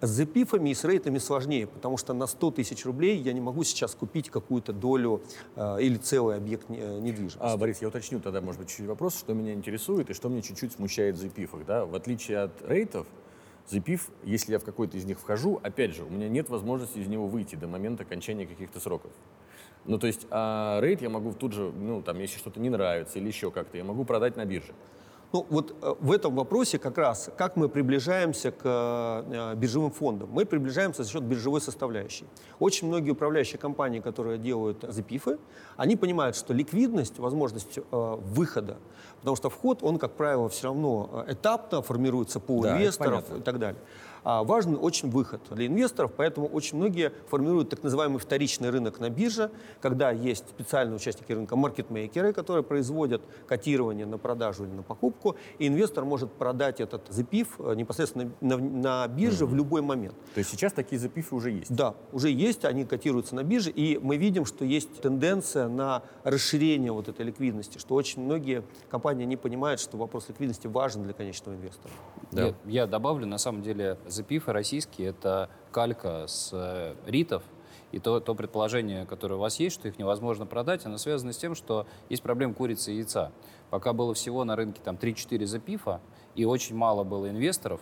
С 0.02 0.10
запифами 0.10 0.70
и 0.70 0.74
с 0.74 0.86
рейтами 0.86 1.18
сложнее, 1.18 1.68
потому 1.68 1.98
что 1.98 2.14
на 2.14 2.26
100 2.26 2.52
тысяч 2.52 2.86
рублей 2.86 3.18
я 3.18 3.34
не 3.34 3.42
могу 3.42 3.66
сейчас 3.66 3.96
купить 3.96 4.30
какую-то 4.30 4.72
долю 4.72 5.22
э, 5.58 5.82
или 5.82 5.98
целый 5.98 6.38
объект 6.38 6.68
э, 6.70 7.00
недвижимости. 7.00 7.38
А, 7.42 7.58
Борис, 7.58 7.82
я 7.82 7.90
уточню 7.90 8.22
тогда, 8.22 8.40
может 8.40 8.62
быть, 8.62 8.70
чуть-чуть 8.70 8.88
вопрос, 8.88 9.20
что 9.20 9.34
меня 9.34 9.54
интересует 9.54 10.10
и 10.10 10.14
что 10.14 10.30
мне 10.30 10.42
чуть-чуть 10.42 10.72
смущает 10.72 11.16
в 11.16 11.20
запифах. 11.20 11.66
Да? 11.66 11.86
В 11.86 11.96
отличие 11.96 12.40
от 12.40 12.62
рейтов, 12.66 13.08
запив, 13.68 14.10
если 14.24 14.54
я 14.54 14.60
в 14.60 14.64
какой-то 14.64 14.96
из 14.96 15.04
них 15.04 15.20
вхожу, 15.20 15.60
опять 15.64 15.94
же, 15.94 16.06
у 16.06 16.10
меня 16.10 16.30
нет 16.30 16.50
возможности 16.50 17.00
из 17.00 17.08
него 17.08 17.28
выйти 17.28 17.56
до 17.56 17.68
момента 17.68 18.04
окончания 18.04 18.48
каких-то 18.48 18.80
сроков. 18.80 19.12
Ну, 19.84 19.98
то 19.98 20.08
есть, 20.08 20.28
а 20.30 20.80
рейд 20.82 21.02
я 21.02 21.10
могу 21.10 21.34
тут 21.34 21.52
же, 21.52 21.74
ну, 21.74 22.02
там, 22.02 22.20
если 22.20 22.38
что-то 22.38 22.62
не 22.62 22.70
нравится 22.70 23.20
или 23.20 23.28
еще 23.28 23.52
как-то, 23.52 23.78
я 23.78 23.84
могу 23.84 24.06
продать 24.06 24.38
на 24.38 24.46
бирже. 24.46 24.74
Ну, 25.32 25.46
вот 25.50 25.76
э, 25.82 25.94
в 26.00 26.12
этом 26.12 26.36
вопросе 26.36 26.80
как 26.80 26.98
раз, 26.98 27.30
как 27.38 27.56
мы 27.56 27.70
приближаемся 27.70 28.52
к 28.52 28.62
э, 28.64 29.56
биржевым 29.56 29.92
фондам. 29.92 30.30
Мы 30.32 30.44
приближаемся 30.46 31.04
за 31.04 31.12
счет 31.12 31.24
биржевой 31.24 31.62
составляющей. 31.62 32.26
Очень 32.58 32.88
многие 32.88 33.12
управляющие 33.12 33.60
компании, 33.60 34.00
которые 34.00 34.40
делают 34.40 34.84
запифы, 34.88 35.38
они 35.78 35.96
понимают, 35.96 36.36
что 36.36 36.54
ликвидность, 36.54 37.20
возможность 37.20 37.78
э, 37.78 37.82
выхода, 37.92 38.78
потому 39.20 39.36
что 39.36 39.50
вход, 39.50 39.84
он, 39.84 39.98
как 40.00 40.14
правило, 40.14 40.50
все 40.50 40.68
равно 40.68 41.26
этапно 41.28 41.82
формируется 41.82 42.40
по 42.40 42.62
да, 42.62 42.76
инвесторов 42.78 43.26
и 43.38 43.42
так 43.42 43.60
далее. 43.60 43.82
А 44.24 44.44
важен 44.44 44.78
очень 44.80 45.10
выход 45.10 45.42
для 45.50 45.68
инвесторов, 45.68 46.12
поэтому 46.16 46.48
очень 46.48 46.78
многие 46.78 47.12
формируют 47.30 47.70
так 47.70 47.84
называемый 47.84 48.20
вторичный 48.20 48.70
рынок 48.70 49.00
на 49.00 49.10
бирже, 49.10 49.50
когда 49.82 50.12
есть 50.12 50.50
специальные 50.50 50.98
участники 50.98 51.32
рынка, 51.32 51.56
маркетмейкеры, 51.56 52.34
которые 52.34 52.64
производят 52.64 53.22
котирование 53.48 54.06
на 54.06 54.18
продажу 54.18 54.66
или 54.66 54.72
на 54.72 54.84
покупку, 54.84 55.36
и 55.58 55.68
инвестор 55.68 56.06
может 56.06 56.32
продать 56.32 56.80
этот 56.82 57.08
запив 57.10 57.56
э, 57.60 57.76
непосредственно 57.76 58.32
на, 58.42 58.58
на 58.58 59.08
бирже 59.08 59.46
mm-hmm. 59.46 59.48
в 59.48 59.56
любой 59.56 59.82
момент. 59.82 60.16
То 60.34 60.40
есть 60.40 60.52
сейчас 60.52 60.74
такие 60.74 61.00
запифы 61.00 61.36
уже 61.36 61.52
есть? 61.52 61.74
Да, 61.74 61.96
уже 62.12 62.30
есть, 62.30 62.66
они 62.66 62.86
котируются 62.86 63.36
на 63.36 63.44
бирже, 63.44 63.72
и 63.72 63.98
мы 63.98 64.18
видим, 64.18 64.46
что 64.46 64.66
есть 64.66 65.02
тенденция 65.02 65.68
на 65.70 66.04
расширение 66.24 66.92
вот 66.92 67.08
этой 67.08 67.26
ликвидности, 67.26 67.78
что 67.78 67.96
очень 67.96 68.22
многие 68.22 68.64
компании 68.90 69.09
не 69.14 69.38
понимают, 69.38 69.80
что 69.80 69.98
вопрос 69.98 70.30
ликвидности 70.30 70.68
важен 70.68 71.04
для 71.04 71.14
конечного 71.14 71.56
инвестора. 71.56 71.94
Да. 72.32 72.48
Я, 72.48 72.56
я 72.66 72.88
добавлю, 72.88 73.26
на 73.26 73.38
самом 73.38 73.62
деле, 73.62 73.98
запифы 74.08 74.52
российские— 74.54 75.08
это 75.10 75.50
калька 75.72 76.26
с 76.28 76.52
э, 76.54 76.96
ритов, 77.06 77.44
и 77.92 78.00
то, 78.00 78.20
то 78.20 78.36
предположение, 78.36 79.06
которое 79.06 79.36
у 79.36 79.40
вас 79.40 79.60
есть, 79.60 79.76
что 79.76 79.88
их 79.88 79.98
невозможно 79.98 80.46
продать, 80.46 80.86
оно 80.86 80.98
связано 80.98 81.34
с 81.34 81.38
тем, 81.38 81.56
что 81.56 81.88
есть 82.10 82.22
проблема 82.22 82.54
курицы 82.54 82.94
и 82.94 82.98
яйца. 82.98 83.32
Пока 83.70 83.94
было 83.94 84.14
всего 84.14 84.44
на 84.44 84.56
рынке 84.56 84.82
там 84.84 84.96
3-4 84.96 85.46
запифа, 85.46 86.02
и 86.36 86.46
очень 86.46 86.76
мало 86.76 87.04
было 87.04 87.30
инвесторов, 87.30 87.82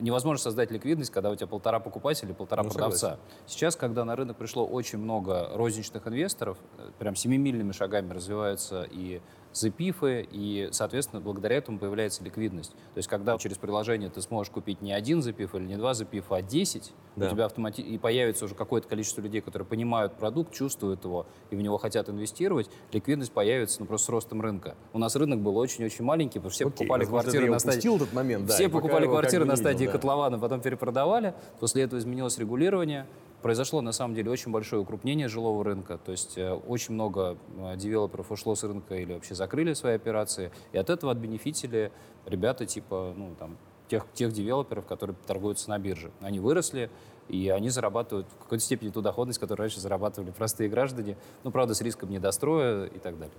невозможно 0.00 0.42
создать 0.42 0.70
ликвидность, 0.70 1.10
когда 1.10 1.30
у 1.30 1.34
тебя 1.34 1.46
полтора 1.46 1.80
покупателя 1.80 2.34
полтора 2.34 2.62
ну, 2.62 2.70
продавца. 2.70 2.98
Согласен. 2.98 3.22
Сейчас, 3.46 3.76
когда 3.76 4.04
на 4.04 4.16
рынок 4.16 4.36
пришло 4.36 4.66
очень 4.66 4.98
много 4.98 5.50
розничных 5.54 6.06
инвесторов, 6.06 6.58
э, 6.78 6.90
прям 6.98 7.16
семимильными 7.16 7.72
шагами 7.72 8.12
развиваются 8.12 8.86
и 8.90 9.20
запифы, 9.52 10.26
и, 10.30 10.68
соответственно, 10.72 11.20
благодаря 11.20 11.56
этому 11.56 11.78
появляется 11.78 12.22
ликвидность. 12.24 12.72
То 12.72 12.98
есть, 12.98 13.08
когда 13.08 13.36
через 13.38 13.58
приложение 13.58 14.10
ты 14.10 14.20
сможешь 14.22 14.52
купить 14.52 14.82
не 14.82 14.92
один 14.92 15.22
запиф 15.22 15.54
или 15.54 15.64
не 15.64 15.76
два 15.76 15.94
запифа, 15.94 16.36
а 16.36 16.42
10, 16.42 16.92
да. 17.16 17.26
у 17.26 17.30
тебя 17.30 17.44
автомати... 17.46 17.80
и 17.80 17.98
появится 17.98 18.44
уже 18.44 18.54
какое-то 18.54 18.88
количество 18.88 19.20
людей, 19.20 19.40
которые 19.40 19.66
понимают 19.66 20.14
продукт, 20.14 20.52
чувствуют 20.52 21.04
его 21.04 21.26
и 21.50 21.56
в 21.56 21.60
него 21.60 21.78
хотят 21.78 22.08
инвестировать, 22.08 22.70
ликвидность 22.92 23.32
появится 23.32 23.80
ну, 23.80 23.86
просто 23.86 24.06
с 24.06 24.08
ростом 24.10 24.40
рынка. 24.40 24.76
У 24.92 24.98
нас 24.98 25.16
рынок 25.16 25.40
был 25.40 25.56
очень-очень 25.56 26.04
маленький, 26.04 26.38
потому 26.38 26.50
что 26.50 26.56
все 26.56 26.66
Окей, 26.66 26.78
покупали 26.78 27.04
квартиры 27.04 27.50
на 27.50 27.58
стадии... 27.58 27.94
этот 27.94 28.12
момент, 28.12 28.46
да, 28.46 28.54
все 28.54 28.68
покупали 28.68 29.06
квартиры 29.06 29.44
на 29.44 29.56
стадии 29.56 29.80
видел, 29.80 29.92
да. 29.92 29.98
котлована, 29.98 30.38
потом 30.38 30.60
перепродавали. 30.60 31.34
После 31.60 31.82
этого 31.82 31.98
изменилось 31.98 32.38
регулирование, 32.38 33.06
Произошло, 33.42 33.80
на 33.80 33.92
самом 33.92 34.14
деле, 34.14 34.30
очень 34.30 34.50
большое 34.50 34.82
укрупнение 34.82 35.28
жилого 35.28 35.62
рынка, 35.62 35.96
то 35.96 36.10
есть 36.10 36.36
э, 36.36 36.52
очень 36.52 36.94
много 36.94 37.38
э, 37.56 37.76
девелоперов 37.76 38.32
ушло 38.32 38.56
с 38.56 38.64
рынка 38.64 38.96
или 38.96 39.14
вообще 39.14 39.36
закрыли 39.36 39.74
свои 39.74 39.94
операции, 39.94 40.50
и 40.72 40.78
от 40.78 40.90
этого 40.90 41.12
отбенефитили 41.12 41.92
ребята 42.26 42.66
типа, 42.66 43.14
ну, 43.16 43.36
там, 43.38 43.56
тех, 43.88 44.06
тех 44.12 44.32
девелоперов, 44.32 44.86
которые 44.86 45.16
торгуются 45.26 45.70
на 45.70 45.78
бирже. 45.78 46.10
Они 46.20 46.40
выросли, 46.40 46.90
и 47.28 47.48
они 47.48 47.70
зарабатывают 47.70 48.26
в 48.28 48.42
какой-то 48.42 48.64
степени 48.64 48.90
ту 48.90 49.02
доходность, 49.02 49.38
которую 49.38 49.64
раньше 49.64 49.80
зарабатывали 49.80 50.30
простые 50.30 50.68
граждане, 50.68 51.16
ну, 51.44 51.50
правда, 51.52 51.74
с 51.74 51.80
риском 51.80 52.10
недостроя 52.10 52.86
и 52.86 52.98
так 52.98 53.18
далее. 53.18 53.36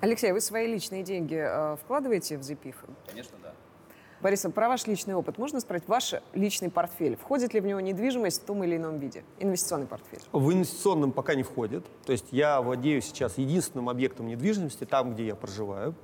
Алексей, 0.00 0.32
вы 0.32 0.40
свои 0.40 0.66
личные 0.66 1.02
деньги 1.02 1.36
э, 1.36 1.76
вкладываете 1.76 2.36
в 2.36 2.40
ZPIF? 2.40 2.76
Конечно, 3.06 3.36
да. 3.42 3.45
Бориса, 4.22 4.48
про 4.48 4.68
ваш 4.68 4.86
личный 4.86 5.14
опыт 5.14 5.36
можно 5.36 5.60
спросить? 5.60 5.88
Ваш 5.88 6.14
личный 6.32 6.70
портфель, 6.70 7.16
входит 7.16 7.52
ли 7.52 7.60
в 7.60 7.66
него 7.66 7.80
недвижимость 7.80 8.42
в 8.42 8.44
том 8.46 8.64
или 8.64 8.76
ином 8.76 8.98
виде? 8.98 9.24
Инвестиционный 9.38 9.86
портфель? 9.86 10.20
В 10.32 10.52
инвестиционном 10.52 11.12
пока 11.12 11.34
не 11.34 11.42
входит. 11.42 11.84
То 12.04 12.12
есть 12.12 12.26
я 12.30 12.62
владею 12.62 13.02
сейчас 13.02 13.36
единственным 13.36 13.88
объектом 13.90 14.26
недвижимости 14.26 14.84
там, 14.84 15.12
где 15.14 15.26
я 15.26 15.34
проживаю. 15.34 15.94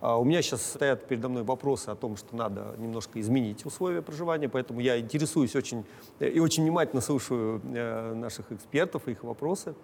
А, 0.00 0.18
у 0.18 0.24
меня 0.24 0.42
сейчас 0.42 0.62
стоят 0.62 1.06
передо 1.06 1.28
мной 1.28 1.42
вопросы 1.42 1.88
о 1.88 1.94
том, 1.94 2.16
что 2.16 2.36
надо 2.36 2.74
немножко 2.78 3.20
изменить 3.20 3.64
условия 3.64 4.02
проживания, 4.02 4.48
поэтому 4.48 4.80
я 4.80 4.98
интересуюсь 5.00 5.56
очень 5.56 5.84
э, 6.20 6.28
и 6.28 6.38
очень 6.38 6.62
внимательно 6.64 7.00
слушаю 7.00 7.60
э, 7.64 8.14
наших 8.14 8.52
экспертов 8.52 9.08
и 9.08 9.12
их 9.12 9.24
вопросы. 9.24 9.74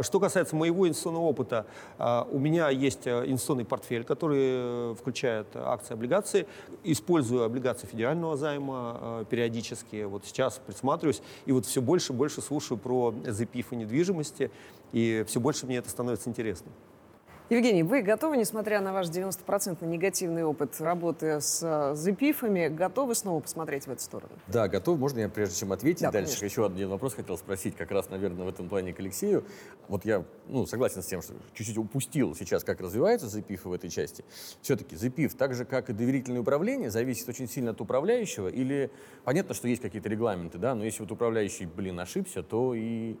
Что 0.00 0.20
касается 0.20 0.56
моего 0.56 0.86
инвестиционного 0.86 1.24
опыта, 1.24 1.66
а, 1.98 2.26
у 2.30 2.38
меня 2.38 2.70
есть 2.70 3.06
э, 3.06 3.24
инвестиционный 3.26 3.64
портфель, 3.64 4.04
который 4.04 4.94
включает 4.94 5.46
акции, 5.54 5.94
облигации. 5.94 6.46
Использую 6.84 7.44
облигации 7.44 7.86
федерального 7.86 8.36
займа 8.36 9.26
периодически. 9.28 10.04
Вот 10.04 10.24
сейчас 10.24 10.60
присматриваюсь 10.64 11.22
и 11.46 11.52
вот 11.52 11.66
все 11.66 11.82
больше 11.82 12.12
и 12.12 12.16
больше 12.16 12.40
слушаю 12.40 12.78
про 12.78 13.12
ZPIF 13.12 13.66
и 13.72 13.76
недвижимости, 13.76 14.50
и 14.92 15.24
все 15.26 15.40
больше 15.40 15.66
мне 15.66 15.76
это 15.76 15.90
становится 15.90 16.30
интересно. 16.30 16.70
Евгений, 17.50 17.82
вы 17.82 18.02
готовы, 18.02 18.36
несмотря 18.36 18.82
на 18.82 18.92
ваш 18.92 19.06
90% 19.06 19.86
негативный 19.86 20.44
опыт 20.44 20.78
работы 20.80 21.40
с 21.40 21.94
запифами, 21.94 22.68
готовы 22.68 23.14
снова 23.14 23.40
посмотреть 23.40 23.86
в 23.86 23.90
эту 23.90 24.02
сторону? 24.02 24.32
Да, 24.48 24.68
готов. 24.68 24.98
Можно 24.98 25.20
я, 25.20 25.28
прежде 25.30 25.58
чем 25.58 25.72
ответить 25.72 26.02
да, 26.02 26.10
дальше, 26.10 26.38
конечно. 26.38 26.44
еще 26.44 26.66
один 26.66 26.90
вопрос 26.90 27.14
хотел 27.14 27.38
спросить, 27.38 27.74
как 27.74 27.90
раз, 27.90 28.10
наверное, 28.10 28.44
в 28.44 28.48
этом 28.50 28.68
плане 28.68 28.92
к 28.92 29.00
Алексею. 29.00 29.46
Вот 29.88 30.04
я 30.04 30.26
ну, 30.46 30.66
согласен 30.66 31.02
с 31.02 31.06
тем, 31.06 31.22
что 31.22 31.32
чуть-чуть 31.54 31.78
упустил 31.78 32.34
сейчас, 32.34 32.64
как 32.64 32.82
развивается 32.82 33.28
запифы 33.28 33.70
в 33.70 33.72
этой 33.72 33.88
части. 33.88 34.26
Все-таки 34.60 34.94
запиф, 34.94 35.34
так 35.34 35.54
же, 35.54 35.64
как 35.64 35.88
и 35.88 35.94
доверительное 35.94 36.42
управление, 36.42 36.90
зависит 36.90 37.30
очень 37.30 37.48
сильно 37.48 37.70
от 37.70 37.80
управляющего. 37.80 38.48
Или 38.48 38.90
понятно, 39.24 39.54
что 39.54 39.68
есть 39.68 39.80
какие-то 39.80 40.10
регламенты, 40.10 40.58
да, 40.58 40.74
но 40.74 40.84
если 40.84 41.00
вот 41.00 41.12
управляющий, 41.12 41.64
блин, 41.64 41.98
ошибся, 41.98 42.42
то 42.42 42.74
и 42.74 43.16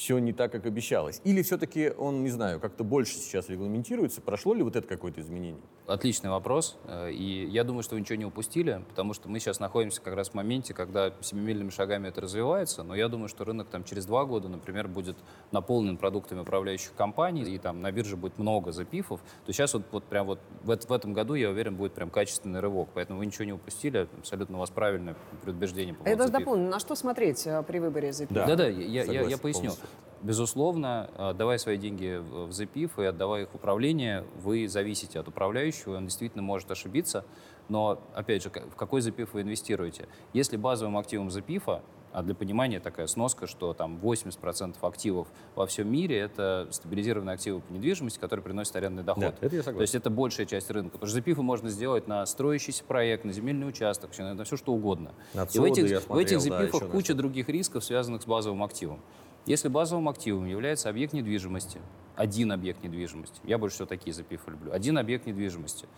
все 0.00 0.18
не 0.18 0.32
так, 0.32 0.50
как 0.50 0.64
обещалось? 0.64 1.20
Или 1.24 1.42
все-таки 1.42 1.90
он, 1.90 2.22
не 2.22 2.30
знаю, 2.30 2.58
как-то 2.58 2.84
больше 2.84 3.16
сейчас 3.16 3.50
регламентируется? 3.50 4.22
Прошло 4.22 4.54
ли 4.54 4.62
вот 4.62 4.74
это 4.74 4.88
какое-то 4.88 5.20
изменение? 5.20 5.60
Отличный 5.86 6.30
вопрос. 6.30 6.78
Э, 6.86 7.10
и 7.12 7.46
я 7.46 7.64
думаю, 7.64 7.82
что 7.82 7.96
вы 7.96 8.00
ничего 8.00 8.16
не 8.16 8.24
упустили, 8.24 8.82
потому 8.88 9.12
что 9.12 9.28
мы 9.28 9.40
сейчас 9.40 9.60
находимся 9.60 10.00
как 10.00 10.14
раз 10.14 10.30
в 10.30 10.34
моменте, 10.34 10.72
когда 10.72 11.12
семимильными 11.20 11.68
шагами 11.68 12.08
это 12.08 12.22
развивается. 12.22 12.82
Но 12.82 12.94
я 12.94 13.08
думаю, 13.08 13.28
что 13.28 13.44
рынок 13.44 13.68
там 13.68 13.84
через 13.84 14.06
два 14.06 14.24
года, 14.24 14.48
например, 14.48 14.88
будет 14.88 15.18
наполнен 15.52 15.98
продуктами 15.98 16.40
управляющих 16.40 16.94
компаний, 16.94 17.42
и 17.42 17.58
там 17.58 17.82
на 17.82 17.92
бирже 17.92 18.16
будет 18.16 18.38
много 18.38 18.72
запифов. 18.72 19.20
То 19.44 19.52
сейчас 19.52 19.74
вот, 19.74 19.82
вот 19.92 20.04
прям 20.04 20.26
вот 20.26 20.38
в, 20.62 20.74
в 20.74 20.92
этом 20.92 21.12
году, 21.12 21.34
я 21.34 21.50
уверен, 21.50 21.76
будет 21.76 21.92
прям 21.92 22.08
качественный 22.08 22.60
рывок. 22.60 22.88
Поэтому 22.94 23.18
вы 23.18 23.26
ничего 23.26 23.44
не 23.44 23.52
упустили. 23.52 24.08
Абсолютно 24.18 24.56
у 24.56 24.60
вас 24.60 24.70
правильное 24.70 25.14
предубеждение 25.42 25.94
по 25.94 26.08
Я 26.08 26.16
даже 26.16 26.32
дополню, 26.32 26.70
на 26.70 26.80
что 26.80 26.94
смотреть 26.94 27.46
э, 27.46 27.62
при 27.64 27.80
выборе 27.80 28.14
запифов? 28.14 28.46
Да, 28.46 28.56
да, 28.56 28.66
я, 28.66 29.04
я, 29.04 29.22
я 29.22 29.36
поясню. 29.36 29.72
Полностью. 29.72 29.89
Безусловно, 30.22 31.10
отдавая 31.16 31.58
свои 31.58 31.78
деньги 31.78 32.20
в 32.20 32.52
ЗПИФ 32.52 32.98
и 32.98 33.04
отдавая 33.04 33.44
их 33.44 33.54
управление, 33.54 34.24
вы 34.42 34.68
зависите 34.68 35.18
от 35.18 35.28
управляющего, 35.28 35.96
он 35.96 36.04
действительно 36.04 36.42
может 36.42 36.70
ошибиться. 36.70 37.24
Но, 37.68 38.02
опять 38.14 38.42
же, 38.42 38.50
в 38.50 38.76
какой 38.76 39.00
ЗПИФ 39.00 39.32
вы 39.32 39.42
инвестируете? 39.42 40.08
Если 40.32 40.56
базовым 40.56 40.98
активом 40.98 41.30
ЗПИФа, 41.30 41.82
а 42.12 42.22
для 42.22 42.34
понимания 42.34 42.80
такая 42.80 43.06
сноска, 43.06 43.46
что 43.46 43.72
там 43.72 43.98
80% 44.02 44.76
активов 44.82 45.28
во 45.54 45.66
всем 45.66 45.90
мире 45.90 46.18
это 46.18 46.68
стабилизированные 46.70 47.34
активы 47.34 47.60
по 47.60 47.72
недвижимости, 47.72 48.18
которые 48.18 48.42
приносят 48.42 48.76
арендный 48.76 49.02
доход. 49.02 49.36
Да, 49.40 49.46
это 49.46 49.56
я 49.56 49.62
согласен. 49.62 49.76
То 49.78 49.82
есть 49.82 49.94
это 49.94 50.10
большая 50.10 50.46
часть 50.46 50.70
рынка. 50.70 50.92
Потому 50.92 51.06
что 51.06 51.14
запифы 51.14 51.42
можно 51.42 51.70
сделать 51.70 52.08
на 52.08 52.26
строящийся 52.26 52.84
проект, 52.84 53.24
на 53.24 53.32
земельный 53.32 53.68
участок, 53.68 54.10
на, 54.18 54.44
все 54.44 54.56
что 54.56 54.72
угодно. 54.72 55.12
На 55.34 55.44
и 55.44 55.58
в 55.58 55.64
этих, 55.64 55.86
смотрел, 55.86 56.00
в 56.08 56.18
этих 56.18 56.40
запифах 56.40 56.82
да, 56.82 56.88
куча 56.88 57.14
других 57.14 57.48
рисков, 57.48 57.84
связанных 57.84 58.22
с 58.22 58.26
базовым 58.26 58.62
активом. 58.62 59.00
Если 59.46 59.68
базовым 59.68 60.08
активом 60.08 60.46
является 60.46 60.88
объект 60.88 61.12
недвижимости, 61.12 61.80
один 62.16 62.52
объект 62.52 62.82
недвижимости, 62.82 63.40
я 63.44 63.58
больше 63.58 63.76
всего 63.76 63.86
такие 63.86 64.12
запифы 64.12 64.50
люблю, 64.50 64.72
один 64.72 64.98
объект 64.98 65.26
недвижимости, 65.26 65.88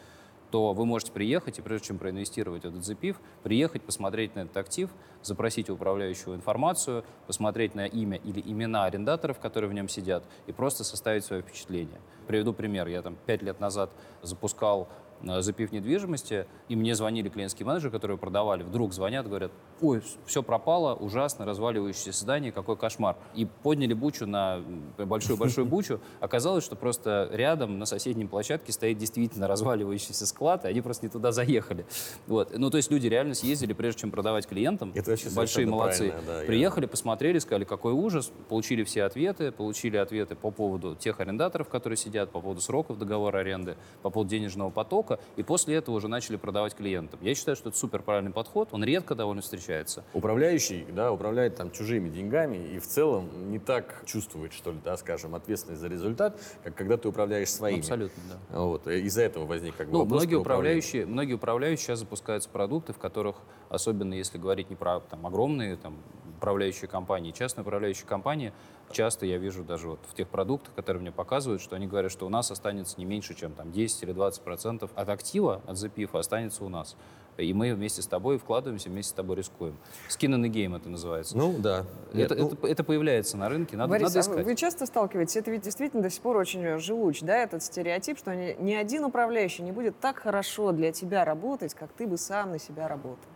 то 0.52 0.74
вы 0.74 0.85
можете 0.85 1.12
приехать 1.12 1.59
и 1.59 1.62
прежде 1.62 1.88
чем 1.88 1.98
проинвестировать 1.98 2.64
этот 2.64 2.85
запив, 2.85 3.16
приехать, 3.42 3.83
посмотреть 3.83 4.37
на 4.37 4.40
этот 4.40 4.57
актив, 4.59 4.90
запросить 5.22 5.70
у 5.70 5.74
управляющего 5.74 6.35
информацию, 6.35 7.05
посмотреть 7.26 7.74
на 7.74 7.87
имя 7.87 8.18
или 8.18 8.40
имена 8.40 8.85
арендаторов, 8.85 9.40
которые 9.40 9.70
в 9.70 9.72
нем 9.72 9.88
сидят, 9.88 10.24
и 10.46 10.52
просто 10.52 10.85
составить 10.85 11.24
свое 11.24 11.40
впечатление. 11.42 12.00
Приведу 12.26 12.52
пример. 12.52 12.87
Я 12.87 13.00
там 13.00 13.16
пять 13.26 13.42
лет 13.42 13.61
назад 13.61 13.90
запускал 14.20 14.88
Э, 15.25 15.41
запив 15.41 15.73
недвижимости, 15.73 16.47
и 16.69 16.77
мне 16.77 16.95
звонили 16.95 17.29
клиентские 17.29 17.67
менеджеры, 17.67 17.93
которые 17.93 18.19
продавали, 18.19 18.63
вдруг 18.63 18.93
звонят, 18.93 19.29
говорят, 19.29 19.53
ой, 19.81 20.03
все 20.27 20.43
пропало, 20.43 20.95
ужасно, 20.95 21.45
разваливающееся 21.45 22.13
здание, 22.13 22.53
какой 22.53 22.77
кошмар. 22.77 23.17
И 23.35 23.45
подняли 23.45 23.95
бучу 23.95 24.27
на 24.27 24.63
большую-большую 24.99 25.67
бучу. 25.67 26.01
Оказалось, 26.21 26.65
что 26.65 26.77
просто 26.77 27.29
рядом 27.33 27.79
на 27.79 27.87
соседней 27.87 28.27
площадке 28.27 28.73
стоит 28.73 28.99
действительно 28.99 29.47
разваливающийся 29.47 30.27
склад, 30.27 30.65
и 30.65 30.69
они 30.69 30.81
просто 30.81 31.07
не 31.07 31.11
туда 31.11 31.33
заехали. 31.33 31.87
Вот. 32.27 32.57
Ну, 32.57 32.71
то 32.71 32.77
есть 32.77 32.91
люди 32.91 33.07
реально 33.07 33.35
съездили, 33.35 33.73
прежде 33.73 34.03
чем 34.03 34.11
продавать 34.11 34.47
клиентам. 34.47 34.93
Это 34.95 35.17
Большие 35.35 35.67
молодцы. 35.67 36.13
Да, 36.27 36.41
Приехали, 36.47 36.85
я... 36.85 36.89
посмотрели, 36.89 37.39
сказали, 37.39 37.65
какой 37.65 37.93
ужас, 37.93 38.33
получили 38.49 38.83
все 38.85 39.05
ответы, 39.05 39.53
получили 39.53 39.97
ответы 39.97 40.35
по 40.35 40.51
поводу 40.51 40.95
тех 40.95 41.21
арендаторов, 41.21 41.69
которые 41.69 41.97
сидят, 41.97 42.31
по 42.31 42.41
поводу 42.41 42.61
сроков 42.61 42.99
договора 42.99 43.39
аренды, 43.39 43.77
по 44.03 44.11
поводу 44.11 44.31
денежного 44.31 44.71
потока, 44.71 45.12
штука, 45.12 45.33
и 45.37 45.42
после 45.42 45.77
этого 45.77 45.96
уже 45.96 46.09
начали 46.09 46.37
продавать 46.37 46.75
клиентам. 46.75 47.20
Я 47.22 47.35
считаю, 47.35 47.57
что 47.57 47.68
это 47.68 47.79
супер 47.79 48.03
правильный 48.03 48.33
подход, 48.33 48.68
он 48.72 48.85
редко 48.85 49.14
довольно 49.14 49.42
встречается. 49.42 50.05
Управляющий, 50.12 50.87
да, 50.90 51.12
управляет 51.12 51.57
там 51.57 51.70
чужими 51.70 52.09
деньгами 52.09 52.57
и 52.57 52.79
в 52.79 52.87
целом 52.87 53.51
не 53.51 53.59
так 53.59 54.03
чувствует, 54.07 54.53
что 54.53 54.72
ли, 54.72 54.79
да, 54.85 54.96
скажем, 54.96 55.35
ответственность 55.35 55.81
за 55.81 55.88
результат, 55.88 56.38
как 56.62 56.75
когда 56.75 56.96
ты 56.96 57.09
управляешь 57.09 57.51
своими. 57.51 57.81
Абсолютно, 57.81 58.22
да. 58.29 58.61
Вот, 58.61 58.87
из-за 58.87 59.22
этого 59.22 59.46
возник 59.46 59.77
как 59.77 59.88
бы 59.88 59.98
ну, 59.98 60.05
многие 60.05 60.37
управляющие, 60.37 61.07
многие 61.07 61.35
управляющие 61.35 61.85
сейчас 61.85 62.01
запускаются 62.01 62.48
продукты, 62.48 62.92
в 62.92 62.98
которых, 62.98 63.37
особенно 63.68 64.14
если 64.14 64.38
говорить 64.38 64.70
не 64.70 64.77
про 64.77 65.01
там, 65.01 65.27
огромные 65.27 65.77
там, 65.77 65.96
управляющие 66.42 66.88
компании, 66.88 67.31
частные 67.31 67.62
управляющие 67.62 68.05
компании, 68.05 68.52
часто 68.90 69.26
я 69.26 69.38
вижу 69.38 69.62
даже 69.62 69.90
вот 69.90 70.00
в 70.09 70.14
тех 70.14 70.28
продуктах, 70.28 70.74
которые 70.74 71.00
мне 71.00 71.12
показывают, 71.12 71.62
что 71.62 71.76
они 71.76 71.87
говорят, 71.87 72.11
что 72.11 72.26
у 72.26 72.28
нас 72.28 72.50
останется 72.50 72.96
не 72.98 73.05
меньше, 73.05 73.35
чем 73.35 73.52
там 73.52 73.70
10 73.70 74.02
или 74.02 74.12
20 74.12 74.42
процентов 74.42 74.90
от 74.96 75.09
актива, 75.09 75.62
от 75.66 75.76
запифа 75.76 76.18
останется 76.18 76.64
у 76.64 76.68
нас. 76.68 76.96
И 77.38 77.55
мы 77.55 77.72
вместе 77.72 78.02
с 78.02 78.07
тобой 78.07 78.38
вкладываемся, 78.38 78.90
вместе 78.90 79.11
с 79.11 79.14
тобой 79.14 79.37
рискуем. 79.37 79.78
Skin 80.11 80.35
in 80.35 80.42
the 80.42 80.50
game 80.50 80.76
это 80.76 80.90
называется. 80.90 81.38
Ну, 81.38 81.55
да. 81.59 81.87
Это, 82.11 82.16
Нет, 82.16 82.33
это, 82.33 82.42
ну... 82.42 82.68
это 82.68 82.85
появляется 82.85 83.37
на 83.37 83.48
рынке, 83.48 83.76
надо, 83.76 83.90
Борис, 83.90 84.09
надо 84.09 84.20
искать. 84.20 84.40
А 84.40 84.42
вы 84.42 84.57
часто 84.57 84.85
сталкиваетесь, 84.85 85.37
это 85.37 85.50
ведь 85.50 85.62
действительно 85.62 86.02
до 86.02 86.11
сих 86.11 86.20
пор 86.22 86.37
очень 86.37 86.78
живуч, 86.78 87.20
да, 87.20 87.37
этот 87.37 87.62
стереотип, 87.62 88.18
что 88.18 88.35
ни 88.35 88.74
один 88.74 89.05
управляющий 89.05 89.62
не 89.62 89.72
будет 89.72 89.98
так 90.00 90.18
хорошо 90.18 90.72
для 90.72 90.92
тебя 90.92 91.24
работать, 91.24 91.72
как 91.72 91.92
ты 91.92 92.07
бы 92.07 92.18
сам 92.18 92.50
на 92.50 92.59
себя 92.59 92.88
работал. 92.88 93.32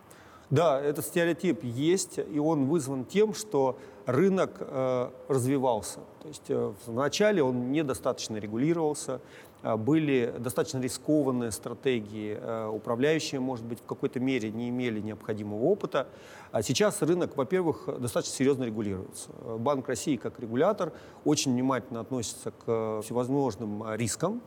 Да, 0.50 0.80
этот 0.80 1.04
стереотип 1.04 1.64
есть, 1.64 2.18
и 2.18 2.38
он 2.38 2.66
вызван 2.66 3.04
тем, 3.04 3.34
что 3.34 3.76
рынок 4.06 4.52
э, 4.60 5.10
развивался. 5.26 5.98
То 6.22 6.28
есть 6.28 6.44
э, 6.48 6.72
вначале 6.86 7.42
он 7.42 7.72
недостаточно 7.72 8.36
регулировался, 8.36 9.20
э, 9.64 9.74
были 9.74 10.32
достаточно 10.38 10.78
рискованные 10.78 11.50
стратегии, 11.50 12.38
э, 12.40 12.68
управляющие, 12.68 13.40
может 13.40 13.64
быть, 13.64 13.80
в 13.80 13.86
какой-то 13.86 14.20
мере 14.20 14.52
не 14.52 14.68
имели 14.68 15.00
необходимого 15.00 15.64
опыта. 15.64 16.06
А 16.52 16.62
сейчас 16.62 17.02
рынок, 17.02 17.36
во-первых, 17.36 17.88
достаточно 17.98 18.36
серьезно 18.36 18.62
регулируется. 18.62 19.30
Банк 19.58 19.88
России 19.88 20.14
как 20.14 20.38
регулятор 20.38 20.92
очень 21.24 21.52
внимательно 21.52 21.98
относится 21.98 22.52
к 22.52 23.02
всевозможным 23.02 23.82
рискам, 23.94 24.40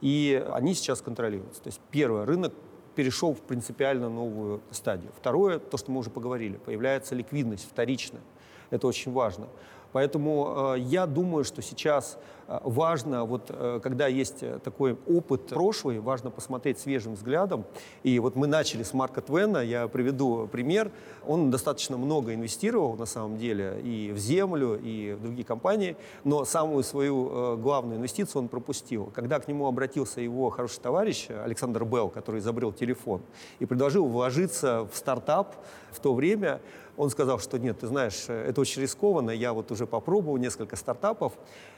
И 0.00 0.44
они 0.52 0.74
сейчас 0.74 1.00
контролируются. 1.00 1.62
То 1.62 1.68
есть 1.68 1.80
первое, 1.90 2.26
рынок 2.26 2.52
перешел 2.94 3.34
в 3.34 3.40
принципиально 3.40 4.08
новую 4.08 4.60
стадию. 4.70 5.10
Второе, 5.18 5.58
то, 5.58 5.76
что 5.76 5.90
мы 5.90 6.00
уже 6.00 6.10
поговорили, 6.10 6.56
появляется 6.56 7.14
ликвидность 7.14 7.66
вторичная. 7.68 8.22
Это 8.70 8.86
очень 8.86 9.12
важно. 9.12 9.46
Поэтому 9.94 10.74
э, 10.74 10.80
я 10.80 11.06
думаю, 11.06 11.44
что 11.44 11.62
сейчас 11.62 12.18
э, 12.48 12.58
важно, 12.64 13.24
вот 13.24 13.42
э, 13.48 13.78
когда 13.80 14.08
есть 14.08 14.40
такой 14.64 14.98
опыт 15.06 15.46
прошлый, 15.46 16.00
важно 16.00 16.32
посмотреть 16.32 16.80
свежим 16.80 17.14
взглядом. 17.14 17.64
И 18.02 18.18
вот 18.18 18.34
мы 18.34 18.48
начали 18.48 18.82
с 18.82 18.92
Марка 18.92 19.20
Твена, 19.20 19.62
я 19.62 19.86
приведу 19.86 20.48
пример. 20.50 20.90
Он 21.24 21.52
достаточно 21.52 21.96
много 21.96 22.34
инвестировал 22.34 22.96
на 22.96 23.06
самом 23.06 23.38
деле 23.38 23.80
и 23.84 24.10
в 24.10 24.18
землю, 24.18 24.80
и 24.82 25.12
в 25.12 25.22
другие 25.22 25.44
компании, 25.44 25.96
но 26.24 26.44
самую 26.44 26.82
свою 26.82 27.56
главную 27.56 27.98
инвестицию 27.98 28.42
он 28.42 28.48
пропустил. 28.48 29.12
Когда 29.14 29.38
к 29.38 29.46
нему 29.46 29.68
обратился 29.68 30.20
его 30.20 30.50
хороший 30.50 30.80
товарищ 30.80 31.28
Александр 31.30 31.84
Белл, 31.84 32.08
который 32.08 32.40
изобрел 32.40 32.72
телефон, 32.72 33.22
и 33.60 33.64
предложил 33.64 34.06
вложиться 34.06 34.88
в 34.92 34.96
стартап 34.96 35.54
в 35.92 36.00
то 36.00 36.14
время, 36.14 36.60
он 36.96 37.10
сказал, 37.10 37.38
что 37.38 37.58
нет, 37.58 37.80
ты 37.80 37.86
знаешь, 37.86 38.26
это 38.28 38.60
очень 38.60 38.82
рискованно, 38.82 39.30
я 39.30 39.52
вот 39.52 39.70
уже 39.72 39.83
попробовал 39.86 40.36
несколько 40.36 40.76
стартапов 40.76 41.32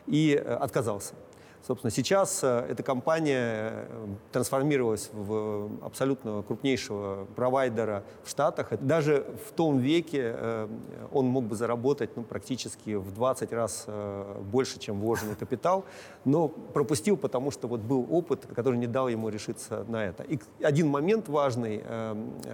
и 0.07 0.35
э, 0.35 0.55
отказался. 0.55 1.15
Собственно, 1.67 1.91
сейчас 1.91 2.45
э, 2.45 2.65
эта 2.69 2.85
компания 2.85 3.73
э, 3.73 4.07
трансформировалась 4.31 5.11
в 5.13 5.69
абсолютно 5.83 6.45
крупнейшего 6.47 7.27
провайдера 7.35 8.05
в 8.23 8.31
Штатах. 8.31 8.69
Даже 8.81 9.27
в 9.49 9.51
том 9.51 9.79
веке 9.79 10.33
э, 10.37 10.69
он 11.11 11.27
мог 11.27 11.47
бы 11.47 11.57
заработать 11.57 12.17
ну, 12.17 12.23
практически 12.23 12.95
в 12.95 13.13
20 13.13 13.53
раз 13.53 13.87
больше, 14.53 14.79
чем 14.79 15.01
вложенный 15.01 15.35
капитал, 15.35 15.85
но 16.25 16.47
пропустил, 16.49 17.17
потому 17.17 17.51
что 17.51 17.67
вот 17.67 17.81
был 17.81 18.07
опыт, 18.11 18.47
который 18.55 18.79
не 18.79 18.87
дал 18.87 19.09
ему 19.09 19.29
решиться 19.29 19.85
на 19.89 20.05
это. 20.05 20.23
И 20.23 20.39
один 20.63 20.89
момент 20.89 21.29
важный, 21.29 21.83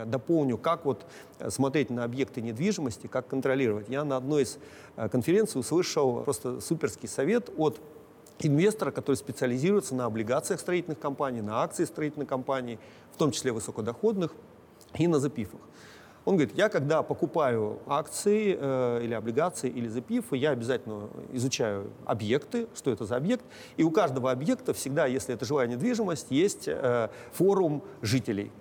дополню, 0.07 0.57
как 0.57 0.85
вот 0.85 1.05
смотреть 1.49 1.91
на 1.91 2.05
объекты 2.05 2.41
недвижимости, 2.41 3.09
как 3.09 3.27
контролировать. 3.27 3.89
Я 3.89 4.05
на 4.05 4.17
одной 4.17 4.45
из 4.45 4.59
конференций 5.11 5.61
услышал 5.61 6.23
просто 6.23 6.61
суперский 6.61 7.09
совет 7.09 7.51
от 7.57 7.81
инвестора, 8.41 8.91
который 8.91 9.17
специализируется 9.17 9.95
на 9.95 10.07
облигациях 10.07 10.61
строительных 10.61 10.99
компаний, 10.99 11.43
на 11.43 11.63
акции 11.63 11.85
строительных 11.85 12.29
компаний, 12.29 12.79
в 13.13 13.17
том 13.17 13.31
числе 13.31 13.53
высокодоходных, 13.53 14.33
и 14.99 15.07
на 15.07 15.19
запифах. 15.19 15.61
Он 16.25 16.37
говорит, 16.37 16.57
я 16.57 16.69
когда 16.69 17.03
покупаю 17.03 17.81
акции 17.87 18.57
э, 18.59 19.01
или 19.03 19.13
облигации 19.13 19.69
или 19.69 19.89
запифы, 19.89 20.37
я 20.37 20.51
обязательно 20.51 21.09
изучаю 21.33 21.91
объекты, 22.05 22.69
что 22.75 22.93
это 22.93 23.05
за 23.07 23.17
объект, 23.17 23.45
и 23.77 23.83
у 23.83 23.91
каждого 23.91 24.31
объекта 24.31 24.73
всегда, 24.73 25.07
если 25.07 25.35
это 25.35 25.45
жилая 25.45 25.67
недвижимость, 25.67 26.29
есть 26.31 26.69
э, 26.69 27.09
форум 27.33 27.83
жителей. 28.03 28.53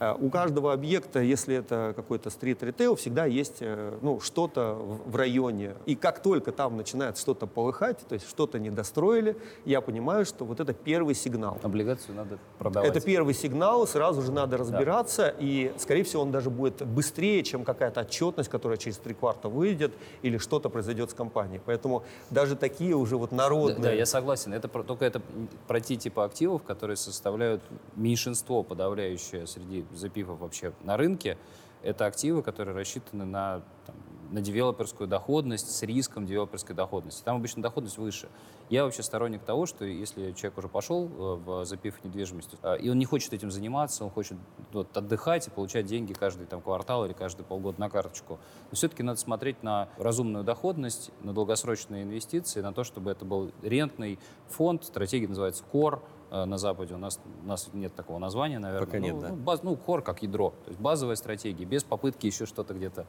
Э, 0.00 0.14
у 0.18 0.30
каждого 0.30 0.72
объекта, 0.72 1.20
если 1.20 1.54
это 1.54 1.92
какой-то 1.94 2.30
стрит-ритейл, 2.30 2.96
всегда 2.96 3.26
есть 3.26 3.58
э, 3.60 3.98
ну, 4.00 4.18
что-то 4.20 4.74
в 4.74 5.14
районе. 5.14 5.74
И 5.84 5.94
как 5.94 6.22
только 6.22 6.52
там 6.52 6.76
начинает 6.76 7.18
что-то 7.18 7.46
полыхать, 7.46 7.98
то 8.08 8.14
есть 8.14 8.28
что-то 8.28 8.58
недостроили, 8.58 9.36
я 9.66 9.82
понимаю, 9.82 10.24
что 10.24 10.44
вот 10.46 10.58
это 10.58 10.72
первый 10.72 11.14
сигнал. 11.14 11.58
Облигацию 11.62 12.16
надо 12.16 12.38
продавать. 12.58 12.88
Это 12.88 13.00
первый 13.00 13.34
сигнал, 13.34 13.86
сразу 13.86 14.22
же 14.22 14.32
надо 14.32 14.56
разбираться, 14.56 15.22
да. 15.22 15.34
и, 15.38 15.72
скорее 15.76 16.02
всего, 16.02 16.22
он 16.22 16.30
даже 16.30 16.48
будет 16.48 16.86
быстрее, 16.86 17.42
чем 17.42 17.64
какая-то 17.64 18.00
отчетность, 18.00 18.48
которая 18.48 18.78
через 18.78 18.96
три 18.96 19.12
кварта 19.12 19.50
выйдет, 19.50 19.92
или 20.22 20.38
что-то 20.38 20.70
произойдет 20.70 21.10
с 21.10 21.14
компанией. 21.14 21.60
Поэтому 21.64 22.04
даже 22.30 22.56
такие 22.56 22.96
уже 22.96 23.18
вот 23.18 23.32
народные... 23.32 23.76
Да, 23.76 23.82
да 23.82 23.92
я 23.92 24.06
согласен. 24.06 24.54
Это 24.54 24.68
только 24.68 25.04
это 25.04 25.20
про 25.68 25.80
те 25.80 25.96
типы 25.96 26.22
активов, 26.22 26.62
которые 26.62 26.96
составляют 26.96 27.62
меньшинство 27.96 28.62
подавляющее 28.62 29.46
среди 29.46 29.84
запивов 29.92 30.40
вообще 30.40 30.72
на 30.82 30.96
рынке, 30.96 31.38
это 31.82 32.06
активы, 32.06 32.42
которые 32.42 32.76
рассчитаны 32.76 33.24
на, 33.24 33.62
там, 33.86 33.96
на 34.30 34.40
девелоперскую 34.40 35.08
доходность 35.08 35.70
с 35.70 35.82
риском 35.82 36.26
девелоперской 36.26 36.74
доходности. 36.74 37.22
Там 37.24 37.36
обычно 37.36 37.62
доходность 37.62 37.98
выше. 37.98 38.28
Я 38.68 38.84
вообще 38.84 39.02
сторонник 39.02 39.42
того, 39.42 39.66
что 39.66 39.84
если 39.84 40.32
человек 40.32 40.58
уже 40.58 40.68
пошел 40.68 41.06
э, 41.06 41.08
в 41.44 41.64
запив 41.64 42.02
недвижимости, 42.04 42.56
э, 42.62 42.78
и 42.78 42.88
он 42.88 42.98
не 42.98 43.04
хочет 43.04 43.32
этим 43.32 43.50
заниматься, 43.50 44.04
он 44.04 44.10
хочет 44.10 44.38
вот, 44.72 44.96
отдыхать 44.96 45.48
и 45.48 45.50
получать 45.50 45.86
деньги 45.86 46.12
каждый 46.12 46.46
там, 46.46 46.60
квартал 46.60 47.04
или 47.04 47.12
каждый 47.12 47.44
полгода 47.44 47.80
на 47.80 47.90
карточку, 47.90 48.38
но 48.70 48.76
все-таки 48.76 49.02
надо 49.02 49.18
смотреть 49.18 49.62
на 49.62 49.88
разумную 49.98 50.44
доходность, 50.44 51.10
на 51.22 51.32
долгосрочные 51.32 52.04
инвестиции, 52.04 52.60
на 52.60 52.72
то, 52.72 52.84
чтобы 52.84 53.10
это 53.10 53.24
был 53.24 53.50
рентный 53.62 54.18
фонд, 54.48 54.84
стратегия 54.84 55.26
называется 55.26 55.64
Core, 55.72 56.00
на 56.30 56.58
Западе. 56.58 56.94
У 56.94 56.98
нас, 56.98 57.20
у 57.42 57.46
нас 57.46 57.70
нет 57.72 57.94
такого 57.94 58.18
названия, 58.18 58.58
наверное. 58.58 58.86
Пока 58.86 58.98
нет, 58.98 59.14
ну, 59.14 59.20
да. 59.20 59.28
Ну, 59.30 59.36
баз, 59.36 59.62
ну, 59.62 59.76
хор 59.76 60.02
как 60.02 60.22
ядро. 60.22 60.50
То 60.64 60.70
есть 60.70 60.80
базовая 60.80 61.16
стратегия, 61.16 61.64
без 61.64 61.84
попытки 61.84 62.26
еще 62.26 62.46
что-то 62.46 62.74
где-то 62.74 63.06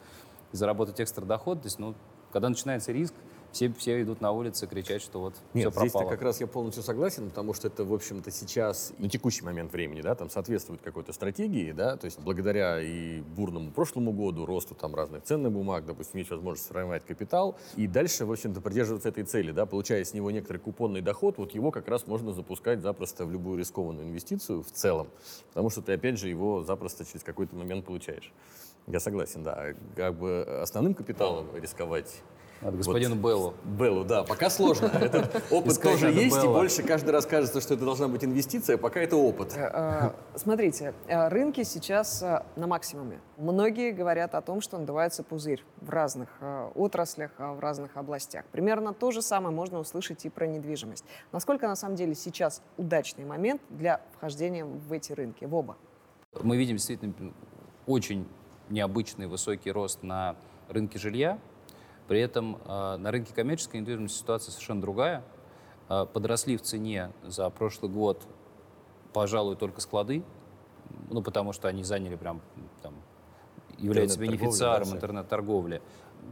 заработать 0.51 0.99
экстра 0.99 1.26
доход. 1.26 1.61
То 1.61 1.67
есть, 1.67 1.80
ну, 1.80 1.95
когда 2.32 2.49
начинается 2.49 2.91
риск, 2.91 3.13
все, 3.52 3.72
все 3.74 4.02
идут 4.02 4.22
на 4.22 4.32
улицы 4.32 4.68
кричать, 4.68 5.02
что 5.02 5.20
вот 5.20 5.36
Нет, 5.54 5.72
все 5.72 5.72
пропало. 5.72 6.06
здесь 6.06 6.10
как 6.10 6.22
раз 6.22 6.41
я 6.41 6.47
полностью 6.47 6.84
согласен, 6.84 7.30
потому 7.30 7.54
что 7.54 7.68
это, 7.68 7.84
в 7.84 7.93
общем-то, 7.93 8.32
сейчас, 8.32 8.93
на 8.97 9.10
текущий 9.10 9.43
момент 9.43 9.72
времени, 9.72 10.02
да, 10.02 10.16
там 10.16 10.30
соответствует 10.30 10.82
какой-то 10.82 11.14
стратегии, 11.14 11.72
да, 11.72 11.97
то 11.97 12.06
есть 12.06 12.20
благодаря 12.20 12.82
и 12.82 13.22
бурному 13.22 13.72
прошлому 13.72 14.12
году, 14.12 14.45
росту 14.45 14.76
там 14.76 14.95
разных 14.95 15.24
ценных 15.24 15.52
бумаг, 15.52 15.86
допустим, 15.86 16.20
есть 16.20 16.32
возможность 16.32 16.66
сформировать 16.66 17.06
капитал, 17.06 17.58
и 17.76 17.88
дальше, 17.88 18.26
в 18.26 18.32
общем-то, 18.32 18.62
придерживаться 18.62 19.10
этой 19.10 19.24
цели, 19.24 19.52
да, 19.52 19.66
получая 19.66 20.04
с 20.04 20.14
него 20.14 20.32
некоторый 20.32 20.58
купонный 20.58 21.02
доход, 21.02 21.38
вот 21.38 21.54
его 21.54 21.72
как 21.72 21.88
раз 21.88 22.08
можно 22.08 22.34
запускать 22.34 22.82
запросто 22.82 23.26
в 23.26 23.32
любую 23.32 23.58
рискованную 23.58 24.08
инвестицию 24.08 24.64
в 24.64 24.72
целом, 24.72 25.10
потому 25.49 25.70
что 25.70 25.82
ты, 25.82 25.93
опять 25.93 26.18
же, 26.18 26.30
его 26.30 26.64
запросто 26.64 27.06
через 27.06 27.24
какой-то 27.24 27.56
момент 27.56 27.86
получаешь. 27.86 28.32
Я 28.88 28.99
согласен, 28.99 29.43
да. 29.43 29.74
Как 29.95 30.18
бы 30.18 30.43
основным 30.62 30.93
капиталом 30.93 31.47
рисковать 31.56 32.22
надо 32.62 32.78
господину 32.78 33.16
вот, 33.16 33.24
Беллу. 33.24 33.53
Беллу, 33.64 34.03
да. 34.05 34.24
Пока 34.24 34.49
сложно. 34.49 34.86
Этот 34.93 35.43
опыт 35.51 35.82
тоже 35.82 36.12
есть, 36.12 36.43
и 36.43 36.47
больше 36.47 36.84
каждый 36.84 37.09
раз 37.09 37.26
кажется, 37.26 37.59
что 37.59 37.74
это 37.74 37.86
должна 37.86 38.07
быть 38.07 38.24
инвестиция, 38.24 38.78
пока 38.78 38.99
это 38.99 39.16
опыт. 39.16 39.53
Э, 39.55 39.70
э, 39.74 40.38
смотрите, 40.38 40.93
э, 41.07 41.28
рынки 41.28 41.64
сейчас 41.64 42.24
на 42.55 42.68
максимуме. 42.68 43.20
Многие 43.38 43.91
говорят 43.91 44.36
о 44.36 44.41
том, 44.41 44.62
что 44.62 44.78
надувается 44.78 45.24
пузырь 45.24 45.64
в 45.82 45.89
разных 45.89 46.30
отраслях, 46.76 47.32
в 47.38 47.59
разных 47.59 47.97
областях. 47.97 48.45
Примерно 48.51 48.93
то 48.93 49.12
же 49.12 49.22
самое 49.22 49.55
можно 49.55 49.80
услышать 49.80 50.26
и 50.26 50.30
про 50.30 50.45
недвижимость. 50.45 51.05
Насколько 51.32 51.68
на 51.68 51.76
самом 51.76 51.95
деле 51.95 52.14
сейчас 52.14 52.62
удачный 52.78 53.26
момент 53.26 53.62
для 53.70 54.01
вхождения 54.16 54.66
в 54.66 54.91
эти 54.93 55.14
рынки, 55.14 55.45
в 55.45 55.55
оба? 55.55 55.78
Мы 56.41 56.57
видим 56.57 56.78
действительно 56.78 57.34
очень 57.88 58.28
необычный 58.70 59.28
высокий 59.28 59.72
рост 59.72 60.03
на 60.03 60.36
рынке 60.70 60.97
жилья, 60.97 61.39
при 62.12 62.20
этом 62.20 62.57
э, 62.66 62.97
на 62.97 63.09
рынке 63.09 63.34
коммерческой 63.34 63.80
недвижимости 63.80 64.18
ситуация 64.18 64.51
совершенно 64.51 64.82
другая. 64.82 65.24
Э, 65.88 66.05
подросли 66.12 66.57
в 66.57 66.62
цене 66.62 67.14
за 67.24 67.49
прошлый 67.49 67.89
год, 67.89 68.22
пожалуй, 69.14 69.55
только 69.55 69.80
склады, 69.80 70.22
ну, 71.09 71.24
потому 71.24 71.53
что 71.53 71.70
они 71.70 71.86
заняли 71.86 72.18
прям, 72.18 72.41
там, 72.82 72.95
являются 73.78 74.20
бенефициаром 74.20 74.91
интернет-торговли 74.91 75.82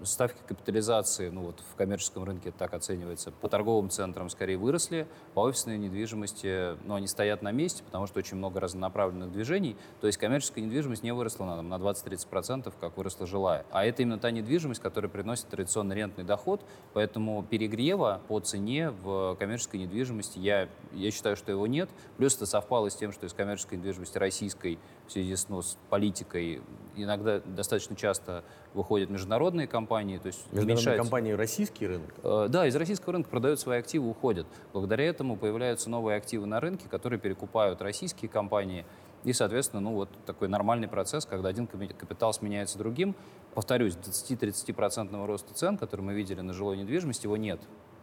ставки 0.03 0.39
капитализации, 0.47 1.29
ну 1.29 1.41
вот 1.41 1.59
в 1.71 1.75
коммерческом 1.75 2.23
рынке 2.23 2.51
так 2.51 2.73
оценивается, 2.73 3.31
по 3.31 3.49
торговым 3.49 3.89
центрам 3.89 4.29
скорее 4.29 4.57
выросли, 4.57 5.07
по 5.33 5.41
офисной 5.41 5.77
недвижимости, 5.77 6.77
ну 6.85 6.95
они 6.95 7.07
стоят 7.07 7.41
на 7.41 7.51
месте, 7.51 7.83
потому 7.83 8.07
что 8.07 8.19
очень 8.19 8.37
много 8.37 8.59
разнонаправленных 8.59 9.31
движений, 9.31 9.75
то 10.01 10.07
есть 10.07 10.17
коммерческая 10.17 10.63
недвижимость 10.63 11.03
не 11.03 11.13
выросла 11.13 11.45
на, 11.45 11.61
на 11.61 11.75
20-30%, 11.75 12.73
как 12.79 12.97
выросла 12.97 13.27
жилая. 13.27 13.65
А 13.71 13.85
это 13.85 14.01
именно 14.01 14.19
та 14.19 14.31
недвижимость, 14.31 14.81
которая 14.81 15.09
приносит 15.09 15.47
традиционный 15.47 15.95
рентный 15.95 16.23
доход, 16.23 16.61
поэтому 16.93 17.43
перегрева 17.43 18.21
по 18.27 18.39
цене 18.39 18.91
в 18.91 19.35
коммерческой 19.39 19.81
недвижимости 19.81 20.39
я, 20.39 20.69
я 20.93 21.11
считаю, 21.11 21.35
что 21.35 21.51
его 21.51 21.67
нет. 21.67 21.89
Плюс 22.17 22.35
это 22.35 22.45
совпало 22.45 22.89
с 22.89 22.95
тем, 22.95 23.11
что 23.11 23.25
из 23.25 23.33
коммерческой 23.33 23.77
недвижимости 23.77 24.17
российской 24.17 24.79
в 25.09 25.11
связи 25.11 25.35
с, 25.35 25.49
ну, 25.49 25.61
с 25.61 25.75
политикой 25.89 26.61
иногда 26.95 27.41
достаточно 27.43 27.95
часто 27.95 28.43
выходят 28.75 29.09
международные 29.09 29.67
компании. 29.67 30.17
То 30.19 30.27
есть 30.27 30.39
международные 30.51 30.75
уменьшается... 30.75 31.03
компании 31.03 31.31
российский 31.31 31.87
рынок? 31.87 32.13
Э, 32.23 32.47
да, 32.47 32.67
из 32.67 32.75
российского 32.75 33.13
рынка 33.13 33.29
продают 33.29 33.59
свои 33.59 33.79
активы, 33.79 34.07
уходят. 34.07 34.45
Благодаря 34.71 35.05
этому 35.05 35.35
появляются 35.35 35.89
новые 35.89 36.17
активы 36.17 36.45
на 36.45 36.59
рынке, 36.59 36.87
которые 36.87 37.19
перекупают 37.19 37.81
российские 37.81 38.29
компании. 38.29 38.85
И, 39.23 39.33
соответственно, 39.33 39.81
ну 39.81 39.93
вот 39.93 40.09
такой 40.27 40.47
нормальный 40.47 40.87
процесс, 40.87 41.25
когда 41.25 41.49
один 41.49 41.67
капитал 41.67 42.31
сменяется 42.31 42.77
другим. 42.77 43.15
Повторюсь, 43.55 43.95
20-30% 43.95 45.25
роста 45.25 45.53
цен, 45.55 45.77
который 45.77 46.01
мы 46.01 46.13
видели 46.13 46.41
на 46.41 46.53
жилой 46.53 46.77
недвижимости, 46.77 47.25
его 47.25 47.35
нет. 47.35 47.59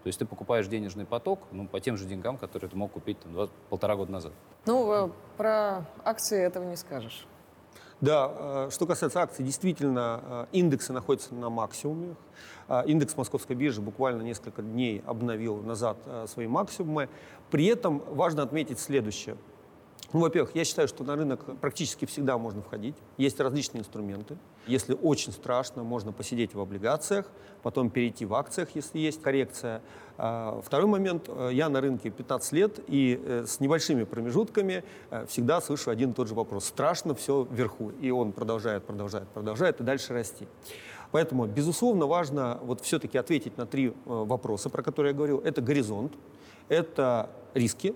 То 0.06 0.08
есть 0.08 0.20
ты 0.20 0.24
покупаешь 0.24 0.68
денежный 0.68 1.04
поток 1.04 1.40
ну, 1.50 1.66
по 1.66 1.80
тем 1.80 1.96
же 1.96 2.04
деньгам, 2.04 2.38
которые 2.38 2.70
ты 2.70 2.76
мог 2.76 2.92
купить 2.92 3.18
там, 3.18 3.32
два, 3.32 3.48
полтора 3.68 3.96
года 3.96 4.12
назад. 4.12 4.32
Ну, 4.64 4.92
э, 4.92 5.10
про 5.36 5.84
акции 6.04 6.40
этого 6.40 6.62
не 6.62 6.76
скажешь. 6.76 7.26
Да, 8.00 8.68
что 8.70 8.86
касается 8.86 9.20
акций, 9.20 9.44
действительно, 9.44 10.46
индексы 10.52 10.92
находятся 10.92 11.34
на 11.34 11.50
максимуме. 11.50 12.14
Индекс 12.86 13.16
Московской 13.16 13.56
биржи 13.56 13.80
буквально 13.80 14.22
несколько 14.22 14.62
дней 14.62 15.02
обновил 15.06 15.56
назад 15.56 15.96
свои 16.26 16.46
максимумы. 16.46 17.08
При 17.50 17.66
этом 17.66 18.00
важно 18.06 18.44
отметить 18.44 18.78
следующее. 18.78 19.36
Ну, 20.12 20.20
во-первых, 20.20 20.54
я 20.54 20.64
считаю, 20.64 20.86
что 20.86 21.02
на 21.04 21.16
рынок 21.16 21.58
практически 21.60 22.04
всегда 22.04 22.38
можно 22.38 22.62
входить. 22.62 22.94
Есть 23.16 23.40
различные 23.40 23.80
инструменты. 23.80 24.38
Если 24.66 24.94
очень 24.94 25.32
страшно, 25.32 25.82
можно 25.82 26.12
посидеть 26.12 26.54
в 26.54 26.60
облигациях, 26.60 27.26
потом 27.62 27.90
перейти 27.90 28.24
в 28.24 28.34
акциях, 28.34 28.68
если 28.74 28.98
есть 28.98 29.20
коррекция. 29.20 29.82
А, 30.16 30.60
второй 30.64 30.86
момент. 30.86 31.24
Э, 31.28 31.50
я 31.52 31.68
на 31.68 31.80
рынке 31.80 32.10
15 32.10 32.52
лет 32.52 32.80
и 32.86 33.20
э, 33.22 33.44
с 33.46 33.60
небольшими 33.60 34.04
промежутками 34.04 34.84
э, 35.10 35.26
всегда 35.26 35.60
слышу 35.60 35.90
один 35.90 36.12
и 36.12 36.14
тот 36.14 36.28
же 36.28 36.34
вопрос. 36.34 36.66
Страшно 36.66 37.14
все 37.14 37.46
вверху. 37.50 37.90
И 38.00 38.10
он 38.10 38.32
продолжает, 38.32 38.84
продолжает, 38.84 39.28
продолжает 39.28 39.80
и 39.80 39.84
дальше 39.84 40.12
расти. 40.12 40.46
Поэтому, 41.10 41.46
безусловно, 41.46 42.06
важно 42.06 42.58
вот 42.62 42.80
все-таки 42.80 43.18
ответить 43.18 43.56
на 43.58 43.66
три 43.66 43.92
вопроса, 44.04 44.70
про 44.70 44.82
которые 44.82 45.12
я 45.12 45.16
говорил. 45.16 45.38
Это 45.38 45.60
горизонт, 45.62 46.12
это 46.68 47.30
риски 47.54 47.94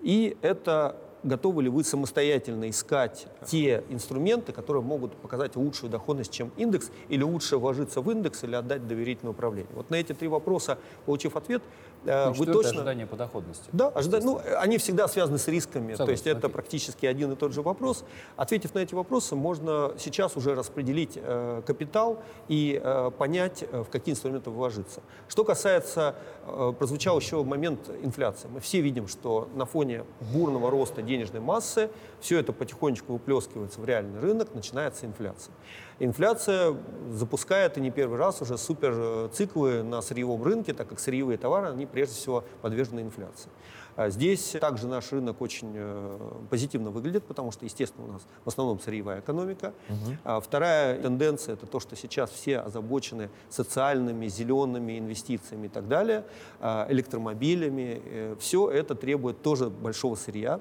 и 0.00 0.36
это 0.40 0.96
готовы 1.22 1.62
ли 1.62 1.68
вы 1.68 1.84
самостоятельно 1.84 2.70
искать 2.70 3.26
те 3.46 3.84
инструменты, 3.88 4.52
которые 4.52 4.82
могут 4.82 5.14
показать 5.16 5.56
лучшую 5.56 5.90
доходность, 5.90 6.32
чем 6.32 6.52
индекс, 6.56 6.90
или 7.08 7.22
лучше 7.22 7.56
вложиться 7.56 8.00
в 8.00 8.10
индекс, 8.10 8.44
или 8.44 8.54
отдать 8.54 8.86
доверительное 8.86 9.32
управление? 9.32 9.70
Вот 9.74 9.90
на 9.90 9.96
эти 9.96 10.12
три 10.12 10.28
вопроса, 10.28 10.78
получив 11.06 11.36
ответ, 11.36 11.62
э, 12.04 12.26
ну, 12.28 12.32
вы 12.32 12.46
точно... 12.46 12.70
ожидание 12.70 13.06
по 13.06 13.16
доходности. 13.16 13.64
Да, 13.72 13.88
ожидание, 13.88 14.26
ну, 14.26 14.40
они 14.58 14.78
всегда 14.78 15.08
связаны 15.08 15.38
с 15.38 15.48
рисками, 15.48 15.92
Согласен, 15.92 16.04
то 16.06 16.10
есть 16.10 16.26
это 16.26 16.38
окей. 16.38 16.50
практически 16.50 17.06
один 17.06 17.32
и 17.32 17.36
тот 17.36 17.52
же 17.52 17.62
вопрос. 17.62 18.04
Ответив 18.36 18.74
на 18.74 18.80
эти 18.80 18.94
вопросы, 18.94 19.36
можно 19.36 19.92
сейчас 19.98 20.36
уже 20.36 20.54
распределить 20.54 21.12
э, 21.16 21.62
капитал 21.66 22.22
и 22.48 22.80
э, 22.82 23.10
понять, 23.16 23.64
э, 23.70 23.82
в 23.82 23.90
какие 23.90 24.14
инструменты 24.14 24.50
вложиться. 24.50 25.02
Что 25.28 25.44
касается, 25.44 26.14
э, 26.46 26.72
прозвучал 26.78 27.18
еще 27.18 27.42
момент 27.42 27.90
инфляции. 28.02 28.48
Мы 28.48 28.60
все 28.60 28.80
видим, 28.80 29.08
что 29.08 29.48
на 29.54 29.66
фоне 29.66 30.04
бурного 30.32 30.70
роста 30.70 31.02
денежной 31.10 31.40
массы 31.40 31.90
все 32.20 32.38
это 32.38 32.52
потихонечку 32.52 33.12
выплескивается 33.12 33.80
в 33.80 33.84
реальный 33.84 34.20
рынок, 34.20 34.54
начинается 34.54 35.06
инфляция. 35.06 35.52
Инфляция 35.98 36.76
запускает 37.10 37.76
и 37.76 37.80
не 37.80 37.90
первый 37.90 38.18
раз 38.18 38.40
уже 38.40 38.56
суперциклы 38.56 39.82
на 39.82 40.00
сырьевом 40.00 40.42
рынке, 40.42 40.72
так 40.72 40.88
как 40.88 40.98
сырьевые 40.98 41.36
товары, 41.36 41.68
они 41.68 41.84
прежде 41.84 42.14
всего 42.14 42.44
подвержены 42.62 43.00
инфляции. 43.00 43.50
А 43.96 44.08
здесь 44.08 44.56
также 44.60 44.86
наш 44.86 45.12
рынок 45.12 45.42
очень 45.42 45.72
э, 45.74 46.18
позитивно 46.48 46.90
выглядит, 46.90 47.24
потому 47.24 47.52
что, 47.52 47.66
естественно, 47.66 48.06
у 48.06 48.12
нас 48.12 48.22
в 48.44 48.48
основном 48.48 48.80
сырьевая 48.80 49.20
экономика. 49.20 49.74
Угу. 49.88 50.16
А 50.24 50.40
вторая 50.40 51.00
тенденция– 51.02 51.52
это 51.54 51.66
то, 51.66 51.80
что 51.80 51.96
сейчас 51.96 52.30
все 52.30 52.60
озабочены 52.60 53.28
социальными, 53.50 54.26
зелеными 54.28 54.98
инвестициями 54.98 55.66
и 55.66 55.68
так 55.68 55.86
далее, 55.88 56.24
а, 56.60 56.86
электромобилями. 56.88 58.02
Э, 58.04 58.36
Все 58.40 58.70
это 58.70 58.94
требует 58.94 59.42
тоже 59.42 59.68
большого 59.68 60.14
сырья. 60.14 60.60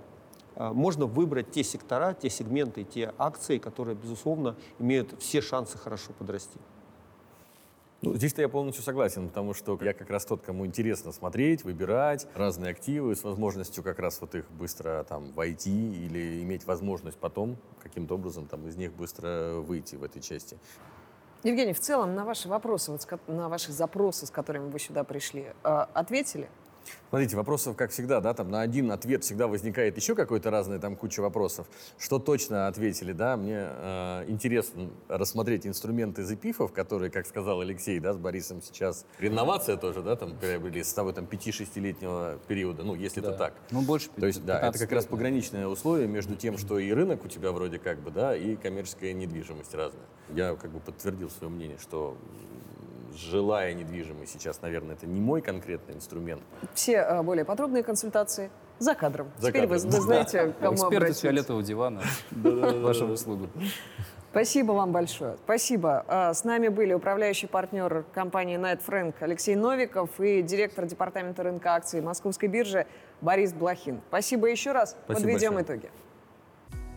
А, 0.59 0.73
можно 0.73 1.05
выбрать 1.05 1.51
те 1.51 1.63
сектора, 1.63 2.13
те 2.13 2.29
сегменты, 2.29 2.83
те 2.83 3.13
акции, 3.17 3.57
которые, 3.59 3.95
безусловно, 3.95 4.57
имеют 4.77 5.15
все 5.19 5.41
шансы 5.41 5.77
хорошо 5.77 6.11
подрасти. 6.19 6.59
Ну, 8.01 8.13
здесь-то 8.15 8.41
я 8.41 8.49
полностью 8.49 8.83
согласен, 8.83 9.29
потому 9.29 9.53
что 9.53 9.77
я 9.81 9.93
как 9.93 10.09
раз 10.09 10.25
тот, 10.25 10.41
кому 10.41 10.65
интересно 10.65 11.13
смотреть, 11.13 11.63
выбирать 11.63 12.27
разные 12.33 12.71
активы 12.71 13.15
с 13.15 13.23
возможностью 13.23 13.83
как 13.83 13.99
раз 13.99 14.19
вот 14.19 14.35
их 14.35 14.51
быстро 14.51 15.05
там 15.07 15.31
войти 15.31 16.05
или 16.05 16.41
иметь 16.43 16.65
возможность 16.65 17.17
потом 17.17 17.57
каким-то 17.81 18.15
образом 18.15 18.45
там 18.45 18.67
из 18.67 18.75
них 18.75 18.93
быстро 18.93 19.55
выйти 19.59 19.95
в 19.95 20.03
этой 20.03 20.21
части. 20.21 20.57
Евгений, 21.43 21.73
в 21.73 21.79
целом 21.79 22.15
на 22.15 22.25
ваши 22.25 22.49
вопросы, 22.49 22.91
вот, 22.91 23.05
на 23.27 23.47
ваши 23.47 23.71
запросы, 23.71 24.25
с 24.25 24.29
которыми 24.29 24.69
вы 24.69 24.79
сюда 24.79 25.05
пришли, 25.05 25.53
а, 25.63 25.89
ответили? 25.93 26.49
Смотрите, 27.09 27.35
вопросов, 27.35 27.75
как 27.75 27.91
всегда, 27.91 28.21
да, 28.21 28.33
там 28.33 28.51
на 28.51 28.61
один 28.61 28.91
ответ 28.91 29.23
всегда 29.23 29.47
возникает 29.47 29.97
еще 29.97 30.15
какой-то 30.15 30.51
разный, 30.51 30.79
там 30.79 30.95
куча 30.95 31.21
вопросов. 31.21 31.67
Что 31.97 32.19
точно 32.19 32.67
ответили, 32.67 33.13
да, 33.13 33.35
мне 33.35 33.67
э, 33.67 34.25
интересно 34.27 34.89
рассмотреть 35.07 35.65
инструменты 35.65 36.23
запифов, 36.23 36.71
которые, 36.71 37.09
как 37.09 37.25
сказал 37.25 37.61
Алексей, 37.61 37.99
да, 37.99 38.13
с 38.13 38.17
Борисом 38.17 38.61
сейчас, 38.61 39.05
реновация 39.17 39.77
тоже, 39.77 40.01
да, 40.01 40.15
там 40.15 40.37
приобрели 40.37 40.83
с 40.83 40.93
того 40.93 41.11
там 41.11 41.25
5-6-летнего 41.25 42.39
периода, 42.47 42.83
ну, 42.83 42.95
если 42.95 43.21
да. 43.21 43.29
это 43.29 43.37
так. 43.37 43.53
Ну, 43.71 43.81
больше 43.81 44.09
То 44.19 44.27
есть, 44.27 44.45
да, 44.45 44.59
это 44.59 44.77
как 44.77 44.91
раз 44.91 45.05
пограничное 45.05 45.67
условие 45.67 46.07
между 46.07 46.35
тем, 46.35 46.57
что 46.57 46.77
и 46.77 46.91
рынок 46.91 47.25
у 47.25 47.27
тебя 47.27 47.51
вроде 47.51 47.79
как 47.79 47.99
бы, 48.01 48.11
да, 48.11 48.35
и 48.35 48.55
коммерческая 48.55 49.13
недвижимость 49.13 49.73
разная. 49.73 50.05
Я 50.29 50.55
как 50.55 50.71
бы 50.71 50.79
подтвердил 50.79 51.29
свое 51.31 51.51
мнение, 51.51 51.77
что 51.79 52.15
жилая 53.13 53.73
недвижимость 53.73 54.31
сейчас, 54.33 54.61
наверное, 54.61 54.95
это 54.95 55.07
не 55.07 55.19
мой 55.19 55.41
конкретный 55.41 55.95
инструмент. 55.95 56.41
Все 56.73 56.93
э, 56.97 57.21
более 57.21 57.45
подробные 57.45 57.83
консультации 57.83 58.49
за 58.79 58.95
кадром. 58.95 59.31
За 59.37 59.49
Теперь 59.49 59.67
кадром. 59.67 59.79
Вы, 59.79 59.85
вы 59.85 60.01
знаете, 60.01 60.53
кому 60.59 60.73
Эксперты 60.75 60.95
обратиться. 60.95 61.21
фиолетового 61.23 61.63
дивана. 61.63 62.01
Вашу 62.31 63.05
услугу. 63.05 63.47
Спасибо 64.31 64.73
вам 64.73 64.91
большое. 64.91 65.37
Спасибо. 65.43 66.05
А, 66.07 66.33
с 66.33 66.43
нами 66.43 66.67
были 66.67 66.93
управляющий 66.93 67.47
партнер 67.47 68.05
компании 68.13 68.59
Night 68.59 68.81
Frank 68.85 69.15
Алексей 69.21 69.55
Новиков 69.55 70.09
и 70.19 70.43
директор 70.43 70.85
департамента 70.85 71.41
рынка 71.41 71.73
акций 71.73 71.99
Московской 71.99 72.47
биржи 72.47 72.85
Борис 73.21 73.53
Блохин. 73.53 74.01
Спасибо 74.09 74.47
еще 74.47 74.71
раз. 74.71 74.95
Спасибо 75.05 75.29
Подведем 75.29 75.53
большое. 75.55 75.79
итоги. 75.79 75.91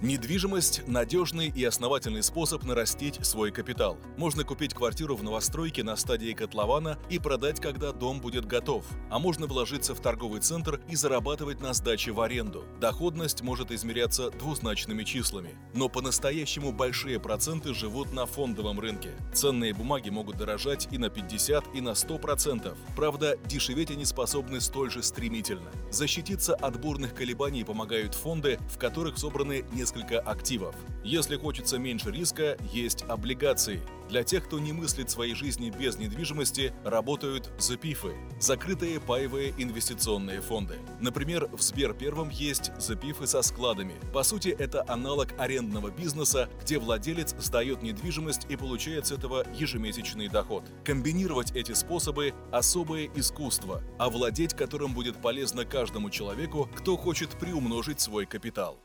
Недвижимость– 0.02 0.82
надежный 0.88 1.46
и 1.46 1.62
основательный 1.62 2.24
способ 2.24 2.64
нарастить 2.64 3.24
свой 3.24 3.52
капитал. 3.52 3.96
Можно 4.16 4.42
купить 4.42 4.74
квартиру 4.74 5.14
в 5.14 5.22
новостройке 5.22 5.84
на 5.84 5.94
стадии 5.94 6.32
котлована 6.32 6.98
и 7.08 7.20
продать, 7.20 7.60
когда 7.60 7.92
дом 7.92 8.20
будет 8.20 8.44
готов. 8.44 8.84
А 9.10 9.20
можно 9.20 9.46
вложиться 9.46 9.94
в 9.94 10.00
торговый 10.00 10.40
центр 10.40 10.80
и 10.88 10.96
зарабатывать 10.96 11.60
на 11.60 11.72
сдаче 11.72 12.10
в 12.10 12.20
аренду. 12.20 12.64
Доходность 12.80 13.42
может 13.42 13.70
измеряться 13.70 14.32
двузначными 14.32 15.04
числами. 15.04 15.54
Но 15.72 15.88
по-настоящему 15.88 16.72
большие 16.72 17.20
проценты 17.20 17.72
живут 17.72 18.12
на 18.12 18.26
фондовом 18.26 18.80
рынке. 18.80 19.10
Ценные 19.32 19.72
бумаги 19.72 20.10
могут 20.10 20.36
дорожать 20.36 20.88
и 20.90 20.98
на 20.98 21.10
50, 21.10 21.76
и 21.76 21.80
на 21.80 21.90
100%. 21.90 22.76
Правда, 22.96 23.38
дешеветь 23.46 23.92
они 23.92 24.04
способны 24.04 24.60
столь 24.60 24.90
же 24.90 25.04
стремительно. 25.04 25.70
Защититься 25.92 26.56
от 26.56 26.80
бурных 26.80 27.14
колебаний 27.14 27.64
помогают 27.64 28.16
фонды, 28.16 28.58
в 28.68 28.78
которых 28.78 29.16
собраны 29.16 29.64
несколько 29.70 29.91
несколько 29.92 30.20
активов. 30.20 30.74
Если 31.04 31.36
хочется 31.36 31.78
меньше 31.78 32.10
риска, 32.10 32.56
есть 32.72 33.02
облигации. 33.08 33.80
Для 34.08 34.24
тех, 34.24 34.44
кто 34.44 34.58
не 34.58 34.72
мыслит 34.72 35.10
своей 35.10 35.34
жизни 35.34 35.70
без 35.70 35.96
недвижимости, 35.96 36.74
работают 36.84 37.50
запифы– 37.58 38.14
закрытые 38.40 39.00
паевые 39.00 39.54
инвестиционные 39.56 40.42
фонды. 40.42 40.78
Например, 41.00 41.48
в 41.50 41.62
Сбер 41.62 41.94
Первом 41.94 42.28
есть 42.28 42.70
запифы 42.78 43.26
со 43.26 43.40
складами. 43.42 43.94
По 44.12 44.22
сути, 44.22 44.48
это 44.48 44.84
аналог 44.86 45.28
арендного 45.38 45.90
бизнеса, 45.90 46.50
где 46.62 46.78
владелец 46.78 47.34
сдает 47.38 47.82
недвижимость 47.82 48.46
и 48.50 48.56
получает 48.56 49.06
с 49.06 49.12
этого 49.12 49.46
ежемесячный 49.54 50.28
доход. 50.28 50.64
Комбинировать 50.84 51.52
эти 51.52 51.72
способы– 51.72 52.34
особое 52.52 53.08
искусство, 53.14 53.82
овладеть 53.98 54.54
которым 54.54 54.92
будет 54.92 55.22
полезно 55.22 55.64
каждому 55.64 56.10
человеку, 56.10 56.68
кто 56.76 56.96
хочет 56.96 57.30
приумножить 57.30 58.00
свой 58.00 58.26
капитал. 58.26 58.78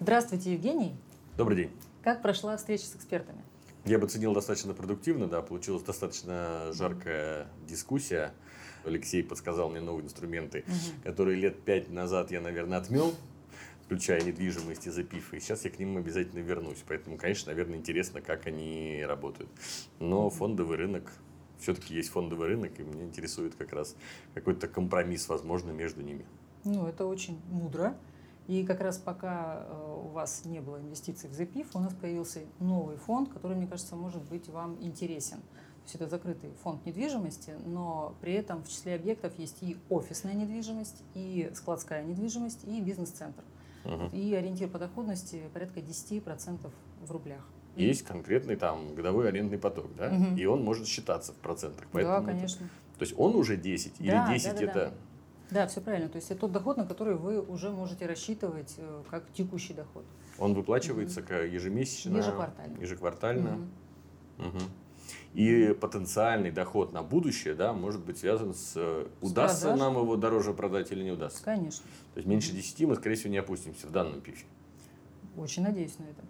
Здравствуйте, 0.00 0.52
Евгений. 0.52 0.94
Добрый 1.36 1.56
день. 1.56 1.70
Как 2.02 2.22
прошла 2.22 2.56
встреча 2.56 2.84
с 2.84 2.94
экспертами? 2.94 3.42
Я 3.84 3.98
бы 3.98 4.06
ценил 4.06 4.32
достаточно 4.32 4.72
продуктивно, 4.72 5.26
да, 5.26 5.42
получилась 5.42 5.82
достаточно 5.82 6.70
жаркая 6.72 7.48
дискуссия. 7.66 8.32
Алексей 8.84 9.24
подсказал 9.24 9.70
мне 9.70 9.80
новые 9.80 10.04
инструменты, 10.04 10.64
угу. 10.68 11.02
которые 11.02 11.36
лет 11.36 11.60
пять 11.64 11.90
назад 11.90 12.30
я, 12.30 12.40
наверное, 12.40 12.78
отмел, 12.78 13.12
включая 13.84 14.20
недвижимость 14.20 14.86
и 14.86 14.90
запифы. 14.90 15.38
И 15.38 15.40
сейчас 15.40 15.64
я 15.64 15.70
к 15.70 15.80
ним 15.80 15.96
обязательно 15.96 16.44
вернусь. 16.44 16.84
Поэтому, 16.86 17.16
конечно, 17.16 17.50
наверное, 17.50 17.76
интересно, 17.76 18.20
как 18.20 18.46
они 18.46 19.02
работают. 19.04 19.50
Но 19.98 20.30
фондовый 20.30 20.76
рынок 20.76 21.12
все-таки 21.58 21.92
есть 21.94 22.10
фондовый 22.10 22.46
рынок, 22.46 22.78
и 22.78 22.84
меня 22.84 23.02
интересует 23.02 23.56
как 23.56 23.72
раз 23.72 23.96
какой-то 24.32 24.68
компромисс, 24.68 25.28
возможно, 25.28 25.72
между 25.72 26.02
ними. 26.02 26.24
Ну, 26.62 26.86
это 26.86 27.04
очень 27.04 27.40
мудро. 27.50 27.96
И 28.48 28.64
как 28.64 28.80
раз 28.80 28.96
пока 28.96 29.66
э, 29.68 30.02
у 30.06 30.08
вас 30.08 30.46
не 30.46 30.60
было 30.60 30.80
инвестиций 30.80 31.28
в 31.28 31.38
ZPIF, 31.38 31.66
у 31.74 31.80
нас 31.80 31.92
появился 31.92 32.40
новый 32.60 32.96
фонд, 32.96 33.28
который, 33.28 33.56
мне 33.56 33.66
кажется, 33.66 33.94
может 33.94 34.22
быть 34.22 34.48
вам 34.48 34.78
интересен. 34.80 35.36
То 35.36 35.84
есть 35.84 35.94
это 35.96 36.08
закрытый 36.08 36.50
фонд 36.62 36.84
недвижимости, 36.86 37.52
но 37.66 38.14
при 38.22 38.32
этом 38.32 38.62
в 38.62 38.68
числе 38.68 38.94
объектов 38.94 39.38
есть 39.38 39.62
и 39.62 39.76
офисная 39.90 40.32
недвижимость, 40.32 41.02
и 41.14 41.50
складская 41.54 42.02
недвижимость, 42.02 42.64
и 42.64 42.80
бизнес-центр. 42.80 43.44
Угу. 43.84 44.16
И 44.16 44.34
ориентир 44.34 44.68
по 44.70 44.78
доходности 44.78 45.42
порядка 45.52 45.80
10% 45.80 46.70
в 47.02 47.12
рублях. 47.12 47.46
Есть 47.76 48.02
конкретный 48.02 48.56
там 48.56 48.94
годовой 48.94 49.28
арендный 49.28 49.58
поток, 49.58 49.94
да? 49.94 50.08
Угу. 50.08 50.36
И 50.36 50.46
он 50.46 50.64
может 50.64 50.86
считаться 50.86 51.32
в 51.32 51.36
процентах. 51.36 51.86
Поэтому 51.92 52.20
да, 52.20 52.32
конечно. 52.32 52.64
Это... 52.64 52.98
То 52.98 53.02
есть 53.04 53.14
он 53.18 53.36
уже 53.36 53.58
10 53.58 53.92
да, 53.98 54.04
или 54.04 54.38
10 54.38 54.46
да, 54.46 54.54
да, 54.54 54.64
это... 54.64 54.74
Да. 54.74 54.92
Да, 55.50 55.66
все 55.66 55.80
правильно. 55.80 56.08
То 56.08 56.16
есть 56.16 56.30
это 56.30 56.40
тот 56.42 56.52
доход, 56.52 56.76
на 56.76 56.86
который 56.86 57.14
вы 57.16 57.40
уже 57.40 57.70
можете 57.70 58.06
рассчитывать 58.06 58.74
э, 58.76 59.02
как 59.10 59.24
текущий 59.32 59.72
доход. 59.74 60.04
Он 60.38 60.54
выплачивается 60.54 61.22
как 61.22 61.44
ежемесячно? 61.50 62.18
Ежеквартально. 62.18 62.78
Ежеквартально. 62.80 63.50
Мгм. 63.50 63.70
Мгм. 64.48 64.60
И 65.34 65.74
потенциальный 65.80 66.50
доход 66.50 66.92
на 66.92 67.02
будущее, 67.02 67.54
да, 67.54 67.72
может 67.72 68.04
быть 68.04 68.18
связан 68.18 68.54
с, 68.54 68.72
э, 68.76 69.06
удастся 69.20 69.68
продажей. 69.68 69.80
нам 69.80 70.02
его 70.02 70.16
дороже 70.16 70.52
продать 70.52 70.92
или 70.92 71.02
не 71.02 71.12
удастся. 71.12 71.42
Конечно. 71.44 71.84
То 72.14 72.18
есть 72.18 72.28
меньше 72.28 72.52
10 72.52 72.84
мы, 72.86 72.94
скорее 72.96 73.14
всего, 73.16 73.30
не 73.30 73.38
опустимся 73.38 73.86
в 73.86 73.90
данном 73.90 74.20
пифе. 74.20 74.44
Очень 75.36 75.62
надеюсь 75.62 75.98
на 75.98 76.04
это. 76.04 76.22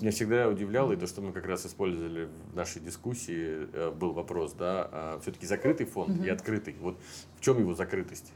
Меня 0.00 0.12
всегда 0.12 0.48
удивляло, 0.48 0.92
и 0.92 0.96
то, 0.96 1.06
что 1.06 1.20
мы 1.20 1.32
как 1.32 1.44
раз 1.44 1.66
использовали 1.66 2.28
в 2.52 2.56
нашей 2.56 2.80
дискуссии, 2.80 3.68
э, 3.72 3.90
был 3.90 4.12
вопрос, 4.12 4.54
да, 4.54 5.18
все-таки 5.22 5.46
закрытый 5.46 5.86
фонд 5.86 6.16
Мгм. 6.16 6.24
и 6.24 6.28
открытый. 6.30 6.74
Вот 6.80 6.98
в 7.36 7.40
чем 7.40 7.58
его 7.58 7.74
закрытость? 7.74 8.32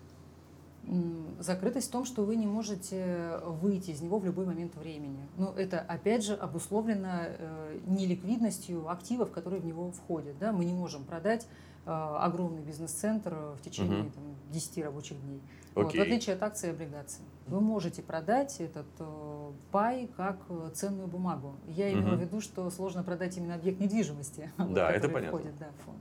Закрытость 1.40 1.88
в 1.88 1.90
том, 1.90 2.04
что 2.04 2.24
вы 2.24 2.36
не 2.36 2.46
можете 2.46 3.38
выйти 3.44 3.90
из 3.90 4.00
него 4.00 4.18
в 4.18 4.24
любой 4.24 4.46
момент 4.46 4.74
времени. 4.76 5.26
Но 5.36 5.52
это, 5.56 5.80
опять 5.80 6.24
же, 6.24 6.34
обусловлено 6.34 7.22
э, 7.26 7.78
неликвидностью 7.86 8.88
активов, 8.90 9.30
которые 9.30 9.60
в 9.60 9.66
него 9.66 9.90
входят. 9.92 10.38
Да? 10.38 10.52
Мы 10.52 10.64
не 10.64 10.72
можем 10.72 11.04
продать 11.04 11.46
э, 11.86 11.90
огромный 11.90 12.62
бизнес-центр 12.62 13.34
в 13.58 13.60
течение 13.62 14.02
Мгм. 14.04 14.10
там, 14.10 14.22
10 14.52 14.84
рабочих 14.84 15.20
дней. 15.22 15.40
Вот, 15.74 15.92
в 15.92 16.00
отличие 16.00 16.36
от 16.36 16.42
акций 16.42 16.68
и 16.68 16.72
облигаций. 16.72 17.24
Вы 17.46 17.60
можете 17.60 18.00
продать 18.02 18.60
этот 18.60 18.86
э, 19.00 19.50
пай 19.72 20.08
как 20.16 20.38
ценную 20.74 21.08
бумагу. 21.08 21.56
Я 21.66 21.92
имела 21.92 22.10
Мгм. 22.10 22.16
в 22.18 22.20
виду, 22.20 22.40
что 22.40 22.68
сложно 22.70 23.02
продать 23.02 23.36
именно 23.36 23.54
объект 23.54 23.80
недвижимости, 23.80 24.50
вот, 24.58 24.72
Да, 24.74 24.90
это 24.90 25.08
который 25.08 25.12
понятно. 25.14 25.38
входит 25.38 25.58
да, 25.58 25.66
в 25.78 25.84
фонд. 25.84 25.98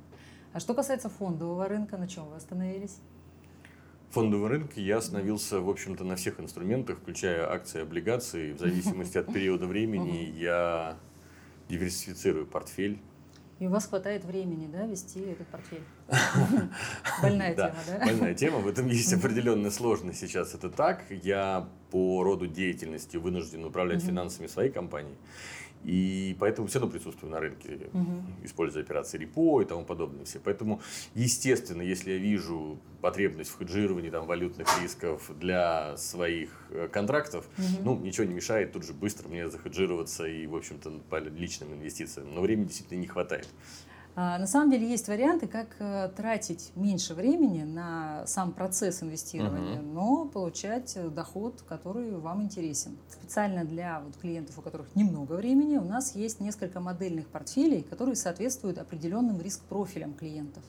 А 0.54 0.60
что 0.60 0.74
касается 0.76 1.10
фондового 1.10 1.68
рынка, 1.68 1.98
на 1.98 2.08
чем 2.08 2.28
вы 2.30 2.36
остановились? 2.36 3.00
Фондовом 4.14 4.45
рынке 4.45 4.80
я 4.80 4.97
остановился, 4.97 5.59
в 5.59 5.68
общем-то, 5.68 6.03
на 6.03 6.16
всех 6.16 6.39
инструментах, 6.39 6.99
включая 6.99 7.51
акции, 7.51 7.82
облигации. 7.82 8.53
В 8.53 8.59
зависимости 8.59 9.18
от 9.18 9.34
периода 9.34 9.66
времени 9.66 10.32
я 10.38 10.99
диверсифицирую 11.68 12.45
портфель. 12.45 12.99
И 13.57 13.66
у 13.66 13.72
вас 13.72 13.88
хватает 13.88 14.24
времени, 14.24 14.70
да, 14.72 14.86
вести 14.86 15.20
этот 15.22 15.47
портфель? 15.47 15.82
Больная 17.24 17.55
тема, 17.55 17.76
да? 17.88 18.05
Больная 18.05 18.36
тема, 18.36 18.59
в 18.59 18.68
этом 18.68 18.88
есть 18.88 19.11
определенная 19.14 19.72
сложность 19.72 20.20
сейчас. 20.20 20.53
Это 20.53 20.70
так. 20.70 21.05
Я 21.09 21.68
по 21.89 22.22
роду 22.24 22.45
деятельности 22.45 23.18
вынужден 23.18 23.66
управлять 23.66 24.03
финансами 24.03 24.45
своей 24.45 24.72
компании. 24.72 25.16
И 25.84 26.36
поэтому 26.40 26.68
все 26.68 26.80
равно 26.80 26.92
присутствую 26.94 27.32
на 27.32 27.40
рынке, 27.40 27.90
Мгм. 27.94 28.26
используя 28.44 28.84
операции 28.84 29.18
репо 29.18 29.62
и 29.62 29.66
тому 29.66 29.84
подобное 29.86 30.26
все. 30.26 30.40
Поэтому, 30.40 30.82
естественно, 31.14 31.82
если 31.82 32.12
я 32.12 32.18
вижу 32.18 32.80
потребность 33.02 33.52
в 33.52 33.58
хеджировании 33.58 34.10
там, 34.10 34.26
валютных 34.26 34.68
рисков 34.82 35.30
для 35.40 35.98
своих 35.98 36.50
э, 36.70 36.88
контрактов, 36.92 37.46
Мгм. 37.58 37.68
ну, 37.84 38.00
ничего 38.00 38.26
не 38.26 38.34
мешает 38.34 38.72
тут 38.72 38.84
же 38.86 38.94
быстро 38.94 39.28
мне 39.28 39.50
захеджироваться 39.50 40.26
и, 40.26 40.48
в 40.48 40.56
общем-то, 40.56 40.90
по 41.10 41.20
личным 41.20 41.74
инвестициям. 41.74 42.34
Но 42.34 42.42
времени 42.42 42.66
действительно 42.66 43.00
не 43.00 43.08
хватает. 43.08 43.48
А, 44.16 44.38
На 44.38 44.47
самом 44.47 44.70
деле 44.70 44.88
есть 44.88 45.07
варианты, 45.07 45.47
как 45.47 45.68
э, 45.80 46.09
тратить 46.16 46.72
меньше 46.76 47.14
времени 47.16 47.64
на 47.64 48.26
сам 48.28 48.51
процесс 48.51 49.01
инвестирования, 49.01 49.82
но 49.82 50.26
получать 50.26 50.93
э, 50.95 51.09
доход, 51.09 51.64
который 51.68 52.11
вам 52.11 52.43
интересен. 52.43 52.97
Специально 53.09 53.66
для 53.66 54.01
вот 54.01 54.16
клиентов, 54.18 54.57
у 54.59 54.61
которых 54.61 54.95
немного 54.95 55.34
времени, 55.34 55.78
у 55.78 55.84
нас 55.84 56.16
есть 56.16 56.39
несколько 56.39 56.80
модельных 56.80 57.28
портфелей, 57.28 57.82
которые 57.84 58.16
соответствуют 58.16 58.78
определенным 58.78 59.41
риск-профилям 59.41 60.14
клиентов. 60.14 60.64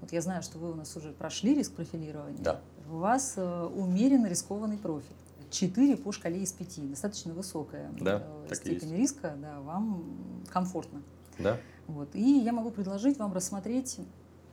Вот 0.00 0.12
я 0.12 0.20
знаю, 0.20 0.42
что 0.42 0.58
вы 0.58 0.70
у 0.70 0.74
нас 0.74 0.96
уже 0.96 1.12
прошли 1.12 1.54
риск 1.54 1.72
профилирования. 1.72 2.38
Да. 2.38 2.60
У 2.88 2.98
вас 2.98 3.34
э, 3.36 3.64
умеренно 3.74 4.26
рискованный 4.26 4.78
профиль. 4.78 5.16
4 5.50 5.96
по 5.96 6.12
шкале 6.12 6.42
из 6.42 6.52
5. 6.52 6.90
Достаточно 6.90 7.32
высокая 7.32 7.90
Да, 8.00 8.26
степень 8.52 8.94
риска, 8.96 9.34
да, 9.40 9.60
вам 9.60 10.44
комфортно. 10.48 11.02
Да? 11.38 11.58
Вот. 11.86 12.14
И 12.14 12.38
я 12.38 12.52
могу 12.52 12.70
предложить 12.70 13.18
вам 13.18 13.32
рассмотреть 13.32 13.98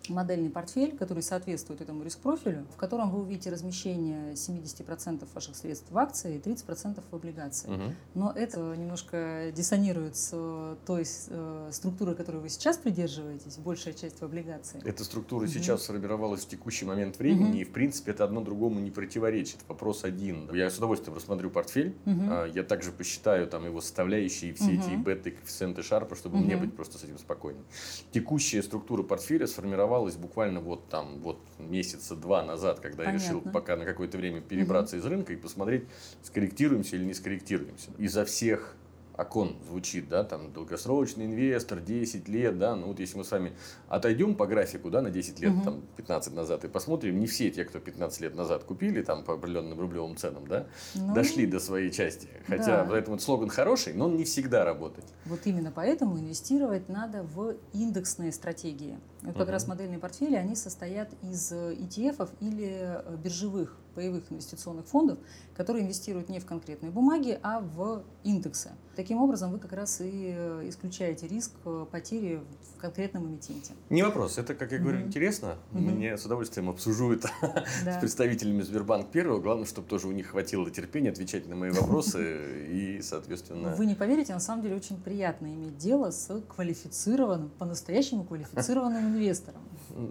модельный 0.10 0.49
портфель, 0.49 0.95
который 0.97 1.24
соответствует 1.24 1.82
этому 1.82 2.04
риск-профилю, 2.04 2.66
в 2.74 2.76
котором 2.78 3.10
вы 3.10 3.22
увидите 3.22 3.49
размещение 3.49 4.34
70% 4.34 5.26
ваших 5.34 5.56
средств 5.56 5.88
в 5.91 5.97
акции 5.97 6.36
и 6.36 6.39
30% 6.39 7.01
в 7.10 7.16
облигации. 7.16 7.70
Мгм. 7.70 7.95
Но 8.14 8.32
это 8.32 8.60
немножко 8.76 9.51
диссонирует 9.56 10.18
с 10.18 10.32
э, 10.34 10.76
той 10.86 11.06
э, 11.30 11.70
структурой, 11.72 12.16
которой 12.16 12.38
вы 12.41 12.49
сейчас 12.49 12.78
придерживаетесь, 12.78 13.58
большая 13.58 13.93
часть 13.93 14.20
в 14.20 14.24
облигации. 14.24 14.82
Эта 14.84 15.04
структура 15.04 15.43
Мгм. 15.45 15.51
сейчас 15.54 15.84
сформировалась 15.84 16.41
в 16.43 16.49
текущий 16.49 16.86
момент 16.86 17.18
времени, 17.20 17.49
Мгм. 17.49 17.58
и, 17.60 17.64
в 17.64 17.72
принципе, 17.72 18.12
это 18.12 18.26
одно 18.26 18.41
другому 18.41 18.80
не 18.80 18.91
противоречит. 18.91 19.58
Вопрос 19.68 20.04
один. 20.04 20.49
Я 20.54 20.70
с 20.70 20.78
удовольствием 20.78 21.16
рассмотрю 21.16 21.49
портфель. 21.49 21.95
А, 22.06 22.45
Я 22.54 22.64
также 22.64 22.91
посчитаю 22.91 23.47
там 23.47 23.66
его 23.66 23.80
составляющие, 23.82 24.54
все 24.54 24.74
эти 24.76 24.89
Мгм. 24.89 25.04
беты, 25.04 25.32
коэффициенты 25.32 25.82
Шарпа, 25.82 26.16
чтобы 26.16 26.38
мне 26.38 26.56
Мгм. 26.56 26.66
быть 26.66 26.76
просто 26.76 26.97
с 26.97 27.04
этим 27.04 27.18
спокойным. 27.18 27.64
Текущая 28.12 28.62
структура 28.62 29.01
портфеля 29.04 29.47
сформировалась 29.47 29.93
буквально 30.18 30.60
вот 30.60 30.89
там, 30.89 31.20
вот 31.20 31.39
месяца 31.60 32.16
два 32.16 32.44
назад, 32.44 32.80
когда 32.80 33.04
я 33.04 33.12
решил 33.12 33.39
Понятно. 33.39 33.52
пока 33.52 33.76
на 33.76 33.86
какое-то 33.86 34.18
время 34.18 34.41
перебраться 34.41 34.98
из 34.98 35.06
рынка 35.06 35.34
и 35.34 35.36
посмотреть, 35.36 35.86
скорректируемся 36.22 36.96
или 36.96 37.06
не 37.06 37.14
скорректируемся. 37.14 37.91
Изо 37.98 38.26
всех 38.26 38.76
окон 39.18 39.55
звучит, 39.68 40.09
да, 40.09 40.24
там 40.24 40.51
долгосрочный 40.53 41.26
инвестор, 41.26 41.80
10 41.80 42.28
лет, 42.28 42.57
да, 42.57 42.76
ну 42.76 42.88
вот 42.88 42.99
если 42.99 43.18
мы 43.18 43.24
с 43.24 43.32
вами 43.32 43.53
отойдем 43.88 44.36
по 44.36 44.47
графику, 44.47 44.89
да, 44.89 45.01
на 45.01 45.09
10 45.09 45.39
лет, 45.39 45.53
Мгм. 45.53 45.64
там 45.64 45.82
15 45.97 46.34
назад 46.34 46.66
и 46.66 46.68
посмотрим, 46.68 47.20
не 47.20 47.28
все 47.28 47.51
те, 47.51 47.64
кто 47.66 47.80
15 47.80 48.22
лет 48.22 48.36
назад 48.36 48.64
купили 48.64 49.01
там 49.03 49.24
по 49.24 49.36
определенным 49.36 49.80
рублевым 49.80 50.18
ценам, 50.18 50.47
да, 50.47 50.66
Ну, 50.95 51.14
дошли 51.14 51.45
до 51.45 51.59
своей 51.59 51.91
части. 51.91 52.28
Хотя 52.47 52.84
да. 52.84 52.88
поэтому 52.89 53.20
слоган 53.20 53.49
хороший, 53.49 53.93
но 53.93 54.05
он 54.05 54.18
не 54.18 54.24
всегда 54.24 54.66
работает. 54.66 55.05
Вот 55.26 55.41
именно 55.45 55.72
поэтому 55.74 56.20
инвестировать 56.20 56.89
надо 56.89 57.24
в 57.24 57.55
индексные 57.74 58.32
стратегии. 58.32 58.97
Вот 59.22 59.34
как 59.36 59.43
Мгм. 59.43 59.51
раз 59.51 59.68
модельные 59.68 59.99
портфели, 59.99 60.36
они 60.36 60.55
состоят 60.55 61.09
из 61.22 61.51
э, 61.51 61.76
ETF 61.76 62.30
или 62.41 62.70
э, 63.05 63.16
биржевых 63.24 63.78
паевых 63.94 64.32
инвестиционных 64.32 64.86
фондов, 64.88 65.18
которые 65.56 65.84
инвестируют 65.86 66.30
не 66.30 66.39
в 66.39 66.46
конкретные 66.46 66.91
бумаги, 66.91 67.39
а 67.44 67.60
в 67.60 68.04
индексы. 68.24 68.72
Таким 68.96 69.18
образом, 69.20 69.52
вы 69.52 69.58
как 69.60 69.74
раз 69.74 70.02
и 70.02 70.34
э, 70.36 70.66
исключаете 70.70 71.28
риск 71.28 71.52
э, 71.66 71.86
потери 71.91 72.41
в 72.76 72.80
конкретном 72.82 73.26
эмитенте. 73.28 73.74
Не 73.89 74.04
вопрос, 74.04 74.38
это, 74.38 74.54
как 74.54 74.72
я 74.72 74.78
говорю, 74.78 75.00
Мгм. 75.00 75.08
интересно. 75.08 75.56
Мгм. 75.72 75.96
Мне 75.96 76.18
с 76.18 76.26
удовольствием 76.26 76.70
обсужу 76.70 77.12
это 77.14 77.30
с 77.82 77.84
Да. 77.86 78.00
представителями 78.00 78.62
Сбербанк 78.62 79.10
Первого. 79.10 79.39
Главное, 79.39 79.66
чтобы 79.66 79.88
тоже 79.88 80.08
у 80.08 80.12
них 80.12 80.28
хватило 80.28 80.70
терпения 80.70 81.10
отвечать 81.10 81.48
на 81.48 81.56
мои 81.56 81.72
вопросы 81.72 82.68
и, 82.70 83.02
соответственно... 83.02 83.74
Вы 83.76 83.86
не 83.88 83.96
поверите, 83.96 84.34
на 84.34 84.39
самом 84.39 84.62
деле 84.62 84.76
очень 84.76 84.98
приятно 84.98 85.48
иметь 85.48 85.78
дело 85.78 86.12
с 86.12 86.41
квалифицированным, 86.56 87.50
по-настоящему 87.58 88.24
квалифицированным 88.26 89.08
инвестором. 89.16 89.62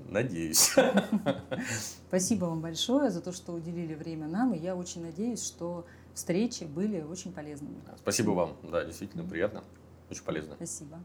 Надеюсь. 0.08 0.74
Спасибо 2.08 2.44
вам 2.46 2.60
большое 2.60 3.10
за 3.10 3.20
то, 3.20 3.32
что 3.32 3.52
уделили 3.52 3.94
время 3.94 4.28
нам, 4.28 4.54
и 4.54 4.58
я 4.58 4.76
очень 4.76 5.02
надеюсь, 5.02 5.44
что 5.44 5.84
встречи 6.14 6.64
были 6.64 7.00
очень 7.00 7.32
полезными. 7.32 7.80
Спасибо 7.96 8.30
вам. 8.30 8.56
Да, 8.62 8.84
действительно 8.84 9.24
приятно. 9.24 9.64
Очень 10.10 10.24
полезно. 10.24 10.54
Спасибо. 10.56 10.98